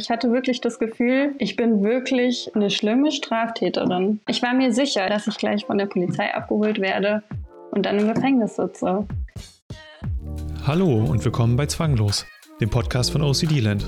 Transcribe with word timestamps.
Ich 0.00 0.08
hatte 0.08 0.32
wirklich 0.32 0.62
das 0.62 0.78
Gefühl, 0.78 1.34
ich 1.36 1.56
bin 1.56 1.82
wirklich 1.82 2.50
eine 2.54 2.70
schlimme 2.70 3.12
Straftäterin. 3.12 4.20
Ich 4.28 4.40
war 4.40 4.54
mir 4.54 4.72
sicher, 4.72 5.06
dass 5.10 5.26
ich 5.26 5.36
gleich 5.36 5.66
von 5.66 5.76
der 5.76 5.84
Polizei 5.84 6.34
abgeholt 6.34 6.80
werde 6.80 7.22
und 7.70 7.84
dann 7.84 7.98
im 7.98 8.14
Gefängnis 8.14 8.56
sitze. 8.56 9.06
Hallo 10.66 11.04
und 11.04 11.22
willkommen 11.22 11.54
bei 11.54 11.66
Zwanglos, 11.66 12.24
dem 12.62 12.70
Podcast 12.70 13.12
von 13.12 13.20
OCD 13.20 13.60
Land. 13.60 13.84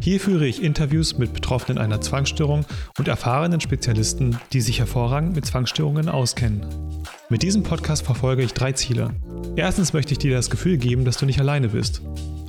Hier 0.00 0.20
führe 0.20 0.46
ich 0.46 0.62
Interviews 0.62 1.18
mit 1.18 1.34
Betroffenen 1.34 1.78
einer 1.78 2.00
Zwangsstörung 2.00 2.64
und 2.96 3.08
erfahrenen 3.08 3.60
Spezialisten, 3.60 4.38
die 4.52 4.60
sich 4.60 4.78
hervorragend 4.78 5.34
mit 5.34 5.44
Zwangsstörungen 5.44 6.08
auskennen. 6.08 6.91
Mit 7.32 7.42
diesem 7.42 7.62
Podcast 7.62 8.04
verfolge 8.04 8.42
ich 8.42 8.52
drei 8.52 8.72
Ziele. 8.72 9.14
Erstens 9.56 9.94
möchte 9.94 10.12
ich 10.12 10.18
dir 10.18 10.36
das 10.36 10.50
Gefühl 10.50 10.76
geben, 10.76 11.06
dass 11.06 11.16
du 11.16 11.24
nicht 11.24 11.40
alleine 11.40 11.70
bist. 11.70 12.02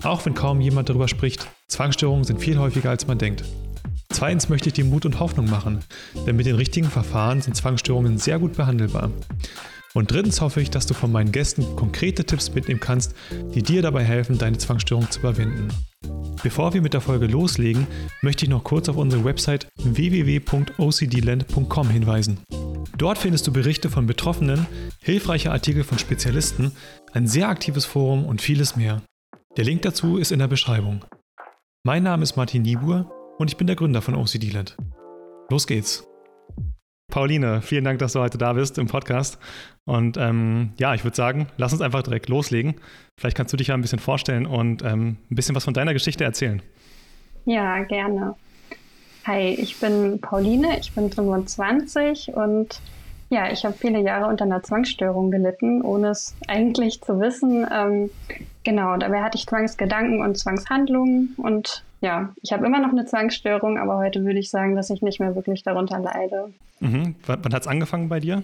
Auch 0.04 0.26
wenn 0.26 0.34
kaum 0.34 0.60
jemand 0.60 0.90
darüber 0.90 1.08
spricht, 1.08 1.48
Zwangsstörungen 1.70 2.26
sind 2.26 2.42
viel 2.42 2.58
häufiger 2.58 2.90
als 2.90 3.08
man 3.08 3.18
denkt. 3.18 3.46
Zweitens 4.10 4.50
möchte 4.50 4.68
ich 4.68 4.74
dir 4.74 4.84
Mut 4.84 5.06
und 5.06 5.22
Hoffnung 5.22 5.50
machen, 5.50 5.80
denn 6.28 6.36
mit 6.36 6.48
den 6.48 6.58
richtigen 6.58 6.90
Verfahren 6.90 7.40
sind 7.40 7.56
Zwangsstörungen 7.56 8.18
sehr 8.18 8.40
gut 8.40 8.58
behandelbar. 8.58 9.10
Und 9.94 10.12
drittens 10.12 10.42
hoffe 10.42 10.60
ich, 10.60 10.72
dass 10.72 10.88
du 10.88 10.94
von 10.94 11.12
meinen 11.12 11.32
Gästen 11.32 11.76
konkrete 11.76 12.26
Tipps 12.26 12.54
mitnehmen 12.54 12.80
kannst, 12.80 13.14
die 13.54 13.62
dir 13.62 13.82
dabei 13.82 14.04
helfen, 14.04 14.38
deine 14.38 14.58
Zwangsstörung 14.58 15.10
zu 15.12 15.20
überwinden. 15.20 15.68
Bevor 16.42 16.74
wir 16.74 16.82
mit 16.82 16.94
der 16.94 17.02
Folge 17.02 17.28
loslegen, 17.28 17.86
möchte 18.22 18.46
ich 18.46 18.50
noch 18.50 18.64
kurz 18.64 18.88
auf 18.90 18.98
unsere 18.98 19.24
Website 19.24 19.68
www.ocdland.com 19.78 21.90
hinweisen. 21.90 22.40
Dort 22.98 23.18
findest 23.18 23.48
du 23.48 23.54
Berichte 23.54 23.90
von 23.90 24.08
Betroffenen, 24.08 24.66
hilfreiche 25.02 25.52
Artikel 25.52 25.84
von 25.84 26.00
Spezialisten, 26.00 26.72
ein 27.12 27.28
sehr 27.28 27.50
aktives 27.50 27.86
Forum 27.86 28.26
und 28.26 28.42
vieles 28.42 28.76
mehr. 28.76 29.02
Der 29.58 29.66
Link 29.66 29.84
dazu 29.84 30.18
ist 30.18 30.32
in 30.32 30.40
der 30.40 30.48
Beschreibung. 30.48 31.06
Mein 31.84 32.02
Name 32.04 32.24
ist 32.24 32.36
Martin 32.36 32.64
Niebuhr 32.64 33.12
und 33.38 33.52
ich 33.52 33.58
bin 33.58 33.68
der 33.68 33.76
Gründer 33.76 34.02
von 34.02 34.16
OCD-Land. 34.16 34.76
Los 35.50 35.68
geht's! 35.68 36.04
Pauline, 37.14 37.62
vielen 37.62 37.84
Dank, 37.84 38.00
dass 38.00 38.14
du 38.14 38.22
heute 38.22 38.40
da 38.40 38.54
bist 38.54 38.80
im 38.80 38.88
Podcast. 38.88 39.38
Und 39.86 40.18
ähm, 40.18 40.72
ja, 40.80 40.96
ich 40.96 41.04
würde 41.04 41.16
sagen, 41.16 41.46
lass 41.58 41.72
uns 41.72 41.84
einfach 41.84 42.02
direkt 42.02 42.28
loslegen. 42.28 42.74
Vielleicht 43.20 43.38
kannst 43.38 43.54
du 43.54 43.58
dich 43.58 43.68
ja 43.68 43.76
ein 43.76 43.82
bisschen 43.82 44.00
vorstellen 44.00 44.48
und 44.48 44.84
ähm, 44.84 45.18
ein 45.30 45.36
bisschen 45.36 45.56
was 45.56 45.64
von 45.64 45.76
deiner 45.76 45.94
Geschichte 45.94 46.24
erzählen. 46.24 46.64
Ja, 47.46 47.84
gerne. 47.84 48.34
Hi, 49.28 49.54
ich 49.54 49.80
bin 49.80 50.22
Pauline, 50.22 50.80
ich 50.80 50.92
bin 50.94 51.12
25 51.12 52.30
und 52.34 52.82
ja, 53.30 53.52
ich 53.52 53.64
habe 53.64 53.76
viele 53.78 54.02
Jahre 54.02 54.26
unter 54.26 54.46
einer 54.46 54.64
Zwangsstörung 54.64 55.30
gelitten, 55.30 55.84
ohne 55.84 56.10
es 56.10 56.34
eigentlich 56.48 57.00
zu 57.02 57.20
wissen. 57.20 57.68
Ähm, 57.72 58.10
genau, 58.64 58.98
dabei 58.98 59.22
hatte 59.22 59.38
ich 59.38 59.46
Zwangsgedanken 59.46 60.20
und 60.24 60.40
Zwangshandlungen 60.40 61.36
und 61.38 61.84
ja, 62.04 62.34
ich 62.42 62.52
habe 62.52 62.66
immer 62.66 62.80
noch 62.80 62.92
eine 62.92 63.06
Zwangsstörung, 63.06 63.80
aber 63.80 63.98
heute 63.98 64.26
würde 64.26 64.38
ich 64.38 64.50
sagen, 64.50 64.76
dass 64.76 64.90
ich 64.90 65.02
nicht 65.02 65.22
mehr 65.22 65.36
wirklich 65.36 65.64
darunter 65.64 66.00
leide. 66.00 66.54
Mhm. 66.82 67.16
W 67.26 67.38
wann 67.42 67.54
hat 67.54 67.62
es 67.62 67.68
angefangen 67.68 68.10
bei 68.10 68.20
dir? 68.20 68.44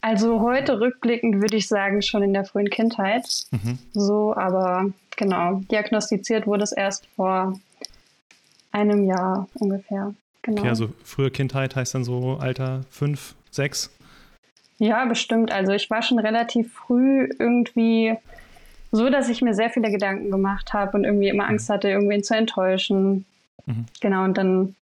Also 0.00 0.40
heute 0.40 0.80
rückblickend 0.80 1.42
würde 1.42 1.56
ich 1.56 1.68
sagen, 1.68 2.00
schon 2.00 2.22
in 2.22 2.32
der 2.32 2.44
frühen 2.44 2.70
Kindheit. 2.70 3.26
Mhm. 3.50 3.78
So, 3.92 4.34
aber 4.34 4.90
genau, 5.16 5.60
diagnostiziert 5.70 6.46
wurde 6.46 6.64
es 6.64 6.72
erst 6.72 7.06
vor 7.16 7.60
einem 8.72 9.04
Jahr 9.04 9.46
ungefähr. 9.54 10.14
Genau. 10.40 10.60
Okay, 10.62 10.70
also 10.70 10.88
frühe 11.04 11.30
Kindheit 11.30 11.76
heißt 11.76 11.94
dann 11.94 12.04
so 12.04 12.38
Alter 12.40 12.80
fünf, 12.88 13.34
sechs? 13.50 13.90
Ja, 14.78 15.04
bestimmt. 15.04 15.52
Also 15.52 15.72
ich 15.72 15.90
war 15.90 16.00
schon 16.00 16.18
relativ 16.18 16.72
früh 16.72 17.28
irgendwie 17.38 18.16
so, 18.90 19.10
dass 19.10 19.28
ich 19.28 19.42
mir 19.42 19.54
sehr 19.54 19.70
viele 19.70 19.90
Gedanken 19.90 20.30
gemacht 20.30 20.72
habe 20.72 20.96
und 20.96 21.04
irgendwie 21.04 21.28
immer 21.28 21.48
Angst 21.48 21.68
hatte, 21.68 21.88
irgendwen 21.88 22.22
zu 22.22 22.34
enttäuschen. 22.34 23.26
Mhm. 23.66 23.86
Genau, 24.00 24.24
und 24.24 24.38
dann 24.38 24.74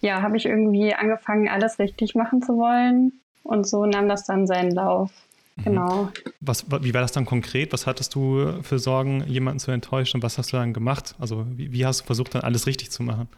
ja, 0.00 0.22
habe 0.22 0.36
ich 0.36 0.46
irgendwie 0.46 0.94
angefangen, 0.94 1.48
alles 1.48 1.78
richtig 1.78 2.14
machen 2.14 2.42
zu 2.42 2.56
wollen. 2.56 3.12
Und 3.42 3.66
so 3.66 3.86
nahm 3.86 4.08
das 4.08 4.24
dann 4.24 4.46
seinen 4.46 4.70
Lauf. 4.70 5.10
Mhm. 5.56 5.64
Genau. 5.64 6.12
Was, 6.40 6.66
wie 6.70 6.94
war 6.94 7.00
das 7.00 7.12
dann 7.12 7.24
konkret? 7.24 7.72
Was 7.72 7.86
hattest 7.86 8.14
du 8.14 8.62
für 8.62 8.78
Sorgen, 8.78 9.24
jemanden 9.26 9.58
zu 9.58 9.70
enttäuschen? 9.70 10.22
Was 10.22 10.38
hast 10.38 10.52
du 10.52 10.56
dann 10.56 10.72
gemacht? 10.72 11.14
Also, 11.18 11.46
wie, 11.56 11.72
wie 11.72 11.84
hast 11.84 12.02
du 12.02 12.04
versucht, 12.04 12.34
dann 12.34 12.42
alles 12.42 12.66
richtig 12.66 12.90
zu 12.90 13.02
machen? 13.02 13.28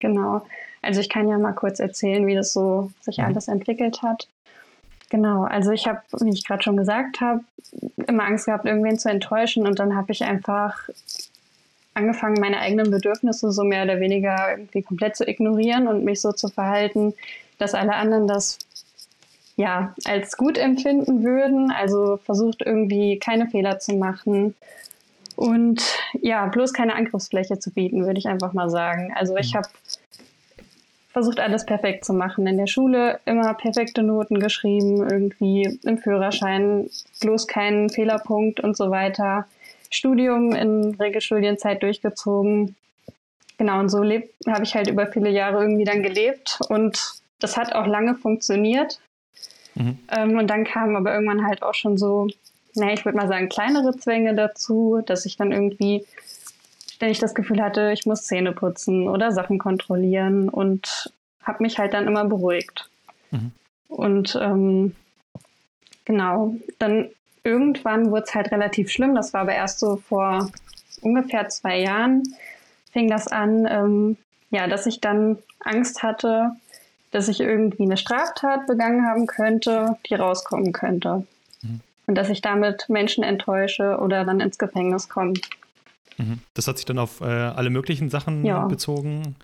Genau. 0.00 0.44
Also, 0.82 1.00
ich 1.00 1.08
kann 1.08 1.28
ja 1.28 1.38
mal 1.38 1.52
kurz 1.52 1.78
erzählen, 1.78 2.26
wie 2.26 2.34
das 2.34 2.52
so 2.52 2.90
sich 3.00 3.18
mhm. 3.18 3.24
alles 3.24 3.48
entwickelt 3.48 4.02
hat. 4.02 4.28
Genau, 5.10 5.44
also 5.44 5.70
ich 5.70 5.86
habe, 5.86 6.00
wie 6.20 6.30
ich 6.30 6.44
gerade 6.44 6.62
schon 6.62 6.76
gesagt 6.76 7.20
habe, 7.20 7.40
immer 8.06 8.24
Angst 8.24 8.46
gehabt, 8.46 8.66
irgendwen 8.66 8.98
zu 8.98 9.08
enttäuschen 9.08 9.66
und 9.66 9.78
dann 9.78 9.96
habe 9.96 10.12
ich 10.12 10.22
einfach 10.24 10.88
angefangen, 11.94 12.40
meine 12.40 12.60
eigenen 12.60 12.90
Bedürfnisse 12.90 13.50
so 13.50 13.64
mehr 13.64 13.84
oder 13.84 14.00
weniger 14.00 14.52
irgendwie 14.52 14.82
komplett 14.82 15.16
zu 15.16 15.26
ignorieren 15.26 15.88
und 15.88 16.04
mich 16.04 16.20
so 16.20 16.32
zu 16.32 16.48
verhalten, 16.48 17.14
dass 17.58 17.74
alle 17.74 17.94
anderen 17.94 18.28
das 18.28 18.58
ja 19.56 19.94
als 20.04 20.36
gut 20.36 20.56
empfinden 20.56 21.24
würden. 21.24 21.72
Also 21.72 22.18
versucht 22.24 22.62
irgendwie 22.64 23.18
keine 23.18 23.48
Fehler 23.48 23.80
zu 23.80 23.94
machen 23.96 24.54
und 25.36 25.82
ja, 26.20 26.46
bloß 26.46 26.72
keine 26.72 26.94
Angriffsfläche 26.94 27.58
zu 27.58 27.70
bieten, 27.70 28.06
würde 28.06 28.18
ich 28.18 28.26
einfach 28.26 28.52
mal 28.52 28.70
sagen. 28.70 29.12
Also 29.16 29.36
ich 29.36 29.52
mhm. 29.52 29.58
habe 29.58 29.68
versucht 31.18 31.40
alles 31.40 31.66
perfekt 31.66 32.04
zu 32.04 32.12
machen. 32.12 32.46
In 32.46 32.58
der 32.58 32.68
Schule 32.68 33.18
immer 33.24 33.52
perfekte 33.54 34.04
Noten 34.04 34.38
geschrieben, 34.38 34.98
irgendwie 34.98 35.80
im 35.82 35.98
Führerschein 35.98 36.88
bloß 37.20 37.48
keinen 37.48 37.90
Fehlerpunkt 37.90 38.60
und 38.60 38.76
so 38.76 38.92
weiter. 38.92 39.48
Studium 39.90 40.52
in 40.52 40.94
Regelstudienzeit 40.94 41.82
durchgezogen. 41.82 42.76
Genau, 43.56 43.80
und 43.80 43.88
so 43.88 43.98
habe 43.98 44.62
ich 44.62 44.74
halt 44.76 44.86
über 44.86 45.08
viele 45.08 45.30
Jahre 45.30 45.60
irgendwie 45.62 45.82
dann 45.82 46.04
gelebt 46.04 46.60
und 46.68 47.14
das 47.40 47.56
hat 47.56 47.74
auch 47.74 47.86
lange 47.86 48.14
funktioniert. 48.14 49.00
Mhm. 49.74 49.98
Ähm, 50.16 50.38
und 50.38 50.46
dann 50.46 50.62
kamen 50.62 50.94
aber 50.94 51.12
irgendwann 51.14 51.44
halt 51.44 51.64
auch 51.64 51.74
schon 51.74 51.98
so, 51.98 52.28
naja, 52.74 52.92
ich 52.92 53.04
würde 53.04 53.18
mal 53.18 53.26
sagen, 53.26 53.48
kleinere 53.48 53.96
Zwänge 53.96 54.36
dazu, 54.36 55.02
dass 55.04 55.26
ich 55.26 55.36
dann 55.36 55.50
irgendwie 55.50 56.06
ständig 56.98 57.20
das 57.20 57.36
Gefühl 57.36 57.62
hatte, 57.62 57.92
ich 57.92 58.06
muss 58.06 58.24
Zähne 58.24 58.50
putzen 58.50 59.08
oder 59.08 59.30
Sachen 59.30 59.58
kontrollieren 59.58 60.48
und 60.48 61.12
habe 61.44 61.62
mich 61.62 61.78
halt 61.78 61.94
dann 61.94 62.08
immer 62.08 62.24
beruhigt. 62.24 62.90
Mhm. 63.30 63.52
Und 63.86 64.36
ähm, 64.40 64.96
genau, 66.04 66.56
dann 66.80 67.08
irgendwann 67.44 68.10
wurde 68.10 68.24
es 68.26 68.34
halt 68.34 68.50
relativ 68.50 68.90
schlimm. 68.90 69.14
Das 69.14 69.32
war 69.32 69.42
aber 69.42 69.54
erst 69.54 69.78
so 69.78 69.96
vor 69.96 70.50
ungefähr 71.00 71.48
zwei 71.48 71.78
Jahren 71.78 72.24
fing 72.92 73.08
das 73.08 73.28
an, 73.28 73.68
ähm, 73.70 74.16
ja, 74.50 74.66
dass 74.66 74.86
ich 74.86 75.00
dann 75.00 75.38
Angst 75.60 76.02
hatte, 76.02 76.50
dass 77.12 77.28
ich 77.28 77.38
irgendwie 77.38 77.84
eine 77.84 77.96
Straftat 77.96 78.66
begangen 78.66 79.06
haben 79.06 79.28
könnte, 79.28 79.96
die 80.08 80.16
rauskommen 80.16 80.72
könnte. 80.72 81.24
Mhm. 81.62 81.80
Und 82.08 82.16
dass 82.16 82.28
ich 82.28 82.40
damit 82.40 82.88
Menschen 82.88 83.22
enttäusche 83.22 83.98
oder 83.98 84.24
dann 84.24 84.40
ins 84.40 84.58
Gefängnis 84.58 85.08
komme. 85.08 85.34
Mhm. 86.18 86.40
Das 86.54 86.68
hat 86.68 86.76
sich 86.76 86.84
dann 86.84 86.98
auf 86.98 87.20
äh, 87.20 87.24
alle 87.24 87.70
möglichen 87.70 88.10
Sachen 88.10 88.44
ja. 88.44 88.66
bezogen. 88.66 89.36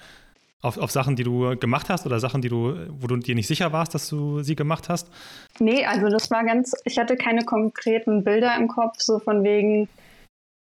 Auf, 0.61 0.79
auf 0.79 0.91
Sachen, 0.91 1.15
die 1.15 1.25
du 1.25 1.59
gemacht 1.59 1.91
hast 1.91 2.07
oder 2.07 2.21
Sachen, 2.21 2.41
die 2.41 2.49
du, 2.49 2.75
wo 2.89 3.07
du 3.07 3.17
dir 3.19 3.35
nicht 3.35 3.47
sicher 3.47 3.73
warst, 3.73 3.95
dass 3.95 4.09
du 4.09 4.43
sie 4.43 4.57
gemacht 4.57 4.89
hast? 4.89 5.11
Nee, 5.59 5.85
also 5.85 6.09
das 6.09 6.31
war 6.31 6.43
ganz, 6.43 6.73
ich 6.85 6.99
hatte 6.99 7.17
keine 7.17 7.45
konkreten 7.45 8.25
Bilder 8.25 8.57
im 8.57 8.69
Kopf, 8.69 9.01
so 9.01 9.19
von 9.19 9.45
wegen, 9.45 9.91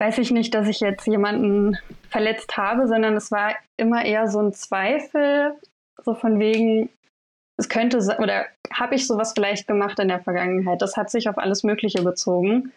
weiß 0.01 0.17
ich 0.17 0.31
nicht, 0.31 0.53
dass 0.53 0.67
ich 0.67 0.81
jetzt 0.81 1.07
jemanden 1.07 1.77
verletzt 2.09 2.57
habe, 2.57 2.85
sondern 2.89 3.15
es 3.15 3.31
war 3.31 3.55
immer 3.77 4.03
eher 4.03 4.27
so 4.27 4.39
ein 4.39 4.51
Zweifel, 4.51 5.53
so 6.03 6.15
von 6.15 6.37
wegen, 6.37 6.89
es 7.55 7.69
könnte 7.69 7.99
oder 8.19 8.45
habe 8.73 8.95
ich 8.95 9.07
sowas 9.07 9.31
vielleicht 9.33 9.67
gemacht 9.67 9.99
in 9.99 10.09
der 10.09 10.19
Vergangenheit. 10.19 10.81
Das 10.81 10.97
hat 10.97 11.11
sich 11.11 11.29
auf 11.29 11.37
alles 11.37 11.63
Mögliche 11.63 12.03
bezogen 12.03 12.73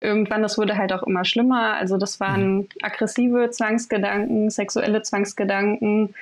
irgendwann, 0.00 0.42
das 0.42 0.58
wurde 0.58 0.76
halt 0.76 0.92
auch 0.92 1.02
immer 1.02 1.24
schlimmer. 1.24 1.74
Also 1.74 1.96
das 1.96 2.20
waren 2.20 2.56
mhm. 2.56 2.68
aggressive 2.82 3.50
Zwangsgedanken, 3.50 4.50
sexuelle 4.50 5.02
Zwangsgedanken, 5.02 6.14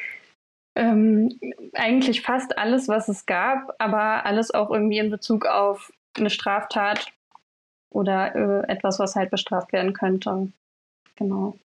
ähm, 0.76 1.38
eigentlich 1.72 2.22
fast 2.22 2.58
alles, 2.58 2.86
was 2.86 3.08
es 3.08 3.26
gab, 3.26 3.74
aber 3.78 4.26
alles 4.26 4.52
auch 4.52 4.70
irgendwie 4.70 4.98
in 4.98 5.10
Bezug 5.10 5.46
auf 5.46 5.90
eine 6.16 6.30
Straftat 6.30 7.12
oder 7.90 8.34
äh, 8.34 8.70
etwas, 8.70 8.98
was 8.98 9.16
halt 9.16 9.30
bestraft 9.30 9.72
werden 9.72 9.94
könnte. 9.94 10.52
Genau. 11.16 11.58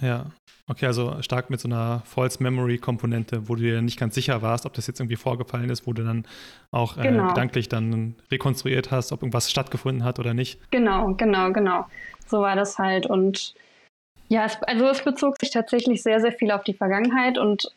Ja, 0.00 0.26
okay, 0.66 0.86
also 0.86 1.20
stark 1.22 1.50
mit 1.50 1.60
so 1.60 1.68
einer 1.68 2.02
False 2.04 2.42
Memory 2.42 2.78
Komponente, 2.78 3.48
wo 3.48 3.54
du 3.54 3.62
dir 3.62 3.82
nicht 3.82 3.98
ganz 3.98 4.14
sicher 4.14 4.42
warst, 4.42 4.66
ob 4.66 4.72
das 4.74 4.86
jetzt 4.86 5.00
irgendwie 5.00 5.16
vorgefallen 5.16 5.70
ist, 5.70 5.86
wo 5.86 5.92
du 5.92 6.04
dann 6.04 6.24
auch 6.70 6.96
äh, 6.96 7.02
genau. 7.02 7.28
gedanklich 7.28 7.68
dann 7.68 8.14
rekonstruiert 8.30 8.90
hast, 8.90 9.12
ob 9.12 9.22
irgendwas 9.22 9.50
stattgefunden 9.50 10.04
hat 10.04 10.18
oder 10.18 10.34
nicht. 10.34 10.58
Genau, 10.70 11.14
genau, 11.14 11.52
genau. 11.52 11.86
So 12.26 12.40
war 12.40 12.56
das 12.56 12.78
halt 12.78 13.06
und 13.06 13.54
ja, 14.28 14.44
es, 14.44 14.62
also 14.62 14.86
es 14.86 15.02
bezog 15.02 15.36
sich 15.40 15.50
tatsächlich 15.50 16.02
sehr, 16.02 16.20
sehr 16.20 16.32
viel 16.32 16.52
auf 16.52 16.62
die 16.62 16.74
Vergangenheit 16.74 17.36
und 17.36 17.72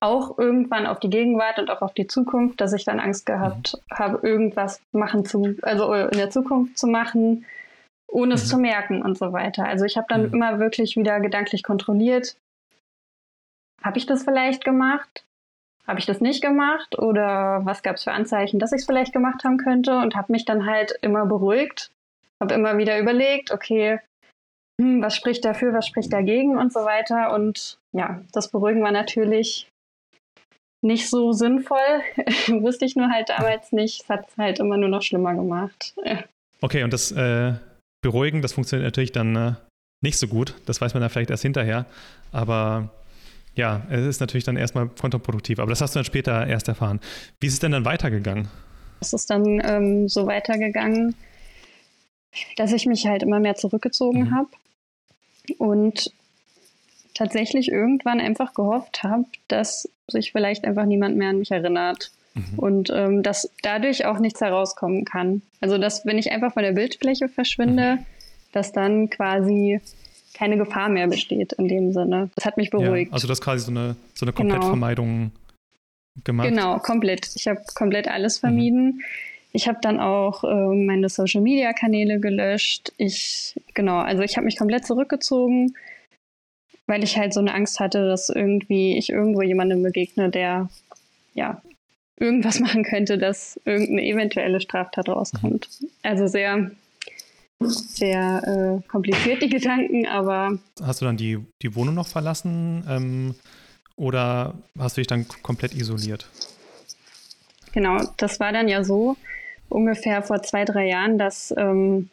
auch 0.00 0.38
irgendwann 0.38 0.86
auf 0.86 1.00
die 1.00 1.10
Gegenwart 1.10 1.58
und 1.58 1.70
auch 1.70 1.80
auf 1.80 1.94
die 1.94 2.06
Zukunft, 2.06 2.60
dass 2.60 2.72
ich 2.72 2.84
dann 2.84 3.00
Angst 3.00 3.24
gehabt 3.24 3.74
mhm. 3.74 3.94
habe, 3.96 4.26
irgendwas 4.26 4.80
machen 4.92 5.24
zu, 5.24 5.56
also 5.62 5.92
in 5.92 6.18
der 6.18 6.30
Zukunft 6.30 6.76
zu 6.76 6.86
machen, 6.86 7.44
ohne 8.08 8.34
es 8.34 8.44
mhm. 8.44 8.48
zu 8.48 8.58
merken 8.58 9.02
und 9.02 9.18
so 9.18 9.32
weiter. 9.32 9.64
Also 9.64 9.84
ich 9.84 9.96
habe 9.96 10.06
dann 10.08 10.28
mhm. 10.28 10.34
immer 10.34 10.58
wirklich 10.58 10.96
wieder 10.96 11.20
gedanklich 11.20 11.62
kontrolliert, 11.62 12.36
habe 13.82 13.98
ich 13.98 14.06
das 14.06 14.24
vielleicht 14.24 14.64
gemacht? 14.64 15.24
Habe 15.86 16.00
ich 16.00 16.06
das 16.06 16.20
nicht 16.20 16.42
gemacht? 16.42 16.98
Oder 16.98 17.60
was 17.64 17.82
gab 17.82 17.96
es 17.96 18.04
für 18.04 18.12
Anzeichen, 18.12 18.58
dass 18.58 18.72
ich 18.72 18.80
es 18.80 18.86
vielleicht 18.86 19.12
gemacht 19.12 19.44
haben 19.44 19.58
könnte? 19.58 19.98
Und 19.98 20.16
habe 20.16 20.32
mich 20.32 20.44
dann 20.44 20.66
halt 20.66 20.98
immer 21.02 21.26
beruhigt, 21.26 21.92
habe 22.42 22.54
immer 22.54 22.76
wieder 22.78 22.98
überlegt, 22.98 23.52
okay, 23.52 24.00
hm, 24.80 25.02
was 25.02 25.14
spricht 25.14 25.44
dafür, 25.44 25.72
was 25.72 25.86
spricht 25.86 26.12
dagegen 26.12 26.58
und 26.58 26.72
so 26.72 26.80
weiter. 26.80 27.32
Und 27.32 27.78
ja, 27.92 28.20
das 28.32 28.50
Beruhigen 28.50 28.82
war 28.82 28.90
natürlich 28.90 29.68
nicht 30.82 31.08
so 31.08 31.32
sinnvoll. 31.32 32.02
Wusste 32.48 32.84
ich 32.84 32.96
nur 32.96 33.10
halt 33.10 33.28
damals 33.28 33.72
nicht. 33.72 34.02
Es 34.02 34.08
hat 34.08 34.28
es 34.28 34.36
halt 34.36 34.58
immer 34.58 34.76
nur 34.76 34.88
noch 34.88 35.02
schlimmer 35.02 35.34
gemacht. 35.34 35.94
Okay, 36.62 36.82
und 36.82 36.90
das 36.90 37.12
äh, 37.12 37.52
Beruhigen, 38.02 38.42
das 38.42 38.52
funktioniert 38.52 38.86
natürlich 38.86 39.12
dann 39.12 39.36
äh, 39.36 39.52
nicht 40.00 40.18
so 40.18 40.28
gut. 40.28 40.54
Das 40.66 40.80
weiß 40.80 40.94
man 40.94 41.00
dann 41.00 41.10
vielleicht 41.10 41.30
erst 41.30 41.42
hinterher. 41.42 41.86
Aber 42.32 42.90
ja, 43.54 43.86
es 43.90 44.04
ist 44.04 44.20
natürlich 44.20 44.44
dann 44.44 44.56
erstmal 44.56 44.88
kontraproduktiv. 44.88 45.58
Aber 45.58 45.70
das 45.70 45.80
hast 45.80 45.94
du 45.94 45.98
dann 45.98 46.04
später 46.04 46.46
erst 46.46 46.68
erfahren. 46.68 47.00
Wie 47.40 47.46
ist 47.46 47.54
es 47.54 47.60
denn 47.60 47.72
dann 47.72 47.84
weitergegangen? 47.84 48.48
Es 49.00 49.12
ist 49.12 49.30
dann 49.30 49.60
ähm, 49.64 50.08
so 50.08 50.26
weitergegangen, 50.26 51.14
dass 52.56 52.72
ich 52.72 52.86
mich 52.86 53.06
halt 53.06 53.22
immer 53.22 53.40
mehr 53.40 53.54
zurückgezogen 53.54 54.24
mhm. 54.24 54.34
habe 54.34 54.48
und 55.58 56.12
tatsächlich 57.14 57.68
irgendwann 57.68 58.20
einfach 58.20 58.52
gehofft 58.52 59.02
habe, 59.02 59.24
dass 59.48 59.88
sich 60.08 60.32
vielleicht 60.32 60.64
einfach 60.64 60.84
niemand 60.84 61.16
mehr 61.16 61.30
an 61.30 61.38
mich 61.38 61.50
erinnert 61.50 62.10
mhm. 62.36 62.58
und 62.58 62.90
ähm, 62.94 63.22
dass 63.22 63.50
dadurch 63.62 64.04
auch 64.04 64.18
nichts 64.18 64.40
herauskommen 64.40 65.04
kann. 65.04 65.42
Also 65.60 65.78
dass 65.78 66.06
wenn 66.06 66.18
ich 66.18 66.30
einfach 66.30 66.52
von 66.52 66.62
der 66.62 66.72
Bildfläche 66.72 67.28
verschwinde, 67.28 67.96
mhm. 67.96 68.06
dass 68.52 68.72
dann 68.72 69.10
quasi 69.10 69.80
keine 70.34 70.58
Gefahr 70.58 70.88
mehr 70.90 71.08
besteht 71.08 71.54
in 71.54 71.66
dem 71.66 71.92
Sinne. 71.92 72.30
Das 72.34 72.44
hat 72.44 72.58
mich 72.58 72.70
beruhigt. 72.70 73.10
Ja, 73.10 73.14
also 73.14 73.26
das 73.26 73.38
ist 73.38 73.44
quasi 73.44 73.64
so 73.64 73.70
eine, 73.70 73.96
so 74.14 74.26
eine 74.26 74.34
Komplettvermeidung 74.34 75.30
genau. 76.14 76.24
gemacht. 76.24 76.48
Genau, 76.48 76.78
komplett. 76.78 77.30
Ich 77.34 77.48
habe 77.48 77.62
komplett 77.74 78.06
alles 78.08 78.38
vermieden. 78.38 78.84
Mhm. 78.84 79.00
Ich 79.52 79.66
habe 79.66 79.78
dann 79.80 79.98
auch 79.98 80.44
äh, 80.44 80.74
meine 80.74 81.08
Social 81.08 81.40
Media 81.40 81.72
Kanäle 81.72 82.20
gelöscht. 82.20 82.92
Ich, 82.98 83.58
genau, 83.72 83.96
also 83.96 84.22
ich 84.22 84.36
habe 84.36 84.44
mich 84.44 84.58
komplett 84.58 84.86
zurückgezogen, 84.86 85.74
weil 86.86 87.02
ich 87.02 87.16
halt 87.16 87.32
so 87.32 87.40
eine 87.40 87.54
Angst 87.54 87.80
hatte, 87.80 88.06
dass 88.06 88.28
irgendwie 88.28 88.98
ich 88.98 89.08
irgendwo 89.08 89.40
jemandem 89.40 89.82
begegne, 89.82 90.28
der 90.28 90.68
ja 91.32 91.62
irgendwas 92.16 92.60
machen 92.60 92.84
könnte, 92.84 93.18
dass 93.18 93.60
irgendeine 93.64 94.04
eventuelle 94.04 94.60
Straftat 94.60 95.08
rauskommt. 95.08 95.68
Also 96.02 96.26
sehr, 96.26 96.70
sehr 97.60 98.80
äh, 98.82 98.88
kompliziert 98.88 99.42
die 99.42 99.48
Gedanken, 99.50 100.06
aber. 100.06 100.58
Hast 100.82 101.00
du 101.00 101.06
dann 101.06 101.16
die, 101.16 101.38
die 101.62 101.74
Wohnung 101.74 101.94
noch 101.94 102.08
verlassen 102.08 102.84
ähm, 102.88 103.34
oder 103.96 104.54
hast 104.78 104.96
du 104.96 105.00
dich 105.00 105.08
dann 105.08 105.26
komplett 105.42 105.74
isoliert? 105.74 106.28
Genau, 107.72 107.98
das 108.16 108.40
war 108.40 108.52
dann 108.52 108.68
ja 108.68 108.84
so, 108.84 109.16
ungefähr 109.68 110.22
vor 110.22 110.42
zwei, 110.42 110.64
drei 110.64 110.88
Jahren, 110.88 111.18
dass 111.18 111.52
ähm, 111.56 112.10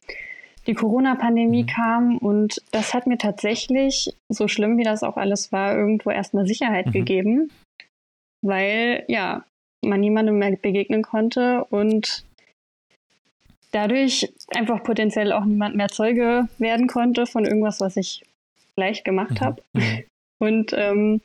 die 0.68 0.74
Corona-Pandemie 0.74 1.64
mhm. 1.64 1.68
kam 1.68 2.18
und 2.18 2.62
das 2.72 2.94
hat 2.94 3.08
mir 3.08 3.18
tatsächlich, 3.18 4.14
so 4.30 4.48
schlimm 4.48 4.78
wie 4.78 4.84
das 4.84 5.04
auch 5.04 5.18
alles 5.18 5.52
war, 5.52 5.76
irgendwo 5.76 6.10
erstmal 6.10 6.48
Sicherheit 6.48 6.88
mhm. 6.88 6.92
gegeben, 6.92 7.52
weil 8.42 9.06
ja, 9.08 9.46
man 9.84 10.00
niemandem 10.00 10.38
mehr 10.38 10.56
begegnen 10.56 11.02
konnte 11.02 11.66
und 11.66 12.24
dadurch 13.72 14.32
einfach 14.56 14.84
potenziell 14.84 15.32
auch 15.32 15.46
niemand 15.46 15.76
mehr 15.76 15.90
Zeuge 15.90 16.48
werden 16.58 16.88
konnte 16.88 17.26
von 17.26 17.46
irgendwas, 17.46 17.80
was 17.80 17.98
ich 17.98 18.24
vielleicht 18.76 19.04
gemacht 19.06 19.42
mhm. 19.42 19.46
habe. 19.46 19.62
Mhm. 19.74 20.04
Und 20.40 20.74
ähm, 20.74 21.22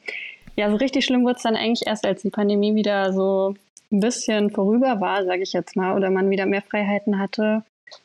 ja, 0.56 0.70
so 0.70 0.76
richtig 0.76 1.05
schlimm 1.05 1.25
wurde 1.25 1.37
es 1.37 1.43
dann 1.43 1.56
eigentlich 1.56 1.87
erst, 1.87 2.06
als 2.06 2.22
die 2.22 2.31
Pandemie 2.31 2.75
wieder 2.75 3.12
so 3.12 3.55
ein 3.90 4.00
bisschen 4.00 4.50
vorüber 4.50 5.00
war, 5.00 5.25
sage 5.25 5.43
ich 5.43 5.52
jetzt 5.52 5.76
mal, 5.76 5.96
oder 5.96 6.11
man 6.11 6.31
wieder 6.31 6.46
mehr 6.46 6.62
Freiheiten 6.62 7.19
hatte 7.19 7.64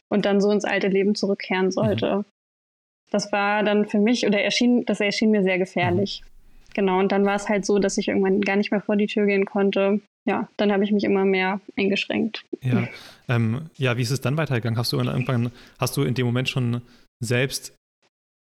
und 0.09 0.25
dann 0.25 0.39
so 0.39 0.51
ins 0.51 0.65
alte 0.65 0.87
Leben 0.87 1.15
zurückkehren 1.15 1.71
sollte. 1.71 2.17
Mhm. 2.17 2.25
Das 3.11 3.31
war 3.31 3.63
dann 3.63 3.85
für 3.85 3.99
mich, 3.99 4.25
oder 4.25 4.41
erschien, 4.41 4.85
das 4.85 4.99
erschien 4.99 5.31
mir 5.31 5.43
sehr 5.43 5.57
gefährlich. 5.57 6.21
Mhm. 6.23 6.29
Genau, 6.73 6.99
und 6.99 7.11
dann 7.11 7.25
war 7.25 7.35
es 7.35 7.49
halt 7.49 7.65
so, 7.65 7.79
dass 7.79 7.97
ich 7.97 8.07
irgendwann 8.07 8.41
gar 8.41 8.55
nicht 8.55 8.71
mehr 8.71 8.81
vor 8.81 8.95
die 8.95 9.07
Tür 9.07 9.25
gehen 9.25 9.45
konnte. 9.45 10.01
Ja, 10.25 10.47
dann 10.57 10.71
habe 10.71 10.83
ich 10.83 10.91
mich 10.91 11.03
immer 11.03 11.25
mehr 11.25 11.59
eingeschränkt. 11.75 12.45
Ja, 12.61 12.87
ähm, 13.27 13.69
ja, 13.75 13.97
wie 13.97 14.03
ist 14.03 14.11
es 14.11 14.21
dann 14.21 14.37
weitergegangen? 14.37 14.77
Hast 14.77 14.93
du 14.93 14.97
irgendwann, 14.97 15.51
hast 15.79 15.97
du 15.97 16.03
in 16.03 16.13
dem 16.13 16.25
Moment 16.25 16.47
schon 16.47 16.81
selbst 17.19 17.73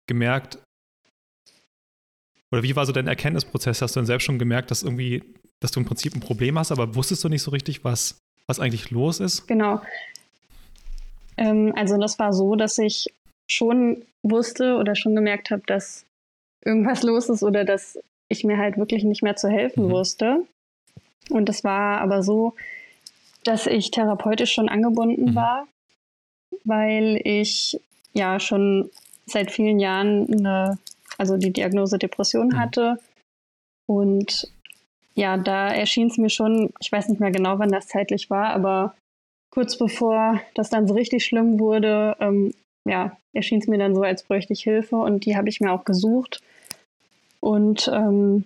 gemerkt, 0.07 0.59
oder 2.53 2.63
wie 2.63 2.77
war 2.77 2.85
so 2.85 2.93
dein 2.93 3.09
Erkenntnisprozess? 3.09 3.81
Hast 3.81 3.97
du 3.97 4.01
dann 4.01 4.07
selbst 4.07 4.25
schon 4.25 4.39
gemerkt, 4.39 4.71
dass 4.71 4.83
irgendwie, 4.83 5.23
dass 5.61 5.73
du 5.73 5.81
im 5.81 5.87
Prinzip 5.87 6.15
ein 6.15 6.21
Problem 6.21 6.59
hast, 6.59 6.71
aber 6.71 6.95
wusstest 6.95 7.25
du 7.25 7.31
nicht 7.31 7.43
so 7.43 7.51
richtig, 7.51 7.83
was, 7.83 8.19
was 8.47 8.61
eigentlich 8.61 8.91
los 8.91 9.21
ist? 9.21 9.49
Genau. 9.49 9.81
Ähm, 11.39 11.73
also 11.75 11.97
das 11.97 12.19
war 12.19 12.35
so, 12.35 12.55
dass 12.55 12.77
ich 12.77 13.07
schon 13.51 14.05
wusste 14.23 14.77
oder 14.77 14.95
schon 14.95 15.17
gemerkt 15.17 15.51
habe, 15.51 15.63
dass 15.67 16.05
irgendwas 16.63 17.03
los 17.03 17.31
ist 17.31 17.43
oder 17.43 17.65
dass 17.65 17.99
ich 18.29 18.45
mir 18.45 18.59
halt 18.59 18.77
wirklich 18.77 19.03
nicht 19.03 19.23
mehr 19.23 19.37
zu 19.37 19.49
helfen 19.49 19.87
mhm. 19.87 19.91
wusste. 19.91 20.47
Und 21.33 21.49
das 21.49 21.65
war 21.65 22.01
aber 22.01 22.23
so, 22.23 22.55
dass 23.45 23.67
ich 23.67 23.91
therapeutisch 23.91 24.53
schon 24.53 24.69
angebunden 24.69 25.31
mhm. 25.31 25.35
war, 25.35 25.67
weil 26.65 27.21
ich 27.25 27.81
ja 28.13 28.39
schon 28.39 28.91
seit 29.27 29.51
vielen 29.51 29.81
Jahren 29.81 30.33
eine 30.33 30.79
also 31.19 31.37
die 31.37 31.53
Diagnose 31.53 31.99
Depression 31.99 32.49
mhm. 32.49 32.59
hatte. 32.59 32.99
Und 33.87 34.49
ja, 35.15 35.37
da 35.37 35.69
erschien 35.69 36.09
es 36.09 36.19
mir 36.19 36.31
schon, 36.31 36.73
ich 36.81 36.91
weiß 36.91 37.09
nicht 37.09 37.21
mehr 37.21 37.31
genau, 37.31 37.59
wann 37.59 37.71
das 37.71 37.89
zeitlich 37.89 38.31
war, 38.31 38.51
aber 38.51 38.95
kurz 39.51 39.77
bevor 39.77 40.41
das 40.55 40.71
dann 40.71 40.89
so 40.89 40.95
richtig 40.95 41.25
schlimm 41.25 41.59
wurde, 41.61 42.17
ähm, 42.21 42.55
ja, 42.85 43.17
erschien 43.33 43.61
es 43.61 43.69
mir 43.69 43.79
dann 43.79 43.95
so, 43.95 44.03
als 44.03 44.23
bräuchte 44.23 44.53
ich 44.53 44.63
Hilfe 44.63 44.97
und 44.97 45.25
die 45.27 45.37
habe 45.37 45.49
ich 45.49 45.61
mir 45.61 45.73
auch 45.73 45.85
gesucht. 45.85 46.41
Und 47.41 47.91
ähm, 47.93 48.45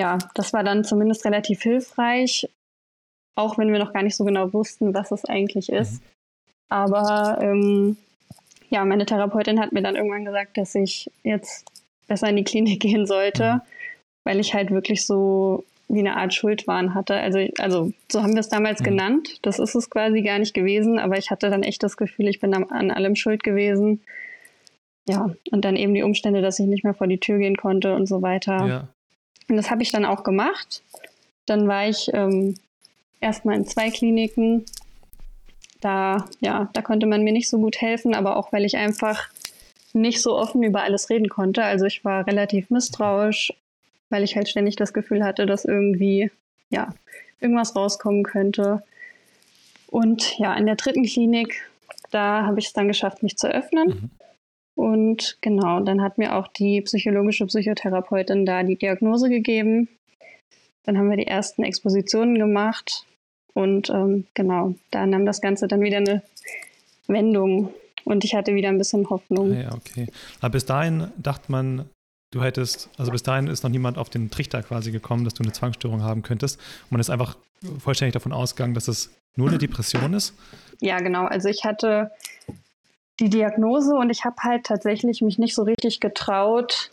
ja, 0.00 0.16
das 0.34 0.54
war 0.54 0.64
dann 0.64 0.82
zumindest 0.82 1.26
relativ 1.26 1.60
hilfreich, 1.60 2.48
auch 3.36 3.58
wenn 3.58 3.70
wir 3.70 3.78
noch 3.78 3.92
gar 3.92 4.02
nicht 4.02 4.16
so 4.16 4.24
genau 4.24 4.50
wussten, 4.54 4.94
was 4.94 5.12
es 5.12 5.26
eigentlich 5.26 5.68
ist. 5.68 6.00
Mhm. 6.00 6.06
Aber 6.70 7.38
ähm, 7.42 7.96
ja, 8.70 8.82
meine 8.86 9.04
Therapeutin 9.04 9.60
hat 9.60 9.72
mir 9.72 9.82
dann 9.82 9.96
irgendwann 9.96 10.24
gesagt, 10.24 10.56
dass 10.56 10.74
ich 10.74 11.10
jetzt 11.22 11.66
besser 12.08 12.30
in 12.30 12.36
die 12.36 12.44
Klinik 12.44 12.80
gehen 12.80 13.06
sollte, 13.06 13.56
mhm. 13.56 13.60
weil 14.24 14.40
ich 14.40 14.54
halt 14.54 14.70
wirklich 14.70 15.04
so 15.04 15.64
wie 15.88 15.98
eine 15.98 16.16
Art 16.16 16.32
Schuldwahn 16.32 16.94
hatte. 16.94 17.16
Also, 17.16 17.46
also 17.58 17.92
so 18.10 18.22
haben 18.22 18.32
wir 18.32 18.40
es 18.40 18.48
damals 18.48 18.80
mhm. 18.80 18.84
genannt. 18.84 19.38
Das 19.42 19.58
ist 19.58 19.74
es 19.74 19.90
quasi 19.90 20.22
gar 20.22 20.38
nicht 20.38 20.54
gewesen, 20.54 20.98
aber 20.98 21.18
ich 21.18 21.30
hatte 21.30 21.50
dann 21.50 21.62
echt 21.62 21.82
das 21.82 21.98
Gefühl, 21.98 22.28
ich 22.28 22.40
bin 22.40 22.54
an 22.54 22.90
allem 22.90 23.16
schuld 23.16 23.42
gewesen. 23.42 24.00
Ja, 25.06 25.34
und 25.50 25.64
dann 25.66 25.76
eben 25.76 25.92
die 25.92 26.04
Umstände, 26.04 26.40
dass 26.40 26.58
ich 26.58 26.66
nicht 26.66 26.84
mehr 26.84 26.94
vor 26.94 27.06
die 27.06 27.18
Tür 27.18 27.36
gehen 27.36 27.56
konnte 27.56 27.94
und 27.94 28.06
so 28.06 28.22
weiter. 28.22 28.66
Ja. 28.66 28.88
Und 29.50 29.56
das 29.56 29.70
habe 29.70 29.82
ich 29.82 29.90
dann 29.90 30.04
auch 30.04 30.22
gemacht. 30.22 30.82
Dann 31.44 31.66
war 31.66 31.88
ich 31.88 32.08
ähm, 32.14 32.54
erstmal 33.20 33.56
in 33.56 33.66
zwei 33.66 33.90
Kliniken. 33.90 34.64
Da, 35.80 36.26
ja, 36.40 36.70
da 36.72 36.82
konnte 36.82 37.06
man 37.06 37.22
mir 37.22 37.32
nicht 37.32 37.48
so 37.48 37.58
gut 37.58 37.80
helfen, 37.80 38.14
aber 38.14 38.36
auch 38.36 38.52
weil 38.52 38.64
ich 38.64 38.76
einfach 38.76 39.28
nicht 39.92 40.22
so 40.22 40.36
offen 40.36 40.62
über 40.62 40.82
alles 40.82 41.10
reden 41.10 41.28
konnte. 41.28 41.64
Also 41.64 41.86
ich 41.86 42.04
war 42.04 42.26
relativ 42.26 42.70
misstrauisch, 42.70 43.52
weil 44.08 44.22
ich 44.22 44.36
halt 44.36 44.48
ständig 44.48 44.76
das 44.76 44.92
Gefühl 44.92 45.24
hatte, 45.24 45.46
dass 45.46 45.64
irgendwie, 45.64 46.30
ja, 46.68 46.94
irgendwas 47.40 47.74
rauskommen 47.74 48.22
könnte. 48.22 48.84
Und 49.88 50.38
ja, 50.38 50.54
in 50.54 50.66
der 50.66 50.76
dritten 50.76 51.04
Klinik, 51.04 51.68
da 52.12 52.46
habe 52.46 52.60
ich 52.60 52.66
es 52.66 52.72
dann 52.72 52.86
geschafft, 52.86 53.24
mich 53.24 53.36
zu 53.36 53.48
öffnen. 53.48 53.88
Mhm. 53.88 54.10
Und 54.80 55.36
genau, 55.42 55.80
dann 55.80 56.00
hat 56.00 56.16
mir 56.16 56.34
auch 56.34 56.48
die 56.48 56.80
psychologische 56.80 57.44
Psychotherapeutin 57.44 58.46
da 58.46 58.62
die 58.62 58.76
Diagnose 58.76 59.28
gegeben. 59.28 59.88
Dann 60.84 60.96
haben 60.96 61.10
wir 61.10 61.18
die 61.18 61.26
ersten 61.26 61.64
Expositionen 61.64 62.38
gemacht. 62.38 63.04
Und 63.52 63.90
ähm, 63.90 64.26
genau, 64.32 64.74
da 64.90 65.04
nahm 65.04 65.26
das 65.26 65.42
Ganze 65.42 65.68
dann 65.68 65.82
wieder 65.82 65.98
eine 65.98 66.22
Wendung. 67.08 67.74
Und 68.04 68.24
ich 68.24 68.34
hatte 68.34 68.54
wieder 68.54 68.70
ein 68.70 68.78
bisschen 68.78 69.10
Hoffnung. 69.10 69.52
Ah 69.52 69.60
ja, 69.60 69.74
okay. 69.74 70.06
Aber 70.40 70.52
bis 70.52 70.64
dahin 70.64 71.08
dachte 71.18 71.52
man, 71.52 71.84
du 72.32 72.42
hättest, 72.42 72.88
also 72.96 73.12
bis 73.12 73.22
dahin 73.22 73.48
ist 73.48 73.62
noch 73.62 73.70
niemand 73.70 73.98
auf 73.98 74.08
den 74.08 74.30
Trichter 74.30 74.62
quasi 74.62 74.92
gekommen, 74.92 75.24
dass 75.24 75.34
du 75.34 75.42
eine 75.42 75.52
Zwangsstörung 75.52 76.02
haben 76.02 76.22
könntest. 76.22 76.58
Und 76.84 76.92
man 76.92 77.02
ist 77.02 77.10
einfach 77.10 77.36
vollständig 77.80 78.14
davon 78.14 78.32
ausgegangen, 78.32 78.72
dass 78.72 78.88
es 78.88 79.14
nur 79.36 79.48
eine 79.48 79.58
Depression 79.58 80.14
ist. 80.14 80.34
Ja, 80.80 81.00
genau. 81.00 81.26
Also 81.26 81.50
ich 81.50 81.64
hatte 81.64 82.12
die 83.20 83.28
Diagnose 83.28 83.94
und 83.94 84.10
ich 84.10 84.24
habe 84.24 84.36
halt 84.42 84.64
tatsächlich 84.64 85.20
mich 85.20 85.38
nicht 85.38 85.54
so 85.54 85.62
richtig 85.62 86.00
getraut, 86.00 86.90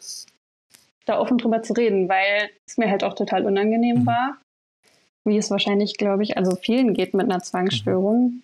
da 1.06 1.20
offen 1.20 1.38
drüber 1.38 1.62
zu 1.64 1.74
reden, 1.74 2.10
weil 2.10 2.50
es 2.68 2.78
mir 2.78 2.90
halt 2.90 3.04
auch 3.04 3.14
total 3.14 3.46
unangenehm 3.46 4.02
mhm. 4.02 4.06
war. 4.06 4.38
Wie 5.26 5.38
es 5.38 5.52
wahrscheinlich, 5.52 5.98
glaube 5.98 6.24
ich, 6.24 6.38
also 6.38 6.56
vielen 6.56 6.94
geht 6.94 7.14
mit 7.14 7.26
einer 7.26 7.42
Zwangsstörung. 7.42 8.24
Mhm 8.24 8.44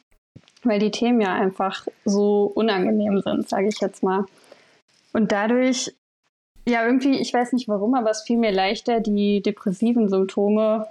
weil 0.65 0.79
die 0.79 0.91
Themen 0.91 1.19
ja 1.19 1.33
einfach 1.33 1.85
so 2.05 2.51
unangenehm 2.55 3.19
sind, 3.19 3.49
sage 3.49 3.67
ich 3.67 3.81
jetzt 3.81 4.01
mal. 4.01 4.25
Und 5.11 5.33
dadurch 5.33 5.93
ja, 6.67 6.85
irgendwie, 6.85 7.19
ich 7.19 7.33
weiß 7.33 7.51
nicht 7.53 7.67
warum, 7.67 7.93
aber 7.93 8.09
es 8.09 8.21
fiel 8.21 8.37
mir 8.37 8.51
leichter, 8.51 9.01
die 9.01 9.41
depressiven 9.41 10.07
Symptome 10.07 10.87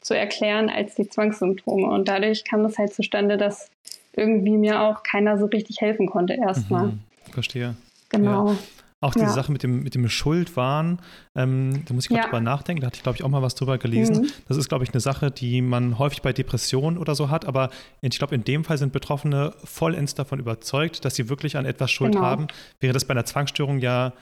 zu 0.00 0.14
erklären 0.14 0.70
als 0.70 0.94
die 0.94 1.08
Zwangssymptome. 1.08 1.88
Und 1.88 2.06
dadurch 2.06 2.44
kam 2.44 2.64
es 2.64 2.78
halt 2.78 2.94
zustande, 2.94 3.38
dass 3.38 3.68
irgendwie 4.16 4.56
mir 4.56 4.80
auch 4.80 5.02
keiner 5.02 5.38
so 5.38 5.46
richtig 5.46 5.80
helfen 5.80 6.06
konnte 6.06 6.34
erstmal. 6.34 6.88
Mhm, 6.88 7.00
verstehe. 7.30 7.76
Genau. 8.08 8.50
Ja. 8.50 8.56
Auch 9.02 9.12
diese 9.12 9.26
Ja. 9.26 9.32
Sache 9.32 9.52
mit 9.52 9.62
dem, 9.62 9.82
mit 9.82 9.94
dem 9.94 10.08
Schuldwahn, 10.08 11.00
ähm, 11.34 11.82
da 11.84 11.92
muss 11.92 12.04
ich 12.04 12.08
gerade 12.08 12.20
Ja. 12.22 12.24
drüber 12.28 12.40
nachdenken, 12.40 12.80
da 12.80 12.86
hatte 12.86 12.96
ich, 12.96 13.02
glaube 13.02 13.16
ich, 13.16 13.24
auch 13.24 13.28
mal 13.28 13.42
was 13.42 13.54
drüber 13.54 13.76
gelesen. 13.76 14.22
Mhm. 14.22 14.28
Das 14.48 14.56
ist, 14.56 14.68
glaube 14.70 14.84
ich, 14.84 14.90
eine 14.92 15.00
Sache, 15.00 15.30
die 15.30 15.60
man 15.60 15.98
häufig 15.98 16.22
bei 16.22 16.32
Depressionen 16.32 16.96
oder 16.96 17.14
so 17.14 17.28
hat, 17.28 17.44
aber 17.44 17.68
ich 18.00 18.18
glaube, 18.18 18.34
in 18.34 18.42
dem 18.44 18.64
Fall 18.64 18.78
sind 18.78 18.94
Betroffene 18.94 19.52
vollends 19.64 20.14
davon 20.14 20.38
überzeugt, 20.40 21.04
dass 21.04 21.14
sie 21.14 21.28
wirklich 21.28 21.58
an 21.58 21.66
etwas 21.66 21.90
Schuld 21.90 22.12
Genau. 22.12 22.24
haben, 22.24 22.46
während 22.80 22.96
das 22.96 23.04
bei 23.04 23.12
einer 23.12 23.26
Zwangsstörung 23.26 23.80
ja 23.80 24.14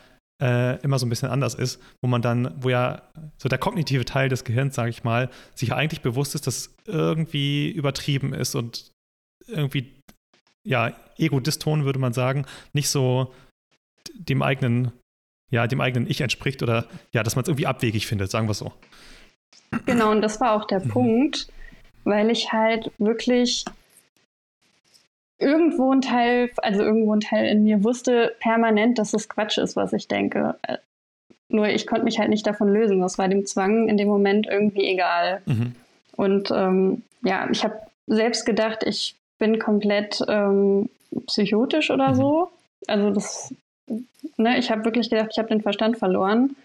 äh, 0.43 0.81
immer 0.83 0.99
so 0.99 1.07
ein 1.07 1.09
bisschen 1.09 1.31
anders 1.31 1.55
ist, 1.55 1.81
wo 2.03 2.09
man 2.09 2.21
dann, 2.21 2.53
wo 2.61 2.69
ja 2.69 3.03
so 3.39 3.49
der 3.49 3.59
kognitive 3.59 4.05
Teil 4.05 4.29
des 4.29 4.43
Gehirns, 4.43 4.75
sage 4.75 4.91
ich 4.91 5.05
mal, 5.05 5.31
sich 5.55 5.73
eigentlich 5.73 6.01
bewusst 6.01 6.35
ist, 6.35 6.49
dass 6.49 6.57
es 6.57 6.77
irgendwie 6.87 7.71
übertrieben 7.71 8.35
ist 8.35 8.57
und 8.57 8.91
irgendwie, 9.47 9.93
ja, 10.65 10.93
egodiston 11.19 11.85
würde 11.85 11.99
man 11.99 12.13
sagen, 12.13 12.47
nicht 12.73 12.89
so 12.89 13.33
dem 14.15 14.43
eigenen, 14.43 14.93
ja, 15.51 15.67
dem 15.67 15.81
eigenen 15.81 16.09
Ich 16.11 16.21
entspricht 16.21 16.63
oder 16.63 16.87
ja, 17.13 17.23
dass 17.23 17.37
man 17.37 17.43
es 17.43 17.49
irgendwie 17.49 17.67
abwegig 17.67 18.07
findet, 18.07 18.31
sagen 18.31 18.47
wir 18.47 18.53
es 18.53 18.59
so. 18.59 18.73
Genau, 19.87 20.11
und 20.11 20.23
das 20.23 20.41
war 20.41 20.53
auch 20.53 20.67
der 20.67 20.81
Mhm. 20.81 20.89
Punkt, 20.89 21.49
weil 22.05 22.31
ich 22.31 22.53
halt 22.53 22.91
wirklich 22.99 23.65
irgendwo 25.39 25.93
ein 25.93 26.01
Teil, 26.01 26.51
also 26.59 26.83
irgendwo 26.83 27.15
ein 27.15 27.21
Teil 27.21 27.47
in 27.47 27.65
mir 27.65 27.83
wusste 27.83 28.35
permanent, 28.41 28.99
dass 28.99 29.15
es 29.15 29.29
Quatsch 29.29 29.59
ist, 29.59 29.77
was 29.77 29.93
ich 29.93 30.09
denke. 30.09 30.57
Äh, 30.63 30.79
Nur 31.49 31.69
ich 31.69 31.87
konnte 31.87 32.05
mich 32.05 32.19
halt 32.19 32.31
nicht 32.31 32.47
davon 32.47 32.69
lösen. 32.73 33.01
Das 33.01 33.19
war 33.19 33.29
dem 33.29 33.47
Zwang 33.47 33.89
in 33.89 33.97
dem 33.97 34.09
Moment 34.09 34.47
irgendwie 34.47 34.87
egal. 34.87 35.43
Mhm. 35.47 35.75
Und 36.17 36.51
ähm, 36.51 37.03
ja, 37.23 37.49
ich 37.51 37.65
habe 37.65 37.79
selbst 38.07 38.47
gedacht, 38.47 38.83
ich 38.85 39.17
bin 39.39 39.59
komplett 39.59 40.21
ähm, 40.29 40.89
psychotisch 41.27 41.91
oder 41.91 42.11
Mhm. 42.11 42.15
so. 42.15 42.51
Also 42.87 43.11
das, 43.11 43.55
ne, 44.37 44.59
ich 44.59 44.71
habe 44.71 44.85
wirklich 44.85 45.11
gedacht, 45.11 45.31
ich 45.33 45.39
habe 45.39 45.49
den 45.49 45.63
Verstand 45.63 45.99
verloren. 45.99 46.57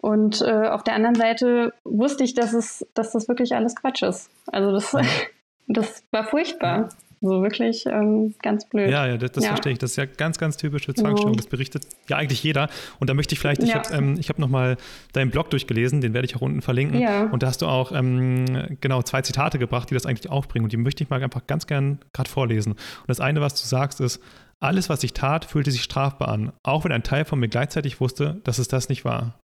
Und 0.00 0.40
äh, 0.42 0.68
auf 0.68 0.84
der 0.84 0.94
anderen 0.94 1.16
Seite 1.16 1.72
wusste 1.84 2.22
ich, 2.22 2.34
dass 2.34 2.52
es, 2.52 2.86
dass 2.94 3.12
das 3.12 3.26
wirklich 3.28 3.54
alles 3.54 3.74
Quatsch 3.74 4.02
ist. 4.02 4.30
Also 4.46 4.72
das, 4.72 4.92
Mhm. 4.92 5.06
das 5.68 6.02
war 6.12 6.24
furchtbar. 6.24 6.88
So 7.20 7.42
wirklich 7.42 7.84
ähm, 7.86 8.34
ganz 8.42 8.68
blöd. 8.68 8.90
Ja, 8.90 9.06
ja, 9.06 9.16
das, 9.16 9.32
das 9.32 9.44
Ja. 9.44 9.50
verstehe 9.50 9.72
ich. 9.72 9.78
Das 9.78 9.90
ist 9.90 9.96
ja 9.96 10.04
ganz, 10.06 10.38
ganz 10.38 10.56
typisch 10.56 10.84
für 10.86 10.94
Zwangsstörung. 10.94 11.32
Genau. 11.32 11.36
Das 11.42 11.46
berichtet 11.48 11.86
ja 12.08 12.16
eigentlich 12.16 12.42
jeder. 12.42 12.68
Und 13.00 13.10
da 13.10 13.14
möchte 13.14 13.34
ich 13.34 13.40
vielleicht, 13.40 13.62
ich 13.62 13.70
Ja. 13.70 13.82
habe 13.82 13.94
ähm, 13.94 14.16
hab 14.20 14.38
nochmal 14.38 14.76
deinen 15.12 15.30
Blog 15.30 15.50
durchgelesen, 15.50 16.00
den 16.00 16.14
werde 16.14 16.26
ich 16.26 16.36
auch 16.36 16.40
unten 16.42 16.62
verlinken. 16.62 17.00
Ja. 17.00 17.24
Und 17.24 17.42
da 17.42 17.48
hast 17.48 17.62
du 17.62 17.66
auch 17.66 17.92
ähm, 17.92 18.76
genau 18.80 19.02
zwei 19.02 19.22
Zitate 19.22 19.58
gebracht, 19.58 19.90
die 19.90 19.94
das 19.94 20.06
eigentlich 20.06 20.30
aufbringen. 20.30 20.64
Und 20.64 20.72
die 20.72 20.76
möchte 20.76 21.02
ich 21.02 21.10
mal 21.10 21.22
einfach 21.22 21.46
ganz 21.46 21.66
gern 21.66 21.98
gerade 22.12 22.30
vorlesen. 22.30 22.72
Und 22.72 23.08
das 23.08 23.20
eine, 23.20 23.40
was 23.40 23.60
du 23.60 23.66
sagst, 23.66 24.00
ist, 24.00 24.20
alles, 24.60 24.88
was 24.88 25.04
ich 25.04 25.12
tat, 25.12 25.44
fühlte 25.44 25.70
sich 25.70 25.82
strafbar 25.82 26.28
an, 26.28 26.52
auch 26.64 26.84
wenn 26.84 26.90
ein 26.92 27.04
Teil 27.04 27.24
von 27.24 27.38
mir 27.38 27.48
gleichzeitig 27.48 28.00
wusste, 28.00 28.40
dass 28.44 28.58
es 28.58 28.66
das 28.68 28.88
nicht 28.88 29.04
war. 29.04 29.38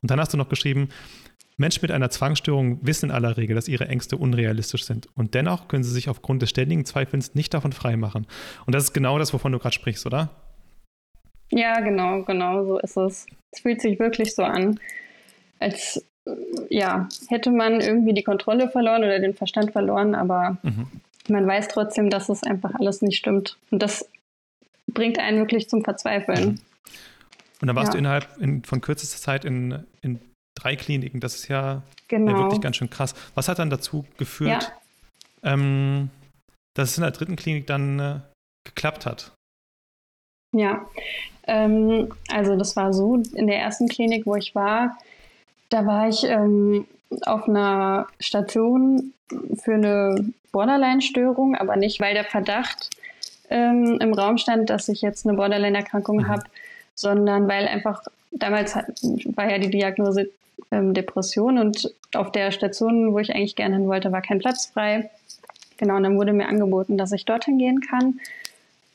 Und 0.00 0.10
dann 0.10 0.20
hast 0.20 0.32
du 0.32 0.36
noch 0.36 0.48
geschrieben, 0.48 0.88
Menschen 1.60 1.82
mit 1.82 1.90
einer 1.90 2.10
Zwangsstörung 2.10 2.78
wissen 2.84 3.10
in 3.10 3.14
aller 3.14 3.36
Regel, 3.36 3.54
dass 3.54 3.68
ihre 3.68 3.86
Ängste 3.86 4.16
unrealistisch 4.16 4.84
sind. 4.84 5.08
Und 5.14 5.34
dennoch 5.34 5.68
können 5.68 5.84
sie 5.84 5.92
sich 5.92 6.08
aufgrund 6.08 6.40
des 6.42 6.50
ständigen 6.50 6.84
Zweifelns 6.84 7.34
nicht 7.34 7.52
davon 7.54 7.72
freimachen. 7.72 8.26
Und 8.66 8.74
das 8.74 8.84
ist 8.84 8.92
genau 8.94 9.18
das, 9.18 9.32
wovon 9.32 9.52
du 9.52 9.58
gerade 9.58 9.74
sprichst, 9.74 10.06
oder? 10.06 10.30
Ja, 11.52 11.80
genau, 11.80 12.22
genau, 12.22 12.64
so 12.64 12.78
ist 12.78 12.96
es. 12.96 13.26
Es 13.52 13.60
fühlt 13.60 13.80
sich 13.82 13.98
wirklich 13.98 14.34
so 14.34 14.42
an, 14.42 14.80
als 15.58 16.02
äh, 16.26 16.30
ja, 16.70 17.08
hätte 17.28 17.50
man 17.50 17.80
irgendwie 17.80 18.14
die 18.14 18.22
Kontrolle 18.22 18.70
verloren 18.70 19.02
oder 19.04 19.18
den 19.18 19.34
Verstand 19.34 19.72
verloren, 19.72 20.14
aber 20.14 20.56
Mhm. 20.62 20.86
man 21.28 21.46
weiß 21.46 21.68
trotzdem, 21.68 22.08
dass 22.08 22.28
es 22.28 22.42
einfach 22.42 22.74
alles 22.74 23.02
nicht 23.02 23.18
stimmt. 23.18 23.58
Und 23.70 23.82
das 23.82 24.08
bringt 24.86 25.18
einen 25.18 25.38
wirklich 25.38 25.68
zum 25.68 25.84
Verzweifeln. 25.84 26.60
Und 27.60 27.66
dann 27.66 27.76
warst 27.76 27.88
Ja. 27.88 27.92
du 27.92 27.98
innerhalb 27.98 28.28
in, 28.38 28.64
von 28.64 28.80
kürzester 28.80 29.18
Zeit 29.18 29.44
in, 29.44 29.84
in 30.00 30.20
drei 30.60 30.76
Kliniken. 30.76 31.20
Das 31.20 31.34
ist 31.34 31.48
ja, 31.48 31.82
Genau. 32.08 32.32
ja 32.32 32.38
wirklich 32.38 32.60
ganz 32.60 32.76
schön 32.76 32.90
krass. 32.90 33.14
Was 33.34 33.48
hat 33.48 33.58
dann 33.58 33.70
dazu 33.70 34.04
geführt, 34.18 34.72
ähm, 35.42 36.10
dass 36.74 36.90
es 36.90 36.98
in 36.98 37.02
der 37.02 37.12
dritten 37.12 37.36
Klinik 37.36 37.66
dann 37.66 37.98
äh, 38.00 38.20
geklappt 38.64 39.06
hat? 39.06 39.32
Ja, 40.56 40.84
ähm, 41.46 42.12
also 42.28 42.56
das 42.56 42.74
war 42.76 42.92
so, 42.92 43.16
in 43.34 43.46
der 43.46 43.60
ersten 43.60 43.88
Klinik, 43.88 44.26
wo 44.26 44.34
ich 44.34 44.54
war, 44.54 44.98
da 45.68 45.86
war 45.86 46.08
ich 46.08 46.24
ähm, 46.24 46.86
auf 47.26 47.48
einer 47.48 48.08
Station 48.18 49.12
für 49.62 49.74
eine 49.74 50.32
Borderline-Störung, 50.52 51.54
aber 51.54 51.76
nicht, 51.76 52.00
weil 52.00 52.14
der 52.14 52.24
Verdacht 52.24 52.90
ähm, 53.48 53.98
im 54.00 54.12
Raum 54.12 54.38
stand, 54.38 54.70
dass 54.70 54.88
ich 54.88 55.02
jetzt 55.02 55.26
eine 55.26 55.36
Borderline-Erkrankung 55.36 56.18
Mhm. 56.18 56.28
habe, 56.28 56.42
sondern 56.96 57.46
weil 57.48 57.68
einfach 57.68 58.02
damals 58.30 58.74
war 58.74 59.50
ja 59.50 59.58
die 59.58 59.70
Diagnose 59.70 60.30
ähm, 60.70 60.94
Depression 60.94 61.58
und 61.58 61.92
auf 62.14 62.32
der 62.32 62.50
Station, 62.50 63.12
wo 63.12 63.18
ich 63.18 63.34
eigentlich 63.34 63.56
gerne 63.56 63.76
hin 63.76 63.88
wollte, 63.88 64.12
war 64.12 64.22
kein 64.22 64.38
Platz 64.38 64.66
frei. 64.66 65.10
Genau, 65.78 65.96
und 65.96 66.02
dann 66.02 66.16
wurde 66.18 66.32
mir 66.32 66.48
angeboten, 66.48 66.98
dass 66.98 67.12
ich 67.12 67.24
dorthin 67.24 67.58
gehen 67.58 67.80
kann. 67.80 68.20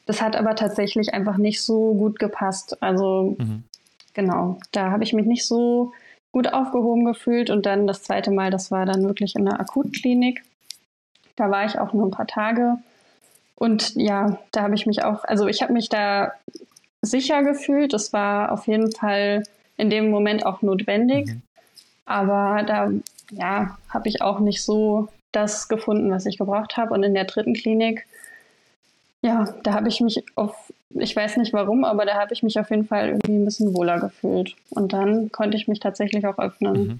Das 0.06 0.22
hat 0.22 0.36
aber 0.36 0.56
tatsächlich 0.56 1.14
einfach 1.14 1.38
nicht 1.38 1.62
so 1.62 1.94
gut 1.96 2.20
gepasst. 2.20 2.82
Also 2.84 3.36
Mhm. 3.40 3.64
genau, 4.14 4.60
da 4.72 4.92
habe 4.92 5.04
ich 5.04 5.14
mich 5.14 5.26
nicht 5.26 5.46
so 5.48 5.94
gut 6.32 6.54
aufgehoben 6.54 7.06
gefühlt. 7.06 7.50
Und 7.50 7.66
dann 7.66 7.88
das 7.88 8.04
zweite 8.04 8.30
Mal, 8.30 8.52
das 8.52 8.70
war 8.70 8.86
dann 8.86 9.04
wirklich 9.04 9.36
in 9.36 9.46
der 9.46 9.60
Akutklinik. 9.60 10.44
Da 11.36 11.50
war 11.50 11.66
ich 11.66 11.80
auch 11.80 11.94
nur 11.94 12.06
ein 12.06 12.12
paar 12.12 12.28
Tage. 12.28 12.78
Und 13.56 13.96
ja, 13.96 14.38
da 14.52 14.62
habe 14.64 14.76
ich 14.76 14.86
mich 14.86 15.04
auch, 15.04 15.24
also 15.24 15.48
ich 15.48 15.62
habe 15.64 15.74
mich 15.74 15.90
da 15.90 16.34
sicher 17.06 17.44
gefühlt. 17.44 17.94
Das 17.94 18.14
war 18.14 18.52
auf 18.52 18.68
jeden 18.68 18.92
Fall 18.92 19.44
in 19.78 19.90
dem 19.90 20.10
Moment 20.10 20.46
auch 20.46 20.62
notwendig. 20.62 21.28
Mhm. 21.28 21.42
Aber 22.06 22.64
da 22.64 22.92
ja, 23.32 23.78
habe 23.90 24.10
ich 24.10 24.22
auch 24.22 24.40
nicht 24.40 24.64
so 24.64 25.08
das 25.32 25.68
gefunden, 25.68 26.12
was 26.12 26.26
ich 26.26 26.38
gebraucht 26.38 26.78
habe. 26.78 26.94
Und 26.94 27.04
in 27.04 27.14
der 27.14 27.26
dritten 27.26 27.54
Klinik, 27.54 28.06
ja, 29.22 29.54
da 29.64 29.74
habe 29.74 29.90
ich 29.90 30.00
mich 30.02 30.24
auf, 30.36 30.72
ich 30.92 31.16
weiß 31.16 31.38
nicht 31.38 31.52
warum, 31.54 31.84
aber 31.84 32.06
da 32.06 32.16
habe 32.16 32.34
ich 32.34 32.44
mich 32.44 32.60
auf 32.60 32.70
jeden 32.70 32.86
Fall 32.86 33.10
irgendwie 33.10 33.34
ein 33.34 33.46
bisschen 33.46 33.74
wohler 33.74 34.00
gefühlt. 34.00 34.56
Und 34.70 34.94
dann 34.94 35.32
konnte 35.32 35.58
ich 35.58 35.68
mich 35.68 35.80
tatsächlich 35.80 36.26
auch 36.26 36.38
öffnen. 36.38 36.74
Mhm. 36.74 37.00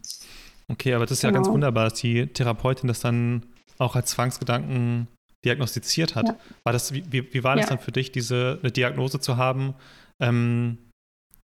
Okay, 0.68 0.94
aber 0.96 1.06
das 1.06 1.20
ist 1.20 1.24
ja 1.24 1.32
ganz 1.32 1.46
Genau. 1.46 1.56
wunderbar, 1.56 1.86
dass 1.86 2.00
die 2.00 2.28
Therapeutin 2.28 2.88
das 2.88 3.00
dann 3.00 3.44
auch 3.78 3.96
als 3.96 4.12
Zwangsgedanken 4.12 5.08
diagnostiziert 5.46 6.16
hat. 6.16 6.28
Ja. 6.28 6.36
War 6.66 6.74
das, 6.74 6.94
wie, 6.94 7.04
wie, 7.12 7.34
wie 7.34 7.44
war 7.44 7.56
das 7.56 7.66
Ja. 7.66 7.70
dann 7.70 7.80
für 7.80 7.92
dich, 7.92 8.12
diese 8.12 8.60
eine 8.62 8.72
Diagnose 8.72 9.20
zu 9.20 9.38
haben, 9.38 9.76
ähm, 10.22 10.78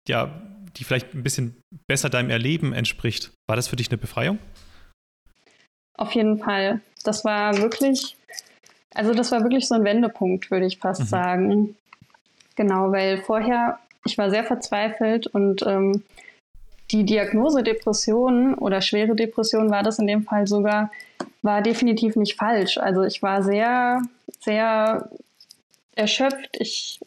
ja, 0.07 0.41
die 0.75 0.83
vielleicht 0.83 1.13
ein 1.15 1.23
bisschen 1.23 1.57
besser 1.87 2.09
deinem 2.09 2.29
Erleben 2.29 2.73
entspricht? 2.73 3.31
War 3.47 3.55
das 3.55 3.67
für 3.67 3.75
dich 3.75 3.89
eine 3.89 3.97
Befreiung? 3.97 4.37
Auf 5.97 6.11
jeden 6.11 6.37
Fall. 6.37 6.81
Das 7.03 7.25
war 7.25 7.57
wirklich, 7.57 8.15
also 8.93 9.13
das 9.13 9.31
war 9.31 9.41
wirklich 9.41 9.67
so 9.67 9.75
ein 9.75 9.83
Wendepunkt, 9.83 10.51
würde 10.51 10.65
ich 10.67 10.77
fast 10.77 11.01
Mhm. 11.01 11.05
sagen. 11.05 11.75
Genau, 12.55 12.91
weil 12.91 13.17
vorher, 13.21 13.79
ich 14.05 14.17
war 14.17 14.29
sehr 14.29 14.43
verzweifelt 14.43 15.27
und 15.27 15.63
ähm, 15.65 16.03
die 16.91 17.03
Diagnose 17.03 17.63
Depression 17.63 18.53
oder 18.53 18.81
schwere 18.81 19.15
Depression 19.15 19.69
war 19.69 19.83
das 19.83 19.99
in 19.99 20.07
dem 20.07 20.23
Fall 20.23 20.47
sogar, 20.47 20.91
war 21.47 21.63
definitiv 21.63 22.15
nicht 22.15 22.35
falsch. 22.35 22.77
Also 22.77 23.01
ich 23.03 23.23
war 23.23 23.41
sehr, 23.41 24.01
sehr 24.41 25.09
erschöpft. 25.95 26.49
Ich 26.59 26.99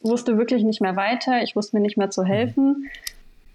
wusste 0.00 0.36
wirklich 0.36 0.64
nicht 0.64 0.80
mehr 0.80 0.96
weiter. 0.96 1.42
Ich 1.42 1.54
wusste 1.54 1.76
mir 1.76 1.82
nicht 1.82 1.96
mehr 1.96 2.10
zu 2.10 2.24
helfen. 2.24 2.90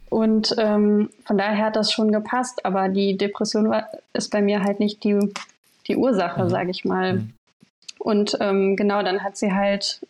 Und 0.10 0.56
ähm, 0.58 1.10
von 1.25 1.38
daher 1.38 1.65
hat 1.65 1.75
das 1.75 1.91
schon 1.91 2.13
gepasst. 2.13 2.63
Aber 2.63 2.88
die 2.88 3.17
Depression 3.17 3.70
war, 3.70 3.89
ist 4.13 4.32
bei 4.32 4.41
mir 4.41 4.63
halt 4.63 4.79
nicht 4.79 5.03
die, 5.03 5.20
die 5.88 5.98
Ursache, 5.98 6.46
Mhm. 6.46 6.50
sage 6.50 6.72
ich 6.72 6.86
mal. 6.86 7.13
Mhm. 7.13 7.34
Und 8.00 8.38
ähm, 8.39 8.75
genau, 8.75 9.01
dann 9.03 9.24
hat 9.24 9.36
sie 9.36 9.51
halt 9.51 10.06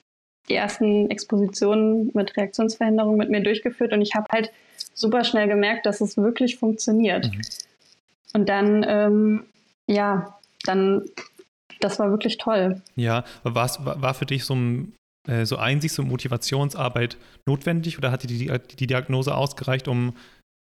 die 0.49 0.55
ersten 0.55 1.09
Expositionen 1.09 2.11
mit 2.13 2.37
Reaktionsverhinderung 2.37 3.17
mit 3.17 3.29
mir 3.29 3.41
durchgeführt 3.41 3.91
und 3.93 4.01
ich 4.01 4.13
habe 4.15 4.27
halt 4.31 4.51
super 4.93 5.23
schnell 5.23 5.47
gemerkt, 5.47 5.85
dass 5.85 5.99
es 6.01 6.15
wirklich 6.17 6.57
funktioniert. 6.57 7.31
Mhm. 7.31 7.41
Und 8.33 8.49
dann, 8.49 8.85
ähm, 8.87 9.43
ja, 9.87 10.37
dann, 10.65 11.05
das 11.79 11.99
war 11.99 12.09
wirklich 12.09 12.37
toll. 12.37 12.81
Ja, 12.95 13.23
war's, 13.43 13.83
war, 13.85 14.01
war 14.01 14.13
für 14.13 14.25
dich 14.25 14.45
so, 14.45 14.55
ein, 14.55 14.93
äh, 15.27 15.45
so 15.45 15.57
Einsichts- 15.57 15.99
und 15.99 16.07
Motivationsarbeit 16.07 17.17
notwendig 17.47 17.97
oder 17.97 18.11
hat 18.11 18.23
dir 18.23 18.27
die, 18.27 18.51
die 18.75 18.87
Diagnose 18.87 19.35
ausgereicht, 19.35 19.87
um 19.87 20.15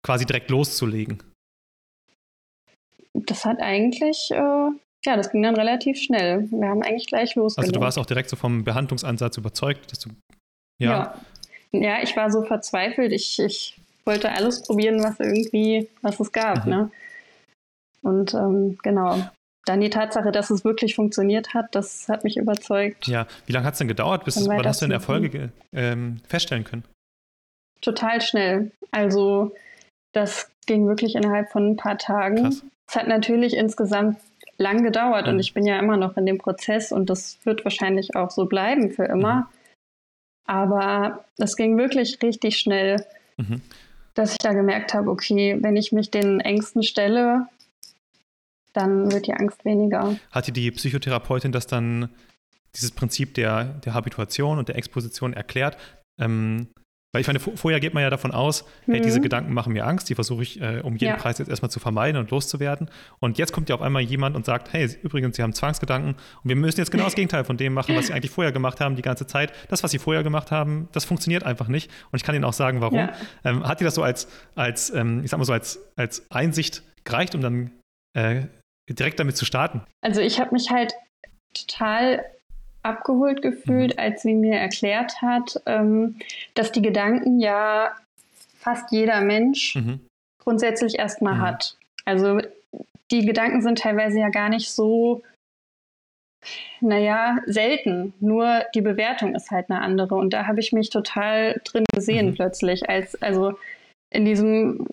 quasi 0.05 0.27
direkt 0.27 0.51
loszulegen? 0.51 1.23
Das 3.15 3.45
hat 3.45 3.61
eigentlich, 3.61 4.31
äh, 4.33 4.37
ja, 4.37 5.17
das 5.17 5.31
ging 5.31 5.43
dann 5.43 5.55
relativ 5.55 5.99
schnell. 5.99 6.49
Wir 6.51 6.69
haben 6.69 6.83
eigentlich 6.83 7.07
gleich 7.07 7.31
Also 7.31 7.41
losgelegt. 7.43 7.77
du 7.77 7.81
warst 7.81 7.99
auch 7.99 8.07
direkt 8.07 8.29
so 8.29 8.37
vom 8.37 8.65
Behandlungsansatz 8.65 9.37
überzeugt, 9.37 9.93
dass 9.93 10.01
du 10.01 10.11
ja, 10.79 11.15
ja. 11.73 11.81
ja, 11.81 12.03
ich 12.03 12.17
war 12.17 12.31
so 12.31 12.43
verzweifelt. 12.43 13.13
Ich, 13.13 13.39
ich 13.39 13.77
wollte 14.05 14.31
alles 14.33 14.63
probieren, 14.63 15.03
was 15.03 15.21
irgendwie, 15.21 15.89
was 16.03 16.19
es 16.19 16.33
gab. 16.33 16.65
Mhm. 16.65 16.71
Ne? 16.71 16.91
Und 18.05 18.35
ähm, 18.35 18.79
genau, 18.83 19.19
dann 19.65 19.81
die 19.81 19.91
Tatsache, 19.91 20.31
dass 20.31 20.51
es 20.51 20.65
wirklich 20.65 20.95
funktioniert 20.95 21.55
hat, 21.55 21.75
das 21.75 22.09
hat 22.09 22.25
mich 22.25 22.37
überzeugt. 22.37 23.07
Ja, 23.07 23.27
wie 23.47 23.53
lange 23.53 23.67
hat 23.67 23.75
es 23.75 23.79
denn 23.79 23.89
gedauert, 23.89 24.25
bis 24.25 24.47
wann 24.47 24.65
hast 24.65 24.83
du 24.83 24.87
denn 24.87 24.93
Erfolge 24.93 25.51
ähm, 25.73 26.21
feststellen 26.29 26.65
können? 26.65 26.85
Total 27.81 28.21
schnell. 28.21 28.71
Also 28.91 29.53
das 30.13 30.51
ging 30.67 30.87
wirklich 30.87 31.15
innerhalb 31.15 31.51
von 31.51 31.71
ein 31.71 31.77
paar 31.77 31.99
Tagen. 31.99 32.47
Es 32.89 32.95
hat 32.95 33.09
natürlich 33.09 33.55
insgesamt 33.55 34.19
lang 34.59 34.83
gedauert 34.83 35.27
mhm. 35.27 35.35
und 35.35 35.41
ich 35.41 35.55
bin 35.55 35.67
ja 35.67 35.79
immer 35.79 35.97
noch 35.97 36.17
in 36.17 36.27
dem 36.27 36.39
Prozess 36.39 36.93
und 36.93 37.11
das 37.11 37.39
wird 37.45 37.65
wahrscheinlich 37.65 38.15
auch 38.17 38.31
so 38.31 38.47
bleiben 38.47 38.91
für 38.91 39.05
immer. 39.05 39.35
Mhm. 39.35 39.47
Aber 40.47 41.25
es 41.39 41.57
ging 41.57 41.77
wirklich 41.79 42.19
richtig 42.23 42.59
schnell, 42.59 43.05
mhm. 43.39 43.63
dass 44.15 44.33
ich 44.33 44.39
da 44.39 44.53
gemerkt 44.53 44.95
habe, 44.95 45.11
okay, 45.11 45.57
wenn 45.61 45.77
ich 45.77 45.91
mich 45.93 46.11
den 46.11 46.41
Ängsten 46.41 46.83
stelle, 46.83 47.49
dann 48.75 49.11
wird 49.11 49.27
die 49.27 49.35
Angst 49.35 49.65
weniger. 49.65 50.17
Hat 50.31 50.47
dir 50.47 50.53
die 50.53 50.71
Psychotherapeutin 50.71 51.53
das 51.53 51.67
dann, 51.67 52.11
dieses 52.75 52.91
Prinzip 52.91 53.35
der, 53.35 53.65
der 53.85 53.95
Habituation 53.95 54.59
und 54.59 54.69
der 54.69 54.77
Exposition 54.77 55.33
erklärt? 55.33 55.79
Ähm, 56.21 56.69
weil 57.15 57.21
ich 57.21 57.29
meine, 57.29 57.39
vorher 57.39 57.79
geht 57.79 57.95
man 57.95 58.03
ja 58.03 58.11
davon 58.11 58.33
aus, 58.33 58.65
mhm. 58.87 58.95
hey, 58.95 59.01
diese 59.01 59.21
mhm. 59.21 59.23
Gedanken 59.23 59.55
machen 59.55 59.73
mir 59.73 59.87
Angst, 59.87 60.11
die 60.11 60.17
versuche 60.17 60.43
ich 60.43 60.61
äh, 60.61 60.81
um 60.83 60.97
jeden 60.97 61.13
ja. 61.13 61.17
Preis 61.17 61.39
jetzt 61.39 61.49
erstmal 61.49 61.71
zu 61.71 61.79
vermeiden 61.79 62.21
und 62.21 62.33
loszuwerden. 62.33 62.91
Und 63.21 63.39
jetzt 63.39 63.53
kommt 63.53 63.69
ja 63.69 63.77
auf 63.77 63.83
einmal 63.83 64.03
jemand 64.03 64.35
und 64.35 64.45
sagt, 64.45 64.73
hey, 64.73 64.91
übrigens, 65.01 65.37
Sie 65.37 65.43
haben 65.45 65.53
Zwangsgedanken 65.53 66.15
und 66.15 66.49
wir 66.49 66.57
müssen 66.57 66.81
jetzt 66.81 66.91
genau 66.91 67.05
das 67.05 67.15
Gegenteil 67.15 67.45
von 67.45 67.57
dem 67.57 67.73
machen, 67.73 67.95
was 67.95 68.09
Sie 68.09 68.13
eigentlich 68.15 68.33
vorher 68.33 68.51
gemacht 68.51 68.81
haben, 68.81 68.97
die 68.97 69.03
ganze 69.03 69.29
Zeit. 69.29 69.53
Das, 69.69 69.85
was 69.85 69.93
Sie 69.93 70.01
vorher 70.01 70.25
gemacht 70.25 70.51
haben, 70.51 70.89
das 70.91 71.05
funktioniert 71.05 71.45
einfach 71.45 71.69
nicht. 71.69 71.89
Und 72.11 72.17
ich 72.17 72.25
kann 72.25 72.35
Ihnen 72.35 72.45
auch 72.45 72.53
sagen, 72.53 72.81
warum. 72.81 72.99
Ja. 72.99 73.13
Ähm, 73.45 73.63
hat 73.63 73.79
dir 73.79 73.85
das 73.85 73.95
so 73.95 74.03
als, 74.03 74.27
als 74.57 74.91
ähm, 74.91 75.23
ich 75.23 75.31
sag 75.31 75.39
mal 75.39 75.45
so, 75.45 75.53
als, 75.53 75.79
als 75.95 76.29
Einsicht 76.33 76.83
gereicht, 77.05 77.37
um 77.37 77.43
dann 77.43 77.71
äh, 78.15 78.47
direkt 78.89 79.21
damit 79.21 79.37
zu 79.37 79.45
starten? 79.45 79.83
Also 80.03 80.21
ich 80.21 80.41
habe 80.41 80.53
mich 80.53 80.71
halt 80.71 80.95
total 81.55 82.25
abgeholt 82.83 83.43
gefühlt, 83.43 83.95
mhm. 83.97 84.01
als 84.01 84.23
sie 84.23 84.35
mir 84.35 84.57
erklärt 84.57 85.23
hat, 85.23 85.61
ähm, 85.67 86.17
dass 86.55 86.73
die 86.73 86.83
Gedanken 86.83 87.41
ja 87.41 87.95
fast 88.59 88.93
jeder 88.93 89.21
Mensch 89.21 89.77
mhm. 89.77 90.01
grundsätzlich 90.43 90.99
erstmal 90.99 91.35
mhm. 91.35 91.41
hat. 91.41 91.77
Also 92.05 92.41
die 93.11 93.25
Gedanken 93.25 93.63
sind 93.63 93.79
teilweise 93.79 94.19
ja 94.19 94.29
gar 94.29 94.49
nicht 94.49 94.71
so, 94.71 95.23
naja, 96.81 97.39
selten. 97.47 98.13
Nur 98.21 98.65
die 98.75 98.81
Bewertung 98.83 99.35
ist 99.35 99.51
halt 99.51 99.71
eine 99.71 99.81
andere. 99.81 100.15
Und 100.17 100.31
da 100.33 100.47
habe 100.47 100.61
ich 100.61 100.73
mich 100.73 100.91
total 100.91 101.61
drin 101.65 101.85
gesehen 101.95 102.31
mhm. 102.31 102.35
plötzlich. 102.35 102.89
Als, 102.89 103.21
also 103.23 103.59
in 104.15 104.25
diesem, 104.25 104.87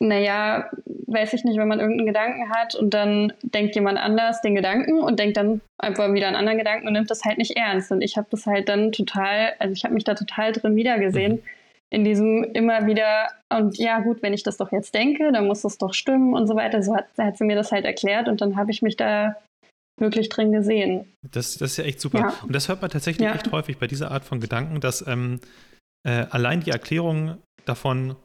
naja, 0.00 0.68
weiß 1.06 1.32
ich 1.32 1.44
nicht, 1.44 1.58
wenn 1.58 1.68
man 1.68 1.78
irgendeinen 1.78 2.06
Gedanken 2.06 2.50
hat 2.50 2.74
und 2.74 2.92
dann 2.92 3.32
denkt 3.42 3.76
jemand 3.76 3.98
anders 3.98 4.42
den 4.42 4.56
Gedanken 4.56 5.00
und 5.00 5.18
denkt 5.20 5.36
dann 5.36 5.60
einfach 5.78 6.12
wieder 6.12 6.26
einen 6.26 6.36
anderen 6.36 6.58
Gedanken 6.58 6.88
und 6.88 6.92
nimmt 6.92 7.10
das 7.10 7.24
halt 7.24 7.38
nicht 7.38 7.56
ernst. 7.56 7.92
Und 7.92 8.02
ich 8.02 8.16
habe 8.16 8.26
das 8.30 8.46
halt 8.46 8.68
dann 8.68 8.90
total, 8.90 9.52
also 9.60 9.72
ich 9.72 9.84
habe 9.84 9.94
mich 9.94 10.04
da 10.04 10.14
total 10.14 10.52
drin 10.52 10.74
wiedergesehen. 10.74 11.42
In 11.90 12.04
diesem 12.04 12.42
immer 12.42 12.86
wieder, 12.86 13.28
und 13.52 13.78
ja, 13.78 14.00
gut, 14.00 14.22
wenn 14.22 14.34
ich 14.34 14.42
das 14.42 14.56
doch 14.56 14.72
jetzt 14.72 14.94
denke, 14.94 15.30
dann 15.30 15.46
muss 15.46 15.62
das 15.62 15.78
doch 15.78 15.94
stimmen 15.94 16.34
und 16.34 16.48
so 16.48 16.56
weiter. 16.56 16.82
So 16.82 16.96
hat, 16.96 17.06
hat 17.16 17.38
sie 17.38 17.44
mir 17.44 17.54
das 17.54 17.70
halt 17.70 17.84
erklärt 17.84 18.26
und 18.26 18.40
dann 18.40 18.56
habe 18.56 18.72
ich 18.72 18.82
mich 18.82 18.96
da 18.96 19.36
wirklich 20.00 20.28
drin 20.28 20.50
gesehen. 20.50 21.06
Das, 21.30 21.56
das 21.58 21.72
ist 21.72 21.76
ja 21.76 21.84
echt 21.84 22.00
super. 22.00 22.18
Ja. 22.18 22.34
Und 22.42 22.52
das 22.52 22.68
hört 22.68 22.82
man 22.82 22.90
tatsächlich 22.90 23.24
ja. 23.24 23.34
echt 23.34 23.52
häufig 23.52 23.78
bei 23.78 23.86
dieser 23.86 24.10
Art 24.10 24.24
von 24.24 24.40
Gedanken, 24.40 24.80
dass 24.80 25.06
ähm, 25.06 25.38
äh, 26.04 26.26
allein 26.30 26.60
die 26.60 26.70
Erklärung 26.70 27.38
davon, 27.64 28.16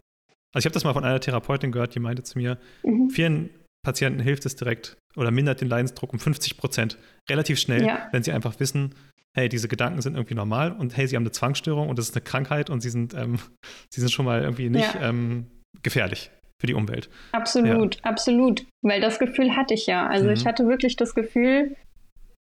also 0.54 0.60
ich 0.60 0.66
habe 0.66 0.74
das 0.74 0.84
mal 0.84 0.94
von 0.94 1.04
einer 1.04 1.20
Therapeutin 1.20 1.72
gehört, 1.72 1.96
die 1.96 2.00
meinte 2.00 2.24
zu 2.24 2.38
mir, 2.38 2.58
mhm. 2.84 3.10
vielen 3.10 3.50
Patienten 3.84 4.20
hilft 4.20 4.46
es 4.46 4.56
direkt 4.56 4.98
oder 5.16 5.32
mindert 5.32 5.62
den 5.62 5.70
Leidensdruck 5.70 6.12
um 6.14 6.20
50 6.20 6.58
Prozent 6.58 6.98
relativ 7.30 7.60
schnell, 7.60 7.86
ja. 7.86 8.08
wenn 8.12 8.24
sie 8.24 8.32
einfach 8.32 8.60
wissen, 8.60 8.96
hey, 9.36 9.48
diese 9.48 9.68
Gedanken 9.68 10.02
sind 10.02 10.16
irgendwie 10.16 10.36
normal 10.36 10.72
und 10.74 10.98
hey, 10.98 11.08
sie 11.08 11.16
haben 11.16 11.24
eine 11.24 11.32
Zwangsstörung 11.32 11.90
und 11.90 11.98
das 11.98 12.10
ist 12.10 12.16
eine 12.16 12.24
Krankheit 12.24 12.70
und 12.70 12.82
sie 12.82 12.90
sind, 12.90 13.14
ähm, 13.14 13.40
sie 13.94 14.02
sind 14.02 14.12
schon 14.12 14.26
mal 14.26 14.42
irgendwie 14.42 14.70
nicht 14.70 14.96
ja. 14.96 15.10
ähm, 15.10 15.48
gefährlich 15.84 16.32
für 16.60 16.68
die 16.68 16.74
Umwelt. 16.74 17.10
Absolut, 17.32 17.96
ja. 17.96 18.04
absolut. 18.04 18.66
Weil 18.82 19.00
das 19.00 19.20
Gefühl 19.20 19.56
hatte 19.56 19.74
ich 19.74 19.86
ja. 19.86 20.08
Also 20.08 20.26
mhm. 20.26 20.34
ich 20.34 20.46
hatte 20.46 20.68
wirklich 20.68 20.98
das 20.98 21.16
Gefühl, 21.16 21.76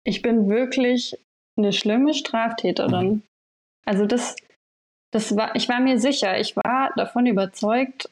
ich 0.05 0.21
bin 0.21 0.49
wirklich 0.49 1.15
eine 1.57 1.73
schlimme 1.73 2.13
Straftäterin. 2.13 3.07
Mhm. 3.07 3.21
Also 3.85 4.05
das, 4.05 4.35
das 5.13 5.35
war, 5.35 5.55
ich 5.55 5.69
war 5.69 5.79
mir 5.79 5.99
sicher, 5.99 6.39
ich 6.39 6.55
war 6.55 6.91
davon 6.95 7.27
überzeugt, 7.27 8.09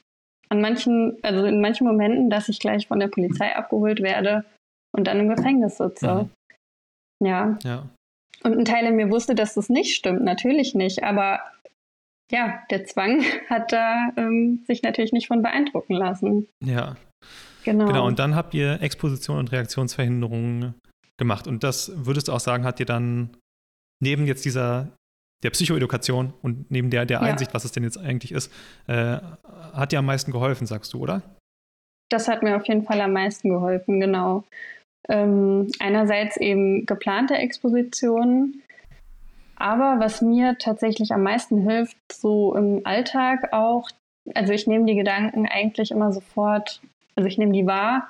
an 0.50 0.62
manchen, 0.62 1.18
also 1.24 1.46
in 1.46 1.60
manchen 1.60 1.88
Momenten, 1.88 2.30
dass 2.30 2.48
ich 2.48 2.60
gleich 2.60 2.88
von 2.88 3.00
der 3.00 3.08
Polizei 3.08 3.56
abgeholt 3.56 4.02
werde 4.02 4.46
und 4.96 5.08
dann 5.08 5.20
im 5.20 5.30
Gefängnis 5.30 5.78
sitze. 5.78 6.30
Mhm. 7.20 7.28
Ja. 7.28 7.58
ja. 7.64 7.90
Und 8.44 8.58
ein 8.58 8.66
Teil 8.66 8.86
in 8.86 8.96
mir 8.96 9.10
wusste, 9.10 9.34
dass 9.34 9.56
das 9.56 9.70
nicht 9.70 9.96
stimmt, 9.96 10.24
natürlich 10.24 10.76
nicht, 10.76 11.04
aber 11.04 11.40
ja, 12.32 12.62
der 12.70 12.86
Zwang 12.86 13.24
hat 13.50 13.72
da 13.72 14.12
ähm, 14.16 14.64
sich 14.68 14.84
natürlich 14.84 15.12
nicht 15.12 15.28
von 15.28 15.42
beeindrucken 15.42 15.96
lassen. 15.96 16.48
Ja. 16.64 16.98
Genau. 17.64 17.86
Genau, 17.86 18.08
und 18.08 18.20
dann 18.20 18.36
habt 18.36 18.54
ihr 18.54 18.82
Exposition 18.82 19.38
und 19.38 19.52
Reaktionsverhinderung 19.52 20.74
gemacht. 21.18 21.48
Und 21.48 21.64
das 21.64 21.92
würdest 21.96 22.28
du 22.28 22.34
auch 22.34 22.40
sagen, 22.40 22.64
hat 22.64 22.80
dir 22.80 22.86
dann 22.86 23.38
neben 24.02 24.26
jetzt 24.26 24.46
dieser 24.46 24.90
der 25.44 25.50
Psychoedukation 25.50 26.34
und 26.42 26.70
neben 26.70 26.90
der, 26.90 27.06
der 27.06 27.22
Einsicht, 27.22 27.54
was 27.54 27.66
es 27.66 27.72
denn 27.72 27.84
jetzt 27.84 27.98
eigentlich 27.98 28.32
ist, 28.32 28.52
äh, 28.88 29.18
hat 29.74 29.92
dir 29.92 30.00
am 30.00 30.06
meisten 30.06 30.32
geholfen, 30.32 30.68
sagst 30.68 30.94
du, 30.94 31.00
oder? 31.00 31.22
Das 32.10 32.28
hat 32.28 32.44
mir 32.44 32.56
auf 32.56 32.68
jeden 32.68 32.84
Fall 32.84 33.02
am 33.02 33.14
meisten 33.14 33.50
geholfen, 33.50 34.00
genau. 34.00 34.44
Ähm, 35.10 35.72
einerseits 35.80 36.38
eben 36.38 36.86
geplante 36.86 37.36
Expositionen, 37.36 38.62
aber 39.62 40.00
was 40.00 40.22
mir 40.22 40.58
tatsächlich 40.58 41.12
am 41.12 41.24
meisten 41.24 41.68
hilft, 41.68 41.98
so 42.12 42.56
im 42.56 42.82
Alltag 42.84 43.54
auch, 43.54 43.90
also 44.34 44.54
ich 44.54 44.68
nehme 44.68 44.86
die 44.86 44.96
Gedanken 44.96 45.48
eigentlich 45.48 45.92
immer 45.92 46.12
sofort, 46.12 46.82
also 47.16 47.28
ich 47.28 47.38
nehme 47.38 47.54
die 47.54 47.66
wahr 47.66 48.10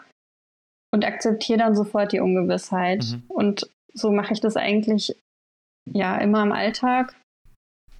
und 0.93 1.05
akzeptiere 1.05 1.59
dann 1.59 1.75
sofort 1.75 2.11
die 2.11 2.19
Ungewissheit. 2.19 3.03
Mhm. 3.03 3.23
Und 3.27 3.69
so 3.93 4.11
mache 4.11 4.33
ich 4.33 4.39
das 4.39 4.55
eigentlich 4.55 5.15
ja 5.91 6.17
immer 6.17 6.43
im 6.43 6.51
Alltag. 6.51 7.15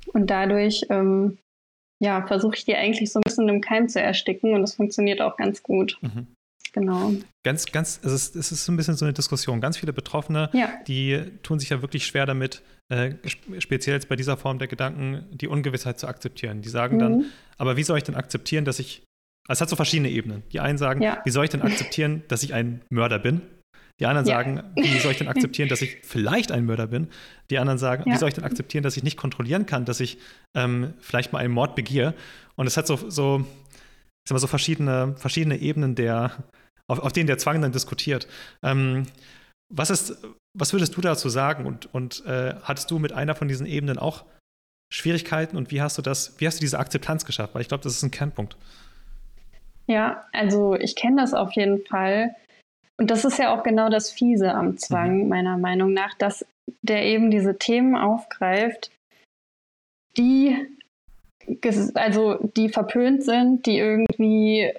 Und 0.07 0.27
dadurch 0.27 0.85
ähm, 0.89 1.37
ja, 2.01 2.25
versuche 2.25 2.55
ich 2.55 2.65
die 2.65 2.75
eigentlich 2.75 3.11
so 3.11 3.19
ein 3.19 3.23
bisschen 3.23 3.47
im 3.47 3.61
Keim 3.61 3.87
zu 3.87 4.01
ersticken 4.01 4.55
und 4.55 4.61
das 4.61 4.73
funktioniert 4.73 5.21
auch 5.21 5.37
ganz 5.37 5.61
gut. 5.61 5.99
Mhm. 6.01 6.27
Genau. 6.73 7.13
Ganz, 7.43 7.65
ganz, 7.65 7.99
es 8.03 8.11
ist, 8.11 8.35
es 8.35 8.51
ist 8.51 8.65
so 8.65 8.71
ein 8.71 8.77
bisschen 8.77 8.95
so 8.95 9.05
eine 9.05 9.13
Diskussion. 9.13 9.61
Ganz 9.61 9.77
viele 9.77 9.93
Betroffene, 9.93 10.49
ja. 10.53 10.69
die 10.87 11.21
tun 11.43 11.59
sich 11.59 11.69
ja 11.69 11.81
wirklich 11.81 12.05
schwer 12.05 12.25
damit, 12.25 12.63
äh, 12.89 13.13
speziell 13.59 13.95
jetzt 13.95 14.09
bei 14.09 14.15
dieser 14.15 14.35
Form 14.37 14.57
der 14.57 14.67
Gedanken, 14.67 15.25
die 15.31 15.47
Ungewissheit 15.47 15.99
zu 15.99 16.07
akzeptieren. 16.07 16.61
Die 16.61 16.69
sagen 16.69 16.95
mhm. 16.95 16.99
dann, 16.99 17.25
aber 17.57 17.77
wie 17.77 17.83
soll 17.83 17.97
ich 17.97 18.03
denn 18.03 18.15
akzeptieren, 18.15 18.65
dass 18.65 18.79
ich, 18.79 19.03
also 19.47 19.57
es 19.57 19.61
hat 19.61 19.69
so 19.69 19.75
verschiedene 19.75 20.09
Ebenen. 20.09 20.43
Die 20.53 20.59
einen 20.59 20.79
sagen, 20.79 21.01
ja. 21.01 21.21
wie 21.23 21.31
soll 21.31 21.43
ich 21.43 21.51
denn 21.51 21.61
akzeptieren, 21.61 22.23
dass 22.29 22.41
ich 22.41 22.53
ein 22.53 22.81
Mörder 22.89 23.19
bin? 23.19 23.41
Die 24.01 24.07
anderen 24.07 24.27
ja. 24.27 24.37
sagen, 24.37 24.63
wie 24.75 24.97
soll 24.97 25.11
ich 25.11 25.19
denn 25.19 25.27
akzeptieren, 25.27 25.69
dass 25.69 25.83
ich 25.83 25.99
vielleicht 26.01 26.51
ein 26.51 26.65
Mörder 26.65 26.87
bin? 26.87 27.07
Die 27.51 27.59
anderen 27.59 27.77
sagen, 27.77 28.03
ja. 28.07 28.15
wie 28.15 28.17
soll 28.17 28.29
ich 28.29 28.33
denn 28.33 28.43
akzeptieren, 28.43 28.83
dass 28.83 28.97
ich 28.97 29.03
nicht 29.03 29.15
kontrollieren 29.15 29.67
kann, 29.67 29.85
dass 29.85 29.99
ich 29.99 30.17
ähm, 30.55 30.95
vielleicht 30.99 31.31
mal 31.33 31.39
einen 31.39 31.53
Mord 31.53 31.75
begehe? 31.75 32.15
Und 32.55 32.65
es 32.65 32.77
hat 32.77 32.87
so, 32.87 32.95
so, 32.95 33.41
ich 33.41 34.27
sag 34.27 34.33
mal, 34.33 34.39
so 34.39 34.47
verschiedene, 34.47 35.15
verschiedene 35.17 35.57
Ebenen, 35.59 35.93
der, 35.93 36.31
auf, 36.87 36.97
auf 36.97 37.13
denen 37.13 37.27
der 37.27 37.37
Zwang 37.37 37.61
dann 37.61 37.73
diskutiert. 37.73 38.27
Ähm, 38.63 39.03
was, 39.71 39.91
ist, 39.91 40.17
was 40.57 40.73
würdest 40.73 40.97
du 40.97 41.01
dazu 41.01 41.29
sagen? 41.29 41.67
Und, 41.67 41.93
und 41.93 42.25
äh, 42.25 42.55
hattest 42.63 42.89
du 42.89 42.97
mit 42.97 43.13
einer 43.13 43.35
von 43.35 43.47
diesen 43.47 43.67
Ebenen 43.67 43.99
auch 43.99 44.25
Schwierigkeiten 44.91 45.57
und 45.57 45.69
wie 45.69 45.79
hast 45.79 45.99
du 45.99 46.01
das, 46.01 46.39
wie 46.39 46.47
hast 46.47 46.57
du 46.57 46.61
diese 46.61 46.79
Akzeptanz 46.79 47.23
geschafft? 47.23 47.53
Weil 47.53 47.61
ich 47.61 47.67
glaube, 47.67 47.83
das 47.83 47.93
ist 47.93 48.03
ein 48.03 48.09
Kernpunkt. 48.09 48.57
Ja, 49.85 50.25
also 50.33 50.73
ich 50.73 50.95
kenne 50.95 51.21
das 51.21 51.35
auf 51.35 51.51
jeden 51.53 51.85
Fall. 51.85 52.35
Und 52.99 53.09
das 53.09 53.25
ist 53.25 53.39
ja 53.39 53.55
auch 53.55 53.63
genau 53.63 53.89
das 53.89 54.11
Fiese 54.11 54.53
am 54.53 54.77
Zwang, 54.77 55.23
mhm. 55.23 55.29
meiner 55.29 55.57
Meinung 55.57 55.93
nach, 55.93 56.13
dass 56.15 56.45
der 56.81 57.03
eben 57.05 57.31
diese 57.31 57.57
Themen 57.57 57.95
aufgreift, 57.95 58.91
die 60.17 60.55
also 61.95 62.35
die 62.55 62.69
verpönt 62.69 63.23
sind, 63.23 63.65
die 63.65 63.77
irgendwie 63.77 64.71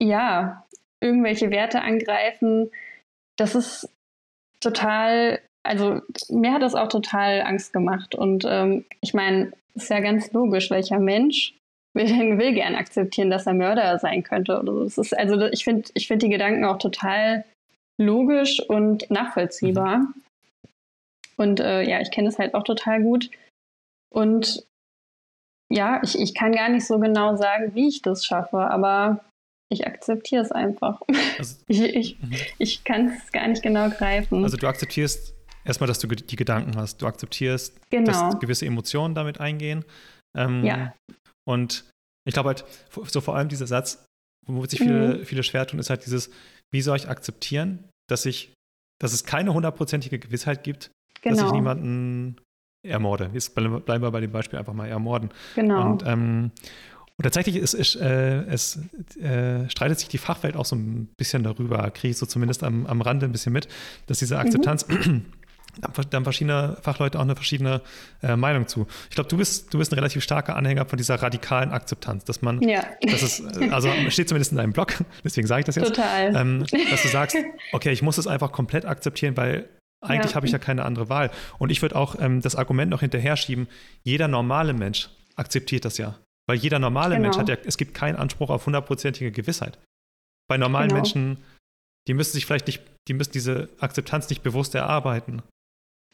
ja 0.00 0.64
irgendwelche 1.00 1.50
Werte 1.50 1.80
angreifen. 1.80 2.70
Das 3.36 3.54
ist 3.54 3.88
total, 4.60 5.40
also 5.62 6.00
mir 6.28 6.52
hat 6.52 6.62
das 6.62 6.74
auch 6.74 6.88
total 6.88 7.42
Angst 7.42 7.72
gemacht. 7.72 8.14
Und 8.14 8.44
ähm, 8.46 8.84
ich 9.00 9.14
meine, 9.14 9.52
ist 9.74 9.90
ja 9.90 10.00
ganz 10.00 10.32
logisch, 10.32 10.70
welcher 10.70 10.98
Mensch 10.98 11.54
will, 11.94 12.38
will 12.38 12.52
gern 12.52 12.74
akzeptieren, 12.74 13.30
dass 13.30 13.46
er 13.46 13.54
Mörder 13.54 13.98
sein 13.98 14.22
könnte 14.22 14.60
oder 14.60 14.72
so. 14.72 14.84
Das 14.84 14.98
ist, 14.98 15.18
also 15.18 15.46
ich 15.46 15.64
finde 15.64 15.88
ich 15.94 16.06
find 16.06 16.22
die 16.22 16.28
Gedanken 16.28 16.64
auch 16.64 16.78
total 16.78 17.44
logisch 18.00 18.60
und 18.60 19.10
nachvollziehbar. 19.10 19.98
Mhm. 19.98 20.14
Und 21.36 21.60
äh, 21.60 21.82
ja, 21.82 22.00
ich 22.00 22.10
kenne 22.10 22.28
es 22.28 22.38
halt 22.38 22.54
auch 22.54 22.64
total 22.64 23.02
gut. 23.02 23.30
Und 24.12 24.66
ja, 25.72 26.00
ich, 26.02 26.18
ich 26.18 26.34
kann 26.34 26.52
gar 26.52 26.68
nicht 26.68 26.86
so 26.86 26.98
genau 26.98 27.36
sagen, 27.36 27.74
wie 27.74 27.88
ich 27.88 28.02
das 28.02 28.24
schaffe, 28.24 28.58
aber 28.58 29.24
ich 29.70 29.86
akzeptiere 29.86 30.42
es 30.42 30.50
einfach. 30.50 31.00
Also, 31.38 31.56
ich 31.68 31.80
ich, 31.82 32.20
mhm. 32.20 32.34
ich 32.58 32.84
kann 32.84 33.08
es 33.08 33.32
gar 33.32 33.46
nicht 33.46 33.62
genau 33.62 33.88
greifen. 33.90 34.42
Also 34.42 34.56
du 34.56 34.66
akzeptierst 34.66 35.34
erstmal, 35.64 35.86
dass 35.86 36.00
du 36.00 36.08
die 36.08 36.36
Gedanken 36.36 36.76
hast. 36.76 37.00
Du 37.00 37.06
akzeptierst, 37.06 37.78
genau. 37.90 38.06
dass 38.06 38.40
gewisse 38.40 38.66
Emotionen 38.66 39.14
damit 39.14 39.40
eingehen. 39.40 39.84
Ähm, 40.36 40.64
ja. 40.64 40.94
Und 41.46 41.84
ich 42.26 42.34
glaube 42.34 42.48
halt, 42.48 42.64
so 43.08 43.20
vor 43.20 43.36
allem 43.36 43.48
dieser 43.48 43.66
Satz, 43.66 44.04
wo 44.46 44.64
sich 44.64 44.80
viele, 44.80 45.18
mhm. 45.18 45.24
viele 45.24 45.42
schwer 45.42 45.66
tun, 45.66 45.78
ist 45.78 45.90
halt 45.90 46.04
dieses, 46.04 46.30
wie 46.72 46.82
soll 46.82 46.96
ich 46.96 47.08
akzeptieren, 47.08 47.88
dass 48.08 48.26
ich, 48.26 48.52
dass 49.00 49.12
es 49.12 49.24
keine 49.24 49.54
hundertprozentige 49.54 50.18
Gewissheit 50.18 50.62
gibt, 50.62 50.90
genau. 51.22 51.36
dass 51.36 51.38
ich 51.38 51.44
genau. 51.44 51.54
niemanden 51.54 52.36
ermorde. 52.82 53.30
Jetzt 53.32 53.54
bleiben 53.54 53.84
wir 53.86 54.10
bei 54.10 54.20
dem 54.20 54.32
Beispiel 54.32 54.58
einfach 54.58 54.72
mal 54.72 54.88
ermorden. 54.88 55.30
Genau. 55.54 55.90
Und, 55.90 56.04
ähm, 56.06 56.50
und 57.16 57.22
tatsächlich 57.22 57.56
ist, 57.56 57.74
ist 57.74 57.96
äh, 57.96 58.44
es 58.44 58.78
äh, 59.20 59.68
streitet 59.68 59.98
sich 59.98 60.08
die 60.08 60.18
Fachwelt 60.18 60.56
auch 60.56 60.64
so 60.64 60.76
ein 60.76 61.10
bisschen 61.18 61.42
darüber, 61.42 61.90
kriege 61.90 62.12
ich 62.12 62.16
so 62.16 62.24
zumindest 62.24 62.64
am, 62.64 62.86
am 62.86 63.02
Rande 63.02 63.26
ein 63.26 63.32
bisschen 63.32 63.52
mit, 63.52 63.68
dass 64.06 64.20
diese 64.20 64.38
Akzeptanz 64.38 64.88
mhm. 64.88 65.26
Da 65.80 66.16
haben 66.16 66.24
verschiedene 66.24 66.76
Fachleute 66.82 67.18
auch 67.18 67.22
eine 67.22 67.36
verschiedene 67.36 67.80
äh, 68.22 68.36
Meinung 68.36 68.66
zu. 68.66 68.86
Ich 69.08 69.14
glaube, 69.14 69.28
du 69.28 69.36
bist, 69.36 69.72
du 69.72 69.78
bist 69.78 69.92
ein 69.92 69.96
relativ 69.96 70.22
starker 70.22 70.56
Anhänger 70.56 70.86
von 70.86 70.96
dieser 70.96 71.16
radikalen 71.16 71.70
Akzeptanz, 71.70 72.24
dass 72.24 72.42
man, 72.42 72.60
ja. 72.62 72.84
das 73.02 73.22
ist, 73.22 73.40
äh, 73.60 73.70
also 73.70 73.90
steht 74.08 74.28
zumindest 74.28 74.52
in 74.52 74.58
deinem 74.58 74.72
Blog, 74.72 74.94
deswegen 75.24 75.46
sage 75.46 75.60
ich 75.60 75.66
das 75.66 75.76
jetzt. 75.76 75.88
Total. 75.88 76.34
Ähm, 76.34 76.66
dass 76.90 77.02
du 77.02 77.08
sagst, 77.08 77.36
okay, 77.72 77.90
ich 77.90 78.02
muss 78.02 78.18
es 78.18 78.26
einfach 78.26 78.52
komplett 78.52 78.84
akzeptieren, 78.84 79.36
weil 79.36 79.68
eigentlich 80.02 80.32
ja. 80.32 80.36
habe 80.36 80.46
ich 80.46 80.52
ja 80.52 80.58
keine 80.58 80.84
andere 80.84 81.08
Wahl. 81.08 81.30
Und 81.58 81.70
ich 81.70 81.82
würde 81.82 81.96
auch 81.96 82.16
ähm, 82.18 82.40
das 82.40 82.56
Argument 82.56 82.90
noch 82.90 83.00
hinterher 83.00 83.36
schieben, 83.36 83.68
jeder 84.02 84.28
normale 84.28 84.72
Mensch 84.72 85.10
akzeptiert 85.36 85.84
das 85.84 85.98
ja. 85.98 86.18
Weil 86.46 86.56
jeder 86.56 86.78
normale 86.78 87.14
genau. 87.14 87.28
Mensch 87.28 87.38
hat 87.38 87.48
ja, 87.48 87.56
es 87.64 87.76
gibt 87.76 87.94
keinen 87.94 88.16
Anspruch 88.16 88.50
auf 88.50 88.66
hundertprozentige 88.66 89.30
Gewissheit. 89.30 89.78
Bei 90.48 90.58
normalen 90.58 90.88
genau. 90.88 91.02
Menschen, 91.02 91.38
die 92.08 92.14
müssen 92.14 92.32
sich 92.32 92.44
vielleicht 92.44 92.66
nicht, 92.66 92.82
die 93.06 93.14
müssen 93.14 93.32
diese 93.32 93.68
Akzeptanz 93.78 94.28
nicht 94.30 94.42
bewusst 94.42 94.74
erarbeiten. 94.74 95.42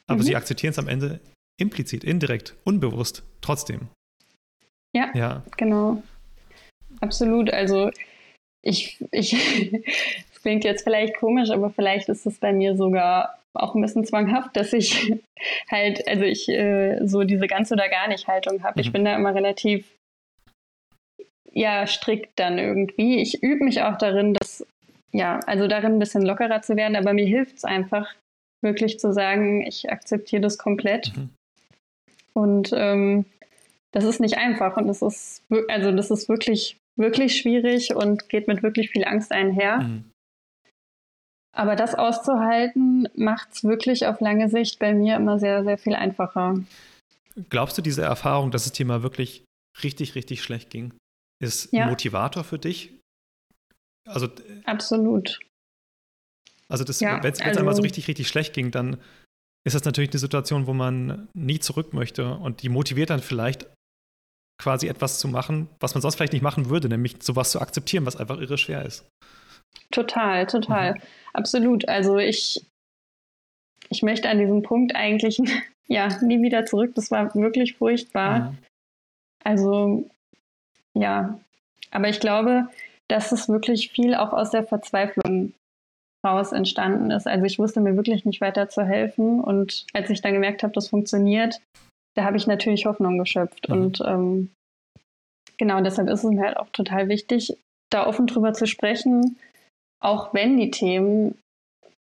Aber 0.09 0.19
mhm. 0.19 0.23
sie 0.23 0.37
akzeptieren 0.37 0.71
es 0.71 0.79
am 0.79 0.89
Ende 0.89 1.21
implizit, 1.59 2.05
indirekt, 2.05 2.55
unbewusst, 2.65 3.23
trotzdem. 3.41 3.89
Ja, 4.95 5.11
ja. 5.15 5.43
genau. 5.57 6.03
Absolut. 7.01 7.51
Also 7.51 7.91
ich, 8.63 9.03
ich, 9.11 9.33
es 10.33 10.43
klingt 10.43 10.65
jetzt 10.65 10.85
vielleicht 10.85 11.17
komisch, 11.17 11.51
aber 11.51 11.71
vielleicht 11.71 12.09
ist 12.09 12.27
es 12.27 12.39
bei 12.39 12.53
mir 12.53 12.77
sogar 12.77 13.39
auch 13.55 13.75
ein 13.75 13.81
bisschen 13.81 14.05
zwanghaft, 14.05 14.57
dass 14.57 14.73
ich 14.73 15.15
halt, 15.71 16.07
also 16.07 16.25
ich 16.25 16.49
äh, 16.49 17.07
so 17.07 17.25
diese 17.25 17.47
ganz 17.47 17.73
oder 17.73 17.89
gar 17.89 18.09
nicht 18.09 18.29
Haltung 18.29 18.63
habe. 18.63 18.75
Mhm. 18.77 18.81
Ich 18.81 18.93
bin 18.93 19.05
da 19.05 19.17
immer 19.17 19.35
relativ 19.35 19.87
ja 21.53 21.87
strikt 21.87 22.39
dann 22.39 22.59
irgendwie. 22.59 23.21
Ich 23.21 23.43
übe 23.43 23.65
mich 23.65 23.81
auch 23.83 23.97
darin, 23.97 24.35
dass 24.35 24.67
ja, 25.13 25.41
also 25.47 25.67
darin 25.67 25.95
ein 25.95 25.99
bisschen 25.99 26.23
lockerer 26.23 26.61
zu 26.61 26.77
werden, 26.77 26.97
aber 26.97 27.15
mir 27.15 27.25
hilft 27.25 27.57
es 27.57 27.65
einfach, 27.65 28.15
wirklich 28.63 28.99
zu 28.99 29.13
sagen, 29.13 29.63
ich 29.67 29.91
akzeptiere 29.91 30.43
das 30.43 30.59
komplett. 30.59 31.17
Mhm. 31.17 31.31
Und 32.33 32.71
ähm, 32.75 33.25
das 33.93 34.05
ist 34.05 34.21
nicht 34.21 34.37
einfach 34.37 34.77
und 34.77 34.89
das 34.89 35.01
ist, 35.03 35.43
also 35.69 35.93
das 35.93 36.11
ist 36.11 36.29
wirklich, 36.29 36.77
wirklich 36.97 37.39
schwierig 37.39 37.95
und 37.95 38.29
geht 38.29 38.49
mit 38.49 38.63
wirklich 38.63 38.91
viel 38.91 39.05
Angst 39.05 39.33
einher. 39.33 39.79
Mhm. 39.79 40.05
Aber 41.57 41.75
das 41.75 41.95
auszuhalten, 41.95 43.09
macht 43.15 43.55
es 43.55 43.65
wirklich 43.65 44.07
auf 44.07 44.21
lange 44.21 44.51
Sicht 44.51 44.79
bei 44.79 44.93
mir 44.93 45.17
immer 45.17 45.39
sehr, 45.39 45.65
sehr 45.65 45.79
viel 45.79 45.95
einfacher. 45.95 46.63
Glaubst 47.49 47.79
du, 47.79 47.83
diese 47.83 48.03
Erfahrung, 48.03 48.51
dass 48.51 48.67
es 48.67 48.73
dir 48.73 48.85
mal 48.85 49.03
wirklich 49.03 49.43
richtig, 49.83 50.15
richtig 50.15 50.43
schlecht 50.43 50.69
ging, 50.69 50.93
ist 51.43 51.73
ja. 51.73 51.87
Motivator 51.87 52.45
für 52.45 52.59
dich? 52.59 52.93
Also, 54.07 54.29
Absolut. 54.65 55.39
Also, 56.69 56.85
ja, 57.05 57.23
wenn 57.23 57.33
es 57.33 57.41
also, 57.41 57.61
einmal 57.61 57.75
so 57.75 57.83
richtig, 57.83 58.09
richtig 58.09 58.29
schlecht 58.29 58.53
ging, 58.53 58.71
dann 58.71 58.99
ist 59.65 59.75
das 59.75 59.85
natürlich 59.85 60.11
eine 60.11 60.19
Situation, 60.19 60.67
wo 60.67 60.73
man 60.73 61.29
nie 61.35 61.59
zurück 61.59 61.93
möchte 61.93 62.35
und 62.35 62.63
die 62.63 62.69
motiviert 62.69 63.11
dann 63.11 63.21
vielleicht 63.21 63.67
quasi 64.59 64.89
etwas 64.89 65.19
zu 65.19 65.29
machen, 65.29 65.69
was 65.81 65.95
man 65.95 66.03
sonst 66.03 66.17
vielleicht 66.17 66.33
nicht 66.33 66.43
machen 66.43 66.71
würde, 66.71 66.89
nämlich 66.89 67.23
sowas 67.23 67.51
zu 67.51 67.61
akzeptieren, 67.61 68.07
was 68.07 68.17
einfach 68.17 68.39
irre 68.41 68.59
schwer 68.59 68.85
ist. 68.85 69.07
Total, 69.91 70.47
total. 70.47 70.95
Mhm. 70.95 71.01
Absolut. 71.33 71.89
Also 71.89 72.19
ich, 72.19 72.65
ich 73.91 74.03
möchte 74.03 74.29
an 74.29 74.39
diesem 74.39 74.63
Punkt 74.63 74.95
eigentlich 74.95 75.39
ja 75.89 76.09
nie 76.23 76.43
wieder 76.43 76.65
zurück. 76.65 76.95
Das 76.95 77.11
war 77.11 77.35
wirklich 77.35 77.77
furchtbar. 77.77 78.51
Mhm. 78.51 78.59
Also 79.45 80.11
ja, 80.95 81.39
aber 81.91 82.09
ich 82.09 82.21
glaube, 82.21 82.69
dass 83.09 83.33
es 83.33 83.49
wirklich 83.49 83.91
viel 83.91 84.15
auch 84.15 84.33
aus 84.33 84.51
der 84.51 84.65
Verzweiflung 84.65 85.53
raus 86.27 86.53
entstanden 86.53 87.11
ist. 87.11 87.27
Also 87.27 87.45
ich 87.45 87.59
wusste 87.59 87.81
mir 87.81 87.97
wirklich 87.97 88.25
nicht 88.25 88.41
weiter 88.41 88.69
zu 88.69 88.85
helfen. 88.85 89.41
Und 89.41 89.87
als 89.93 90.11
ich 90.11 90.21
dann 90.21 90.33
gemerkt 90.33 90.63
habe, 90.63 90.73
das 90.73 90.89
funktioniert, 90.89 91.61
da 92.17 92.25
habe 92.25 92.37
ich 92.37 92.47
natürlich 92.47 92.87
Hoffnung 92.87 93.19
geschöpft. 93.19 93.69
Mhm. 93.69 93.75
Und 93.75 94.03
ähm, 94.05 94.51
genau 95.57 95.81
deshalb 95.81 96.09
ist 96.09 96.25
es 96.25 96.31
mir 96.31 96.43
halt 96.43 96.57
auch 96.57 96.69
total 96.71 97.09
wichtig, 97.09 97.57
da 97.91 98.07
offen 98.07 98.27
drüber 98.27 98.53
zu 98.53 98.67
sprechen, 98.67 99.39
auch 100.03 100.35
wenn 100.35 100.57
die 100.57 100.71
Themen 100.71 101.39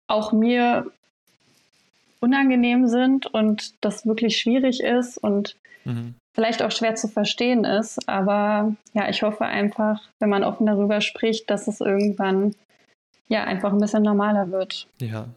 auch 0.07 0.33
mir 0.33 0.91
unangenehm 2.19 2.87
sind 2.87 3.27
und 3.27 3.73
das 3.81 4.05
wirklich 4.05 4.37
schwierig 4.37 4.81
ist 4.81 5.17
und 5.17 5.55
mhm. 5.85 6.15
vielleicht 6.35 6.61
auch 6.61 6.71
schwer 6.71 6.95
zu 6.95 7.07
verstehen 7.07 7.63
ist. 7.63 8.09
Aber 8.09 8.75
ja, 8.93 9.09
ich 9.09 9.23
hoffe 9.23 9.45
einfach, 9.45 10.01
wenn 10.19 10.29
man 10.29 10.43
offen 10.43 10.65
darüber 10.65 10.99
spricht, 10.99 11.49
dass 11.49 11.67
es 11.67 11.79
irgendwann 11.79 12.55
ja 13.29 13.43
einfach 13.43 13.71
ein 13.71 13.79
bisschen 13.79 14.03
normaler 14.03 14.51
wird. 14.51 14.87
Ja. 14.99 15.29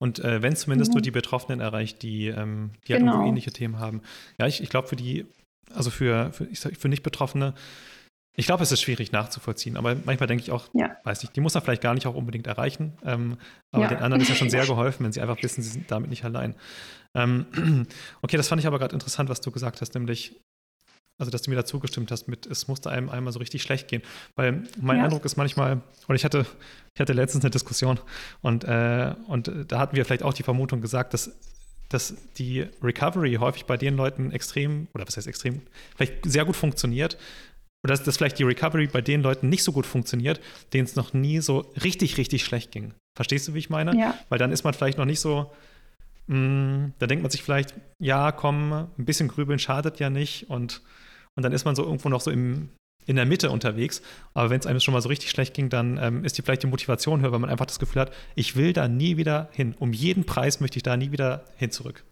Und 0.00 0.18
äh, 0.18 0.42
wenn 0.42 0.56
zumindest 0.56 0.90
mhm. 0.90 0.96
nur 0.96 1.02
die 1.02 1.10
Betroffenen 1.10 1.60
erreicht, 1.60 2.02
die, 2.02 2.28
ähm, 2.28 2.70
die 2.86 2.92
genau. 2.92 3.18
halt 3.18 3.28
ähnliche 3.28 3.52
Themen 3.52 3.78
haben. 3.78 4.02
Ja, 4.38 4.46
ich, 4.46 4.62
ich 4.62 4.68
glaube, 4.68 4.88
für 4.88 4.96
die, 4.96 5.26
also 5.74 5.90
für, 5.90 6.32
für, 6.32 6.46
sag, 6.54 6.76
für 6.76 6.88
Nicht-Betroffene, 6.88 7.54
ich 8.36 8.46
glaube, 8.46 8.64
es 8.64 8.72
ist 8.72 8.82
schwierig 8.82 9.12
nachzuvollziehen, 9.12 9.76
aber 9.76 9.94
manchmal 10.04 10.26
denke 10.26 10.42
ich 10.42 10.50
auch, 10.50 10.68
ja. 10.74 10.96
weiß 11.04 11.22
nicht, 11.22 11.36
die 11.36 11.40
muss 11.40 11.54
man 11.54 11.62
vielleicht 11.62 11.82
gar 11.82 11.94
nicht 11.94 12.06
auch 12.06 12.16
unbedingt 12.16 12.48
erreichen. 12.48 12.98
Ähm, 13.04 13.38
aber 13.70 13.84
ja. 13.84 13.88
den 13.88 13.98
anderen 13.98 14.20
ist 14.22 14.28
ja 14.28 14.34
schon 14.34 14.50
sehr 14.50 14.66
geholfen, 14.66 15.04
wenn 15.04 15.12
sie 15.12 15.20
einfach 15.20 15.40
wissen, 15.42 15.62
sie 15.62 15.70
sind 15.70 15.90
damit 15.90 16.10
nicht 16.10 16.24
allein. 16.24 16.56
Ähm, 17.14 17.86
okay, 18.22 18.36
das 18.36 18.48
fand 18.48 18.60
ich 18.60 18.66
aber 18.66 18.80
gerade 18.80 18.92
interessant, 18.92 19.28
was 19.28 19.40
du 19.40 19.52
gesagt 19.52 19.80
hast, 19.80 19.94
nämlich, 19.94 20.40
also 21.18 21.30
dass 21.30 21.42
du 21.42 21.50
mir 21.50 21.56
da 21.56 21.64
zugestimmt 21.64 22.10
hast 22.10 22.28
mit, 22.28 22.46
es 22.46 22.68
musste 22.68 22.90
einem 22.90 23.08
einmal 23.08 23.32
so 23.32 23.38
richtig 23.38 23.62
schlecht 23.62 23.88
gehen. 23.88 24.02
Weil 24.36 24.64
mein 24.80 24.98
ja. 24.98 25.04
Eindruck 25.04 25.24
ist 25.24 25.36
manchmal, 25.36 25.80
und 26.08 26.16
ich 26.16 26.24
hatte, 26.24 26.46
ich 26.94 27.00
hatte 27.00 27.12
letztens 27.12 27.44
eine 27.44 27.50
Diskussion 27.50 28.00
und, 28.40 28.64
äh, 28.64 29.14
und 29.28 29.50
da 29.68 29.78
hatten 29.78 29.96
wir 29.96 30.04
vielleicht 30.04 30.22
auch 30.22 30.34
die 30.34 30.42
Vermutung 30.42 30.80
gesagt, 30.80 31.14
dass 31.14 31.30
dass 31.88 32.14
die 32.38 32.66
Recovery 32.82 33.34
häufig 33.34 33.66
bei 33.66 33.76
den 33.76 33.96
Leuten 33.96 34.32
extrem, 34.32 34.88
oder 34.94 35.06
was 35.06 35.16
heißt 35.16 35.28
extrem, 35.28 35.62
vielleicht 35.96 36.24
sehr 36.24 36.44
gut 36.44 36.56
funktioniert. 36.56 37.16
Oder 37.84 37.92
dass, 37.92 38.02
dass 38.02 38.16
vielleicht 38.16 38.38
die 38.38 38.44
Recovery 38.44 38.86
bei 38.86 39.02
den 39.02 39.22
Leuten 39.22 39.48
nicht 39.48 39.62
so 39.62 39.70
gut 39.70 39.86
funktioniert, 39.86 40.40
denen 40.72 40.86
es 40.86 40.96
noch 40.96 41.12
nie 41.12 41.40
so 41.40 41.72
richtig, 41.82 42.16
richtig 42.16 42.44
schlecht 42.44 42.72
ging. 42.72 42.94
Verstehst 43.14 43.46
du, 43.46 43.54
wie 43.54 43.58
ich 43.58 43.70
meine? 43.70 43.96
Ja. 43.96 44.18
Weil 44.28 44.38
dann 44.38 44.50
ist 44.50 44.64
man 44.64 44.74
vielleicht 44.74 44.98
noch 44.98 45.04
nicht 45.04 45.20
so, 45.20 45.52
mh, 46.26 46.36
mm, 46.38 46.94
da 46.98 47.06
denkt 47.06 47.22
man 47.22 47.30
sich 47.30 47.42
vielleicht, 47.42 47.74
ja, 48.00 48.32
komm, 48.32 48.72
ein 48.72 49.04
bisschen 49.04 49.28
grübeln 49.28 49.58
schadet 49.58 50.00
ja 50.00 50.10
nicht 50.10 50.48
und 50.48 50.80
und 51.36 51.42
dann 51.42 51.52
ist 51.52 51.64
man 51.64 51.74
so 51.74 51.84
irgendwo 51.84 52.08
noch 52.08 52.20
so 52.20 52.30
im, 52.30 52.70
in 53.06 53.16
der 53.16 53.26
Mitte 53.26 53.50
unterwegs. 53.50 54.02
Aber 54.34 54.50
wenn 54.50 54.60
es 54.60 54.66
einem 54.66 54.80
schon 54.80 54.94
mal 54.94 55.00
so 55.00 55.08
richtig 55.08 55.30
schlecht 55.30 55.54
ging, 55.54 55.68
dann 55.68 55.98
ähm, 56.00 56.24
ist 56.24 56.38
die 56.38 56.42
vielleicht 56.42 56.62
die 56.62 56.68
Motivation 56.68 57.20
höher, 57.20 57.32
weil 57.32 57.38
man 57.38 57.50
einfach 57.50 57.66
das 57.66 57.78
Gefühl 57.78 58.02
hat, 58.02 58.12
ich 58.34 58.56
will 58.56 58.72
da 58.72 58.88
nie 58.88 59.16
wieder 59.16 59.48
hin. 59.52 59.74
Um 59.78 59.92
jeden 59.92 60.24
Preis 60.24 60.60
möchte 60.60 60.76
ich 60.76 60.82
da 60.82 60.96
nie 60.96 61.12
wieder 61.12 61.44
hin 61.56 61.70
zurück. 61.70 62.04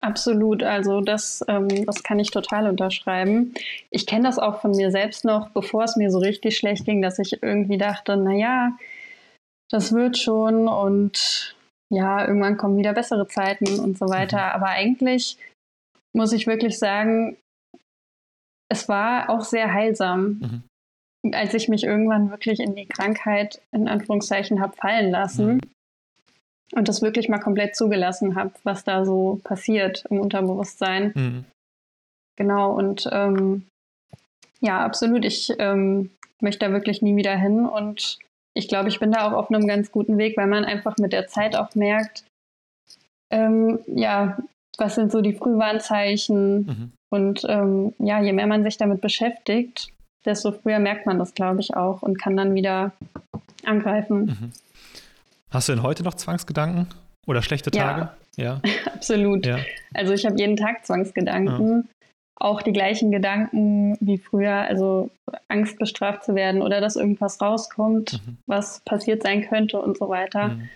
Absolut, 0.00 0.62
also 0.62 1.00
das, 1.00 1.42
ähm, 1.48 1.86
das 1.86 2.02
kann 2.02 2.18
ich 2.18 2.30
total 2.30 2.68
unterschreiben. 2.68 3.54
Ich 3.90 4.04
kenne 4.06 4.24
das 4.24 4.38
auch 4.38 4.60
von 4.60 4.72
mir 4.72 4.90
selbst 4.90 5.24
noch, 5.24 5.48
bevor 5.48 5.84
es 5.84 5.96
mir 5.96 6.10
so 6.10 6.18
richtig 6.18 6.58
schlecht 6.58 6.84
ging, 6.84 7.00
dass 7.00 7.18
ich 7.18 7.42
irgendwie 7.42 7.78
dachte, 7.78 8.18
naja, 8.18 8.76
das 9.70 9.92
wird 9.92 10.18
schon 10.18 10.68
und 10.68 11.56
ja, 11.90 12.26
irgendwann 12.26 12.58
kommen 12.58 12.76
wieder 12.76 12.92
bessere 12.92 13.26
Zeiten 13.28 13.80
und 13.80 13.96
so 13.96 14.06
weiter. 14.08 14.36
Mhm. 14.36 14.52
Aber 14.52 14.66
eigentlich 14.66 15.38
muss 16.14 16.32
ich 16.32 16.46
wirklich 16.46 16.78
sagen, 16.78 17.38
es 18.74 18.88
war 18.88 19.30
auch 19.30 19.42
sehr 19.42 19.72
heilsam, 19.72 20.64
mhm. 21.22 21.32
als 21.32 21.54
ich 21.54 21.68
mich 21.68 21.84
irgendwann 21.84 22.30
wirklich 22.30 22.58
in 22.58 22.74
die 22.74 22.86
Krankheit 22.86 23.62
in 23.70 23.88
Anführungszeichen 23.88 24.60
habe 24.60 24.76
fallen 24.76 25.10
lassen 25.10 25.54
mhm. 25.54 25.60
und 26.74 26.88
das 26.88 27.00
wirklich 27.00 27.28
mal 27.28 27.38
komplett 27.38 27.76
zugelassen 27.76 28.34
habe, 28.34 28.52
was 28.64 28.82
da 28.82 29.04
so 29.04 29.40
passiert 29.44 30.04
im 30.10 30.20
Unterbewusstsein. 30.20 31.12
Mhm. 31.14 31.44
Genau, 32.36 32.72
und 32.72 33.08
ähm, 33.12 33.66
ja, 34.60 34.84
absolut. 34.84 35.24
Ich 35.24 35.52
ähm, 35.58 36.10
möchte 36.40 36.66
da 36.66 36.72
wirklich 36.72 37.00
nie 37.00 37.14
wieder 37.14 37.36
hin 37.36 37.64
und 37.66 38.18
ich 38.56 38.66
glaube, 38.66 38.88
ich 38.88 38.98
bin 38.98 39.12
da 39.12 39.28
auch 39.28 39.32
auf 39.32 39.50
einem 39.50 39.68
ganz 39.68 39.92
guten 39.92 40.18
Weg, 40.18 40.36
weil 40.36 40.48
man 40.48 40.64
einfach 40.64 40.96
mit 40.98 41.12
der 41.12 41.28
Zeit 41.28 41.54
auch 41.54 41.76
merkt, 41.76 42.24
ähm, 43.30 43.78
ja, 43.86 44.36
was 44.78 44.94
sind 44.94 45.12
so 45.12 45.20
die 45.20 45.34
Frühwarnzeichen. 45.34 46.66
Mhm. 46.66 46.92
Und 47.10 47.44
ähm, 47.48 47.94
ja, 47.98 48.20
je 48.20 48.32
mehr 48.32 48.46
man 48.46 48.64
sich 48.64 48.76
damit 48.76 49.00
beschäftigt, 49.00 49.88
desto 50.24 50.52
früher 50.52 50.78
merkt 50.78 51.06
man 51.06 51.18
das, 51.18 51.34
glaube 51.34 51.60
ich, 51.60 51.76
auch 51.76 52.02
und 52.02 52.20
kann 52.20 52.36
dann 52.36 52.54
wieder 52.54 52.92
angreifen. 53.64 54.26
Mhm. 54.26 54.52
Hast 55.50 55.68
du 55.68 55.74
denn 55.74 55.82
heute 55.82 56.02
noch 56.02 56.14
Zwangsgedanken 56.14 56.88
oder 57.26 57.42
schlechte 57.42 57.70
Tage? 57.70 58.10
Ja, 58.36 58.44
ja. 58.44 58.60
absolut. 58.92 59.46
Ja. 59.46 59.58
Also 59.92 60.12
ich 60.12 60.26
habe 60.26 60.36
jeden 60.36 60.56
Tag 60.56 60.84
Zwangsgedanken. 60.84 61.82
Ja. 61.82 61.94
Auch 62.36 62.62
die 62.62 62.72
gleichen 62.72 63.12
Gedanken 63.12 63.96
wie 64.00 64.18
früher, 64.18 64.54
also 64.54 65.10
Angst 65.46 65.78
bestraft 65.78 66.24
zu 66.24 66.34
werden 66.34 66.62
oder 66.62 66.80
dass 66.80 66.96
irgendwas 66.96 67.40
rauskommt, 67.40 68.14
mhm. 68.14 68.38
was 68.46 68.80
passiert 68.80 69.22
sein 69.22 69.46
könnte 69.48 69.80
und 69.80 69.96
so 69.96 70.08
weiter. 70.08 70.48
Mhm. 70.48 70.68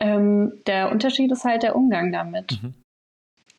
Ähm, 0.00 0.52
der 0.66 0.90
Unterschied 0.90 1.30
ist 1.30 1.44
halt 1.44 1.62
der 1.62 1.76
Umgang 1.76 2.10
damit. 2.10 2.62
Mhm. 2.62 2.74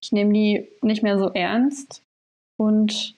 Ich 0.01 0.11
nehme 0.11 0.33
die 0.33 0.67
nicht 0.81 1.03
mehr 1.03 1.17
so 1.17 1.29
ernst 1.33 2.03
und 2.59 3.15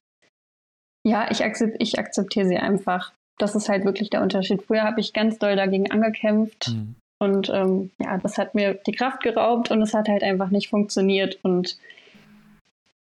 ja, 1.05 1.29
ich, 1.31 1.43
akzept, 1.43 1.77
ich 1.79 1.97
akzeptiere 1.97 2.47
sie 2.47 2.57
einfach. 2.57 3.13
Das 3.39 3.55
ist 3.55 3.69
halt 3.69 3.85
wirklich 3.85 4.09
der 4.09 4.21
Unterschied. 4.21 4.61
Früher 4.61 4.83
habe 4.83 4.99
ich 4.99 5.13
ganz 5.13 5.39
doll 5.39 5.55
dagegen 5.55 5.89
angekämpft 5.89 6.69
mhm. 6.69 6.95
und 7.19 7.49
ähm, 7.49 7.91
ja, 7.99 8.17
das 8.17 8.37
hat 8.37 8.53
mir 8.53 8.75
die 8.75 8.91
Kraft 8.91 9.21
geraubt 9.23 9.71
und 9.71 9.81
es 9.81 9.93
hat 9.93 10.07
halt 10.07 10.23
einfach 10.23 10.49
nicht 10.49 10.69
funktioniert. 10.69 11.39
Und 11.43 11.77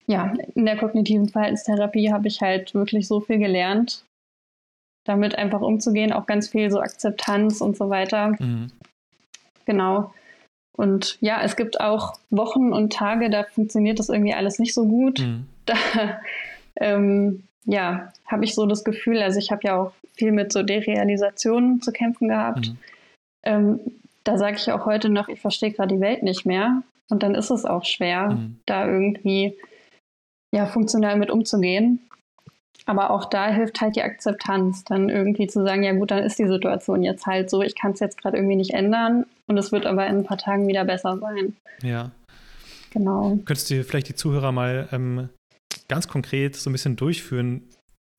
ja, 0.08 0.34
in 0.56 0.66
der 0.66 0.78
kognitiven 0.78 1.30
Verhaltenstherapie 1.30 2.12
habe 2.12 2.28
ich 2.28 2.42
halt 2.42 2.74
wirklich 2.74 3.08
so 3.08 3.22
viel 3.22 3.38
gelernt, 3.38 4.04
damit 5.06 5.36
einfach 5.36 5.62
umzugehen, 5.62 6.12
auch 6.12 6.26
ganz 6.26 6.50
viel 6.50 6.72
so 6.72 6.80
Akzeptanz 6.80 7.62
und 7.62 7.78
so 7.78 7.90
weiter. 7.90 8.36
Mhm. 8.40 8.72
Genau. 9.66 10.14
Und 10.76 11.18
ja, 11.22 11.42
es 11.42 11.56
gibt 11.56 11.80
auch 11.80 12.14
Wochen 12.30 12.74
und 12.74 12.92
Tage, 12.92 13.30
da 13.30 13.44
funktioniert 13.44 14.00
das 14.00 14.10
irgendwie 14.10 14.34
alles 14.34 14.60
nicht 14.60 14.74
so 14.74 14.86
gut. 14.86 15.20
Mhm. 15.20 15.46
Da 15.66 16.20
ähm, 16.80 17.44
ja, 17.66 18.14
habe 18.28 18.46
ich 18.46 18.54
so 18.54 18.68
das 18.68 18.84
Gefühl, 18.84 19.20
also 19.24 19.40
ich 19.40 19.50
habe 19.50 19.62
ja 19.64 19.80
auch 19.80 19.94
viel 20.14 20.32
mit 20.32 20.54
so 20.54 20.62
Derealisationen 20.62 21.82
zu 21.82 21.92
kämpfen 21.92 22.28
gehabt. 22.28 22.68
Mhm. 22.68 22.78
Ähm, 23.42 23.80
da 24.24 24.38
sage 24.38 24.58
ich 24.58 24.72
auch 24.72 24.86
heute 24.86 25.10
noch, 25.10 25.28
ich 25.28 25.42
verstehe 25.42 25.72
gerade 25.72 25.96
die 25.96 26.02
Welt 26.02 26.22
nicht 26.22 26.46
mehr. 26.46 26.84
Und 27.10 27.24
dann 27.24 27.34
ist 27.34 27.50
es 27.50 27.66
auch 27.66 27.84
schwer, 27.84 28.32
mhm. 28.32 28.60
da 28.68 28.86
irgendwie 28.88 29.58
ja, 30.54 30.68
funktional 30.68 31.18
mit 31.18 31.32
umzugehen. 31.32 32.00
Aber 32.86 33.10
auch 33.10 33.26
da 33.26 33.48
hilft 33.48 33.82
halt 33.82 33.96
die 33.96 34.04
Akzeptanz, 34.04 34.84
dann 34.84 35.10
irgendwie 35.10 35.48
zu 35.48 35.64
sagen, 35.64 35.82
ja 35.82 35.94
gut, 35.94 36.12
dann 36.12 36.24
ist 36.24 36.38
die 36.38 36.48
Situation 36.48 37.02
jetzt 37.02 37.26
halt 37.26 37.50
so, 37.50 37.64
ich 37.64 37.76
kann 37.76 37.94
es 37.94 38.00
jetzt 38.00 38.22
gerade 38.22 38.38
irgendwie 38.38 38.58
nicht 38.58 38.76
ändern 38.76 39.26
und 39.48 39.58
es 39.58 39.72
wird 39.72 39.86
aber 39.86 40.08
in 40.08 40.18
ein 40.18 40.26
paar 40.26 40.38
Tagen 40.38 40.68
wieder 40.68 40.86
besser 40.86 41.18
sein. 41.18 41.56
Ja. 41.82 42.12
Genau. 42.92 43.38
Könntest 43.46 43.70
du 43.70 43.84
vielleicht 43.84 44.10
die 44.10 44.16
Zuhörer 44.16 44.52
mal 44.52 44.88
ähm, 44.92 45.30
ganz 45.88 46.08
konkret 46.08 46.56
so 46.56 46.70
ein 46.70 46.74
bisschen 46.74 46.96
durchführen, 46.96 47.70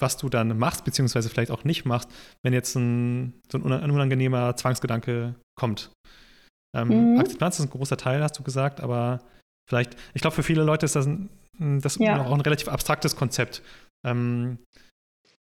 was 0.00 0.16
du 0.18 0.28
dann 0.28 0.58
machst, 0.58 0.84
beziehungsweise 0.84 1.28
vielleicht 1.30 1.50
auch 1.50 1.64
nicht 1.64 1.84
machst, 1.84 2.10
wenn 2.42 2.52
jetzt 2.52 2.74
ein, 2.76 3.40
so 3.50 3.58
ein 3.58 3.90
unangenehmer 3.90 4.54
Zwangsgedanke 4.56 5.34
kommt. 5.58 5.90
Ähm, 6.76 7.12
mhm. 7.14 7.20
Akzeptanz 7.20 7.58
ist 7.58 7.64
ein 7.64 7.70
großer 7.70 7.96
Teil, 7.96 8.22
hast 8.22 8.38
du 8.38 8.42
gesagt, 8.42 8.80
aber 8.80 9.20
vielleicht, 9.68 9.96
ich 10.12 10.20
glaube, 10.20 10.36
für 10.36 10.42
viele 10.42 10.62
Leute 10.62 10.84
ist 10.84 10.96
das, 10.96 11.06
ein, 11.06 11.30
das 11.80 11.96
ja. 11.96 12.20
auch 12.22 12.32
ein 12.32 12.40
relativ 12.42 12.68
abstraktes 12.68 13.16
Konzept. 13.16 13.62
Ähm, 14.06 14.58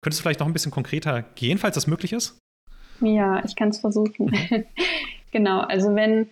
könntest 0.03 0.21
du 0.21 0.23
vielleicht 0.23 0.41
noch 0.41 0.49
ein 0.49 0.53
bisschen 0.53 0.73
konkreter 0.73 1.23
gehen, 1.23 1.59
falls 1.59 1.77
das 1.77 1.87
möglich 1.87 2.13
ist? 2.13 2.39
Ja, 3.01 3.45
ich 3.45 3.55
kann 3.55 3.69
es 3.69 3.79
versuchen. 3.79 4.33
Genau, 5.33 5.61
also 5.61 5.95
wenn 5.95 6.29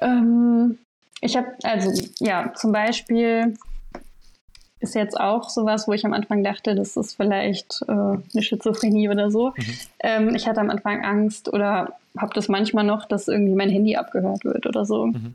ähm, 0.00 0.78
ich 1.20 1.36
habe, 1.36 1.48
also 1.62 1.90
ja, 2.20 2.52
zum 2.54 2.72
Beispiel 2.72 3.56
ist 4.80 4.94
jetzt 4.94 5.18
auch 5.18 5.48
sowas, 5.48 5.88
wo 5.88 5.92
ich 5.92 6.04
am 6.04 6.12
Anfang 6.12 6.44
dachte, 6.44 6.74
das 6.74 6.96
ist 6.96 7.14
vielleicht 7.14 7.82
äh, 7.88 7.92
eine 7.92 8.42
Schizophrenie 8.42 9.08
oder 9.08 9.30
so. 9.30 9.52
Mhm. 9.56 9.78
Ähm, 10.00 10.34
ich 10.34 10.46
hatte 10.46 10.60
am 10.60 10.70
Anfang 10.70 11.04
Angst 11.04 11.52
oder 11.52 11.96
habe 12.16 12.34
das 12.34 12.48
manchmal 12.48 12.84
noch, 12.84 13.06
dass 13.06 13.28
irgendwie 13.28 13.54
mein 13.54 13.70
Handy 13.70 13.96
abgehört 13.96 14.44
wird 14.44 14.66
oder 14.66 14.84
so. 14.84 15.06
Mhm. 15.06 15.34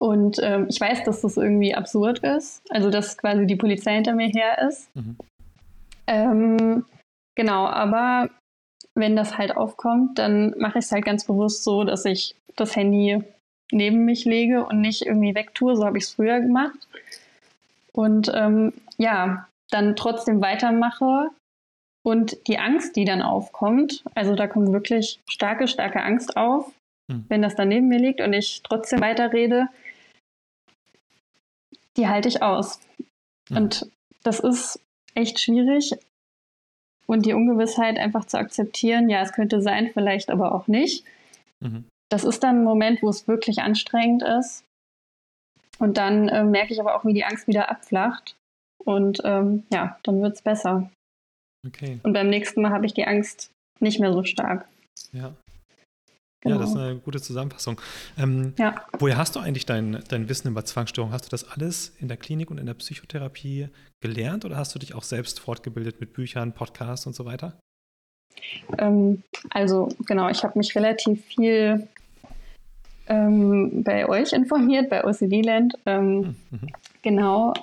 Und 0.00 0.38
ähm, 0.42 0.66
ich 0.68 0.80
weiß, 0.80 1.04
dass 1.04 1.22
das 1.22 1.36
irgendwie 1.36 1.74
absurd 1.74 2.20
ist, 2.20 2.62
also 2.70 2.88
dass 2.88 3.18
quasi 3.18 3.46
die 3.46 3.56
Polizei 3.56 3.94
hinter 3.94 4.14
mir 4.14 4.28
her 4.28 4.68
ist. 4.68 4.94
Mhm. 4.94 5.16
Ähm, 6.06 6.84
genau, 7.36 7.66
aber 7.66 8.30
wenn 8.98 9.16
das 9.16 9.38
halt 9.38 9.56
aufkommt, 9.56 10.18
dann 10.18 10.54
mache 10.58 10.78
ich 10.78 10.86
es 10.86 10.92
halt 10.92 11.04
ganz 11.04 11.24
bewusst 11.24 11.64
so, 11.64 11.84
dass 11.84 12.04
ich 12.04 12.34
das 12.56 12.74
Handy 12.74 13.22
neben 13.70 14.04
mich 14.04 14.24
lege 14.24 14.64
und 14.66 14.80
nicht 14.80 15.02
irgendwie 15.06 15.34
wegtue. 15.34 15.76
So 15.76 15.84
habe 15.84 15.98
ich 15.98 16.04
es 16.04 16.14
früher 16.14 16.40
gemacht 16.40 16.78
und 17.92 18.30
ähm, 18.34 18.72
ja, 18.96 19.48
dann 19.70 19.96
trotzdem 19.96 20.40
weitermache 20.40 21.30
und 22.02 22.36
die 22.46 22.58
Angst, 22.58 22.96
die 22.96 23.04
dann 23.04 23.22
aufkommt, 23.22 24.02
also 24.14 24.34
da 24.34 24.46
kommt 24.46 24.72
wirklich 24.72 25.20
starke, 25.28 25.68
starke 25.68 26.02
Angst 26.02 26.36
auf, 26.36 26.72
hm. 27.10 27.24
wenn 27.28 27.42
das 27.42 27.54
dann 27.54 27.68
neben 27.68 27.88
mir 27.88 27.98
liegt 27.98 28.20
und 28.20 28.32
ich 28.32 28.62
trotzdem 28.62 29.00
weiterrede, 29.00 29.68
die 31.96 32.08
halte 32.08 32.28
ich 32.28 32.42
aus. 32.42 32.80
Hm. 33.48 33.56
Und 33.56 33.90
das 34.22 34.40
ist 34.40 34.80
echt 35.14 35.40
schwierig. 35.40 35.94
Und 37.08 37.24
die 37.24 37.32
Ungewissheit 37.32 37.98
einfach 37.98 38.26
zu 38.26 38.38
akzeptieren, 38.38 39.08
ja, 39.08 39.22
es 39.22 39.32
könnte 39.32 39.62
sein, 39.62 39.90
vielleicht 39.92 40.30
aber 40.30 40.54
auch 40.54 40.68
nicht. 40.68 41.04
Mhm. 41.60 41.84
Das 42.10 42.24
ist 42.24 42.42
dann 42.42 42.60
ein 42.60 42.64
Moment, 42.64 43.02
wo 43.02 43.08
es 43.08 43.26
wirklich 43.26 43.60
anstrengend 43.60 44.22
ist. 44.22 44.64
Und 45.78 45.96
dann 45.96 46.28
äh, 46.28 46.44
merke 46.44 46.72
ich 46.72 46.80
aber 46.80 46.96
auch, 46.96 47.04
wie 47.04 47.14
die 47.14 47.24
Angst 47.24 47.46
wieder 47.46 47.70
abflacht. 47.70 48.36
Und 48.84 49.20
ähm, 49.24 49.64
ja, 49.72 49.98
dann 50.02 50.20
wird 50.22 50.36
es 50.36 50.42
besser. 50.42 50.90
Okay. 51.66 52.00
Und 52.02 52.12
beim 52.12 52.28
nächsten 52.28 52.62
Mal 52.62 52.72
habe 52.72 52.86
ich 52.86 52.94
die 52.94 53.06
Angst 53.06 53.50
nicht 53.80 54.00
mehr 54.00 54.12
so 54.12 54.24
stark. 54.24 54.66
Ja. 55.12 55.32
Genau. 56.40 56.56
Ja, 56.56 56.60
das 56.60 56.70
ist 56.70 56.76
eine 56.76 56.96
gute 56.96 57.20
Zusammenfassung. 57.20 57.80
Ähm, 58.16 58.54
ja. 58.58 58.86
Woher 58.98 59.16
hast 59.16 59.34
du 59.34 59.40
eigentlich 59.40 59.66
dein, 59.66 60.04
dein 60.08 60.28
Wissen 60.28 60.48
über 60.48 60.64
Zwangsstörung? 60.64 61.10
Hast 61.12 61.26
du 61.26 61.30
das 61.30 61.50
alles 61.50 61.96
in 61.98 62.06
der 62.06 62.16
Klinik 62.16 62.50
und 62.50 62.58
in 62.58 62.66
der 62.66 62.74
Psychotherapie 62.74 63.68
gelernt 64.00 64.44
oder 64.44 64.56
hast 64.56 64.74
du 64.74 64.78
dich 64.78 64.94
auch 64.94 65.02
selbst 65.02 65.40
fortgebildet 65.40 66.00
mit 66.00 66.12
Büchern, 66.12 66.52
Podcasts 66.52 67.06
und 67.06 67.16
so 67.16 67.24
weiter? 67.24 67.58
Ähm, 68.78 69.24
also 69.50 69.88
genau, 70.06 70.28
ich 70.28 70.44
habe 70.44 70.58
mich 70.58 70.76
relativ 70.76 71.24
viel 71.24 71.88
ähm, 73.08 73.82
bei 73.82 74.08
euch 74.08 74.32
informiert, 74.32 74.90
bei 74.90 75.04
OCD 75.04 75.42
Land. 75.42 75.74
Ähm, 75.86 76.36
mhm. 76.50 76.68
Genau. 77.02 77.54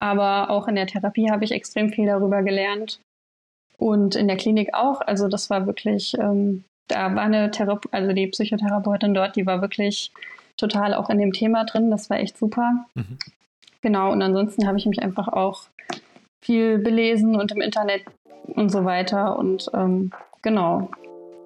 Aber 0.00 0.50
auch 0.50 0.68
in 0.68 0.74
der 0.74 0.86
Therapie 0.86 1.30
habe 1.30 1.44
ich 1.44 1.52
extrem 1.52 1.90
viel 1.90 2.06
darüber 2.06 2.42
gelernt. 2.42 3.00
Und 3.76 4.14
in 4.14 4.28
der 4.28 4.36
Klinik 4.36 4.74
auch. 4.74 5.00
Also 5.00 5.28
das 5.28 5.50
war 5.50 5.66
wirklich, 5.66 6.14
ähm, 6.18 6.64
da 6.88 7.14
war 7.14 7.22
eine 7.22 7.50
Therape 7.50 7.88
also 7.92 8.12
die 8.12 8.26
Psychotherapeutin 8.26 9.14
dort, 9.14 9.36
die 9.36 9.46
war 9.46 9.60
wirklich 9.60 10.12
total 10.56 10.94
auch 10.94 11.10
in 11.10 11.18
dem 11.18 11.32
Thema 11.32 11.64
drin. 11.64 11.90
Das 11.90 12.10
war 12.10 12.18
echt 12.18 12.38
super. 12.38 12.86
Mhm. 12.94 13.18
Genau. 13.80 14.12
Und 14.12 14.22
ansonsten 14.22 14.66
habe 14.66 14.78
ich 14.78 14.86
mich 14.86 15.02
einfach 15.02 15.28
auch 15.28 15.64
viel 16.40 16.78
belesen 16.78 17.36
und 17.36 17.52
im 17.52 17.60
Internet 17.60 18.02
und 18.46 18.70
so 18.70 18.84
weiter. 18.84 19.38
Und 19.38 19.70
ähm, 19.74 20.12
genau, 20.42 20.90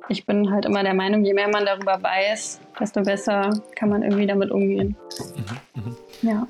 ich 0.09 0.27
bin 0.27 0.51
halt 0.51 0.65
immer 0.65 0.83
der 0.83 0.95
Meinung, 0.95 1.25
je 1.25 1.35
mehr 1.35 1.49
man 1.49 1.65
darüber 1.65 2.03
weiß, 2.03 2.61
desto 2.79 3.03
besser 3.03 3.51
kann 3.75 3.89
man 3.89 4.03
irgendwie 4.03 4.27
damit 4.27 4.51
umgehen. 4.51 4.97
Mhm, 5.75 5.83
mh. 5.83 5.97
Ja. 6.23 6.47